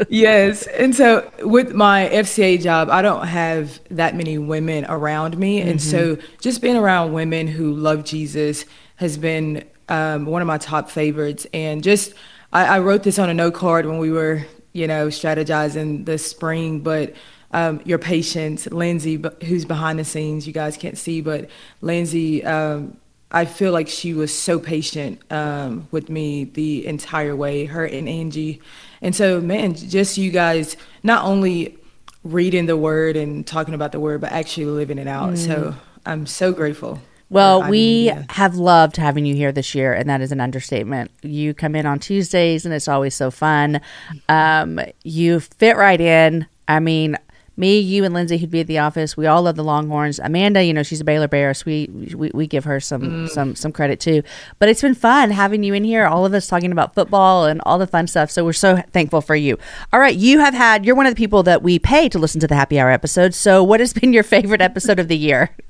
[0.08, 0.66] yes.
[0.68, 5.60] And so with my FCA job, I don't have that many women around me.
[5.60, 8.64] And so just being around women who love Jesus
[8.96, 11.46] has been um, one of my top favorites.
[11.52, 12.14] And just,
[12.52, 16.28] I, I wrote this on a note card when we were, you know, strategizing this
[16.28, 17.14] spring, but
[17.52, 21.50] um, your patience, Lyndsey, who's behind the scenes, you guys can't see, but
[21.82, 22.96] Lyndsey, um,
[23.32, 28.08] I feel like she was so patient um, with me the entire way, her and
[28.08, 28.60] Angie.
[29.02, 31.76] And so, man, just you guys not only
[32.24, 35.38] reading the word and talking about the word, but actually living it out.
[35.38, 35.74] So
[36.04, 37.00] I'm so grateful.
[37.30, 37.78] Well, for Ivey we
[38.08, 38.26] Media.
[38.30, 41.10] have loved having you here this year, and that is an understatement.
[41.22, 43.80] You come in on Tuesdays, and it's always so fun.
[44.28, 46.46] Um, you fit right in.
[46.66, 47.16] I mean,
[47.56, 50.18] me, you, and Lyndsey, who'd be at the office, we all love the Longhorns.
[50.18, 53.54] Amanda, you know, she's a Baylor Bear, so we, we, we give her some some
[53.54, 54.22] some credit too.
[54.58, 56.06] But it's been fun having you in here.
[56.06, 58.30] All of us talking about football and all the fun stuff.
[58.30, 59.58] So we're so thankful for you.
[59.92, 60.84] All right, you have had.
[60.86, 63.34] You're one of the people that we pay to listen to the Happy Hour episode.
[63.34, 65.50] So what has been your favorite episode of the year?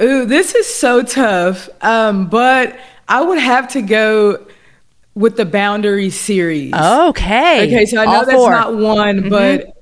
[0.00, 1.68] Ooh, this is so tough.
[1.82, 2.78] Um, but
[3.08, 4.46] I would have to go
[5.14, 6.72] with the Boundary series.
[6.72, 7.66] Okay.
[7.66, 8.50] Okay, so I know All that's four.
[8.50, 9.30] not one, Mhm.
[9.30, 9.76] but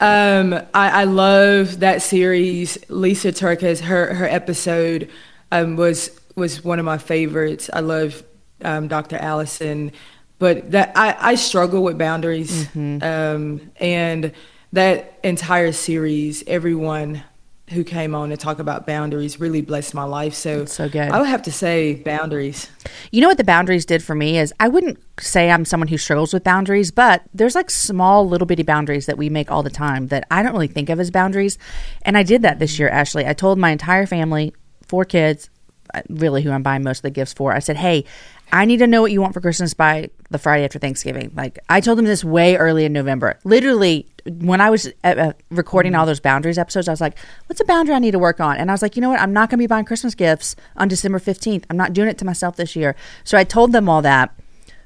[0.00, 2.76] um, I, I love that series.
[2.88, 5.08] Lysa TerKeurst, her her episode
[5.52, 7.70] um, was was one of my favorites.
[7.72, 8.22] I love
[8.62, 9.16] um, Dr.
[9.16, 9.92] Allison,
[10.38, 13.02] but that I, I struggle with boundaries, Mm-hmm.
[13.02, 14.32] um, and
[14.72, 17.22] that entire series, everyone
[17.70, 20.34] who came on to talk about boundaries really blessed my life.
[20.34, 21.10] So so good.
[21.10, 22.70] I would have to say boundaries.
[23.10, 25.98] You know what the boundaries did for me is I wouldn't say I'm someone who
[25.98, 29.70] struggles with boundaries, but there's like small little bitty boundaries that we make all the
[29.70, 31.58] time that I don't really think of as boundaries.
[32.02, 33.26] And I did that this year, Ashley.
[33.26, 34.54] I told my entire family,
[34.86, 35.50] four kids,
[35.92, 37.52] uh, really who I'm buying most of the gifts for.
[37.52, 38.04] I said, "Hey,
[38.52, 41.58] I need to know what you want for Christmas by the Friday after Thanksgiving." Like
[41.68, 43.38] I told them this way early in November.
[43.44, 47.60] Literally when I was uh, uh, recording all those boundaries episodes, I was like, "What's
[47.60, 49.20] a boundary I need to work on?" And I was like, "You know what?
[49.20, 51.64] I'm not going to be buying Christmas gifts on December 15th.
[51.70, 54.34] I'm not doing it to myself this year." So I told them all that.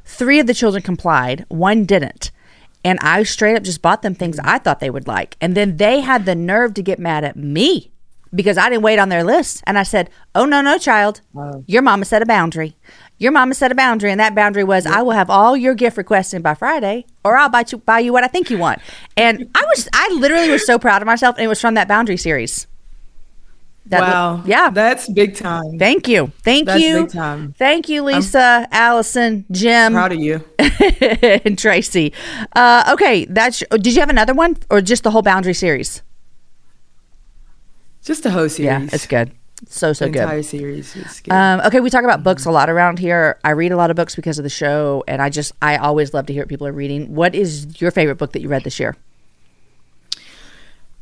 [0.04, 2.32] Three of the children complied, one didn't.
[2.84, 5.36] And I straight up just bought them things I thought they would like.
[5.40, 7.92] And then they had the nerve to get mad at me
[8.35, 9.62] because I didn't wait on their list.
[9.66, 11.20] And I said, Oh, no, no, child.
[11.66, 12.77] Your mama set a boundary.
[13.19, 14.11] Your mama set a boundary.
[14.11, 17.36] And that boundary was, I will have all your gift requests in by Friday or
[17.36, 18.81] I'll buy you, buy you what I think you want.
[19.16, 21.36] And I was, I literally was so proud of myself.
[21.36, 22.66] And it was from that boundary series.
[23.86, 24.43] That li- wow.
[24.47, 24.70] yeah.
[24.70, 25.78] That's big time.
[25.78, 26.32] Thank you.
[26.43, 27.02] Thank That's you.
[27.02, 27.55] big time.
[27.59, 30.44] Thank you, Lysa, Allison, Jim, Proud of you.
[30.59, 32.12] and Tracy.
[32.55, 33.65] Uh, okay, that's.
[33.70, 36.02] Did you have another one, or just the whole boundary series?
[38.02, 38.66] Just the whole series.
[38.66, 39.32] Yeah, it's good.
[39.68, 40.22] So so the good.
[40.22, 41.32] entire series is good.
[41.32, 43.39] Um, okay, we talk about books a lot around here.
[43.44, 46.14] I read a lot of books because of the show, and I just I always
[46.14, 47.14] love to hear what people are reading.
[47.14, 48.97] What is your favorite book that you read this year?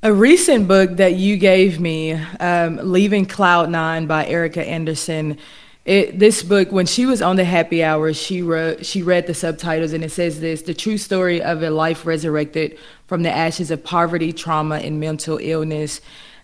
[0.02, 5.38] A recent book that you gave me, um, Leaving Cloud Nine by Ericka Andersen,
[5.84, 9.34] it, this book, when she was on the happy hour, she wrote, she read the
[9.34, 12.76] subtitles, and it says this: the true story of a life resurrected
[13.06, 16.00] from the ashes of poverty, trauma, and mental illness.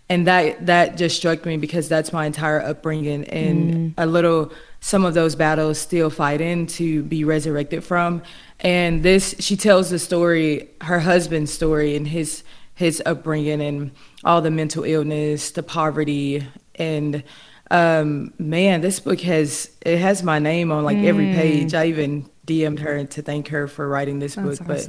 [0.08, 3.94] And that that just struck me because that's my entire upbringing, and Mm.
[3.96, 8.20] a little some of those battles still fighting to be resurrected from.
[8.60, 12.42] And this, she tells the story, her husband's story, and his
[12.74, 13.92] his upbringing, and
[14.24, 17.22] all the mental illness, the poverty, and
[17.70, 21.34] um, man, this book has it has my name on like every Mm.
[21.34, 21.72] page.
[21.74, 24.66] I even DM'd her to thank her for writing this That's book.
[24.68, 24.86] But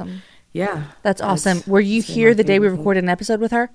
[0.52, 1.64] yeah, That's awesome.
[1.68, 3.70] Were you here the day we recorded an episode with her?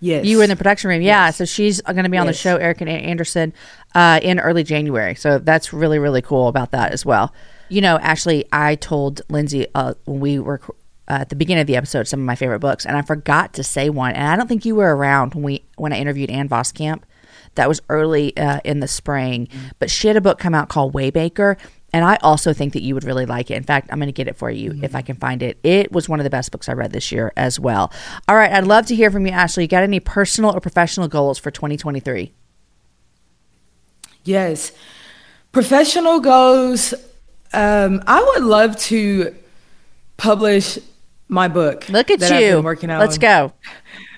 [0.00, 1.02] Yes, You were in the production room.
[1.02, 1.30] Yeah.
[1.30, 3.52] So she's going to be on the show, Ericka Andersen,
[3.94, 5.14] uh, in early January.
[5.14, 7.32] So that's really, really cool about that as well.
[7.68, 10.60] You know, Ashley, I told Lyndsey uh, when we were
[11.08, 13.54] uh, at the beginning of the episode some of my favorite books, and I forgot
[13.54, 14.12] to say one.
[14.12, 17.02] And I don't think you were around when we when I interviewed Ann Voskamp.
[17.54, 19.48] That was early uh, in the spring,
[19.78, 21.56] but she had a book come out called WayMaker.
[21.96, 23.54] And I also think that you would really like it.
[23.54, 25.58] In fact, I'm going to get it for you if I can find it.
[25.62, 27.90] It was one of the best books I read this year as well.
[28.28, 29.62] All right, I'd love to hear from you, Ashley.
[29.64, 32.34] You got any personal or professional goals for 2023?
[34.24, 34.72] Yes.
[35.52, 36.92] Professional goals.
[37.54, 39.34] Um, I would love to
[40.18, 40.78] publish
[41.28, 41.88] my book.
[41.88, 42.56] Look at you.
[42.56, 43.00] been working on.
[43.00, 43.54] Let's go.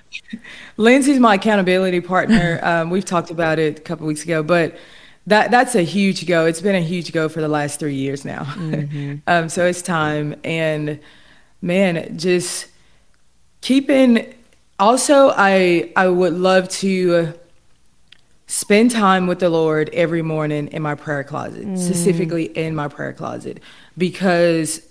[0.77, 2.59] Lyndsey's my accountability partner.
[2.61, 4.75] um, we've talked about it a couple weeks ago, but
[5.27, 6.45] that that's a huge go.
[6.45, 8.43] It's been a huge go for the last three years now.
[9.27, 10.99] um, so it's time, and
[11.61, 12.67] man, just
[13.61, 14.33] keeping.
[14.79, 17.33] Also, I I would love to
[18.47, 21.77] spend time with the Lord every morning in my prayer closet, Mm.
[21.77, 23.59] specifically in my prayer closet,
[23.97, 24.81] because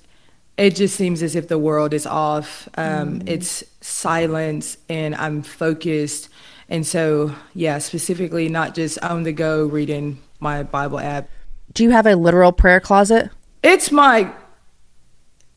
[0.57, 2.69] it just seems as if the world is off.
[2.77, 6.29] Um, It's silence, and I'm focused.
[6.69, 11.29] And so, yeah, specifically, not just on the go reading my Bible app.
[11.73, 13.31] Do you have a literal prayer closet?
[13.63, 14.31] It's my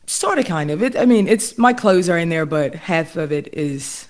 [0.08, 0.96] sort of kind of it.
[0.98, 4.08] I mean, it's my clothes are in there, but half of it is,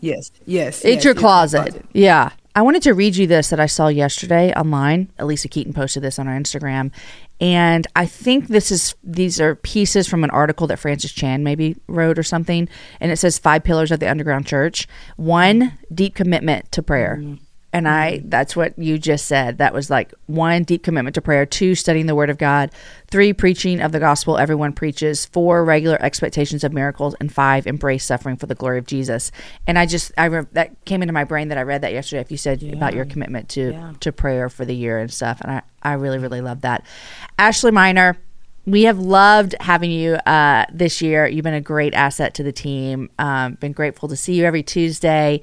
[0.00, 0.84] yes, yes.
[0.84, 1.84] It's yes, your my closet.
[1.92, 2.30] Yeah.
[2.56, 5.10] I wanted to read you this that I saw yesterday online.
[5.18, 6.92] Elisa Keaton posted this on our Instagram.
[7.40, 11.76] And I think this is these are pieces from an article that Francis Chan maybe
[11.88, 12.68] wrote or something.
[13.00, 14.86] And it says five pillars of the underground church.
[15.16, 17.18] One, deep commitment to prayer.
[17.20, 17.42] Mm-hmm.
[17.74, 19.58] And I that's what you just said.
[19.58, 22.70] That was like one, deep commitment to prayer, two, studying the word of God,
[23.08, 28.04] three, preaching of the gospel everyone preaches, four, regular expectations of miracles, and five, embrace
[28.04, 29.32] suffering for the glory of Jesus.
[29.66, 32.20] And I just I re- that came into my brain that I read that yesterday.
[32.20, 35.50] If you said about your commitment to to prayer for the year and stuff, and
[35.50, 36.86] I I really really love that.
[37.38, 38.16] Ashley Miner.
[38.66, 41.26] We have loved having you uh, this year.
[41.26, 43.10] You've been a great asset to the team.
[43.18, 45.42] Um, been grateful to see you every Tuesday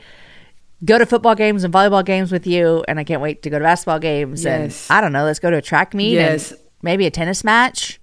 [0.83, 3.59] go to football games and volleyball games with you, and I can't wait to go
[3.59, 4.43] to basketball games.
[4.43, 4.89] Yes.
[4.89, 6.51] And I don't know, let's go to a track meet Yes.
[6.51, 7.99] and maybe a tennis match.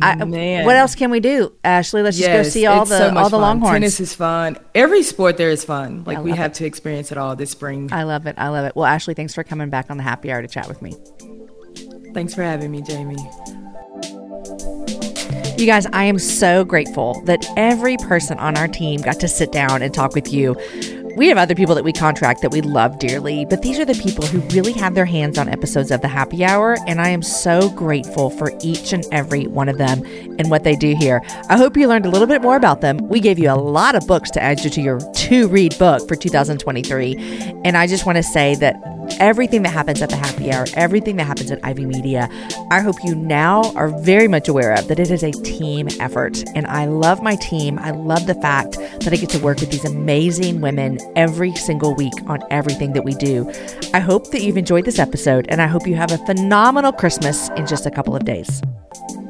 [0.00, 0.64] I, mm, Man.
[0.64, 2.02] what else can we do, Ashley?
[2.02, 3.40] Let's just go see all the so all the fun.
[3.40, 3.72] Longhorns.
[3.74, 4.56] Tennis is fun.
[4.76, 6.04] Every sport there is fun.
[6.06, 7.88] Like we have to experience it all this spring.
[7.92, 8.36] I love it.
[8.38, 8.76] I love it.
[8.76, 10.94] Well, Ashley, thanks for coming back on the happy hour to chat with me.
[12.14, 13.16] Thanks for having me, Jamie.
[15.58, 19.50] You guys, I am so grateful that every person on our team got to sit
[19.50, 20.54] down and talk with you.
[21.16, 23.94] We have other people that we contract that we love dearly, but these are the
[23.94, 27.22] people who really have their hands on episodes of the happy hour, and I am
[27.22, 30.02] so grateful for each and every one of them
[30.38, 31.20] and what they do here.
[31.50, 32.96] I hope you learned a little bit more about them.
[33.08, 36.08] We gave you a lot of books to add you to your to read book
[36.08, 37.16] for 2023,
[37.64, 38.74] and I just want to say that
[39.18, 42.28] everything that happens at the happy hour, everything that happens at Ivey Media,
[42.70, 46.42] I hope you now are very much aware of that it is a team effort.
[46.54, 47.78] And I love my team.
[47.78, 51.94] I love the fact that I get to work with these amazing women every single
[51.94, 53.50] week on everything that we do.
[53.94, 57.48] I hope that you've enjoyed this episode, and I hope you have a phenomenal Christmas
[57.50, 58.62] in just a couple of days.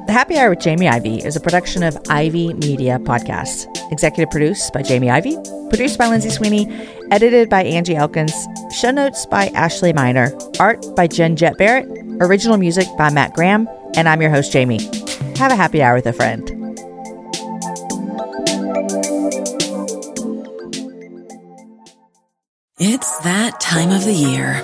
[0.07, 3.67] The Happy Hour with Jamie Ivey is a production of Ivey Media Podcasts.
[3.93, 5.37] Executive produced by Jamie Ivey,
[5.69, 6.67] produced by Lyndsey Sweeney,
[7.13, 8.35] edited by Angie Elkins,
[8.75, 11.87] show notes by Ashley Miner, art by Jen Jet Barrett,
[12.21, 14.81] original music by Matt Graham, and I'm your host, Jamie.
[15.37, 16.51] Have a happy hour with a friend.
[22.79, 24.61] It's that time of the year.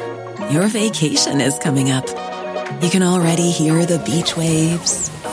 [0.51, 2.09] Your vacation is coming up.
[2.83, 5.11] You can already hear the beach waves,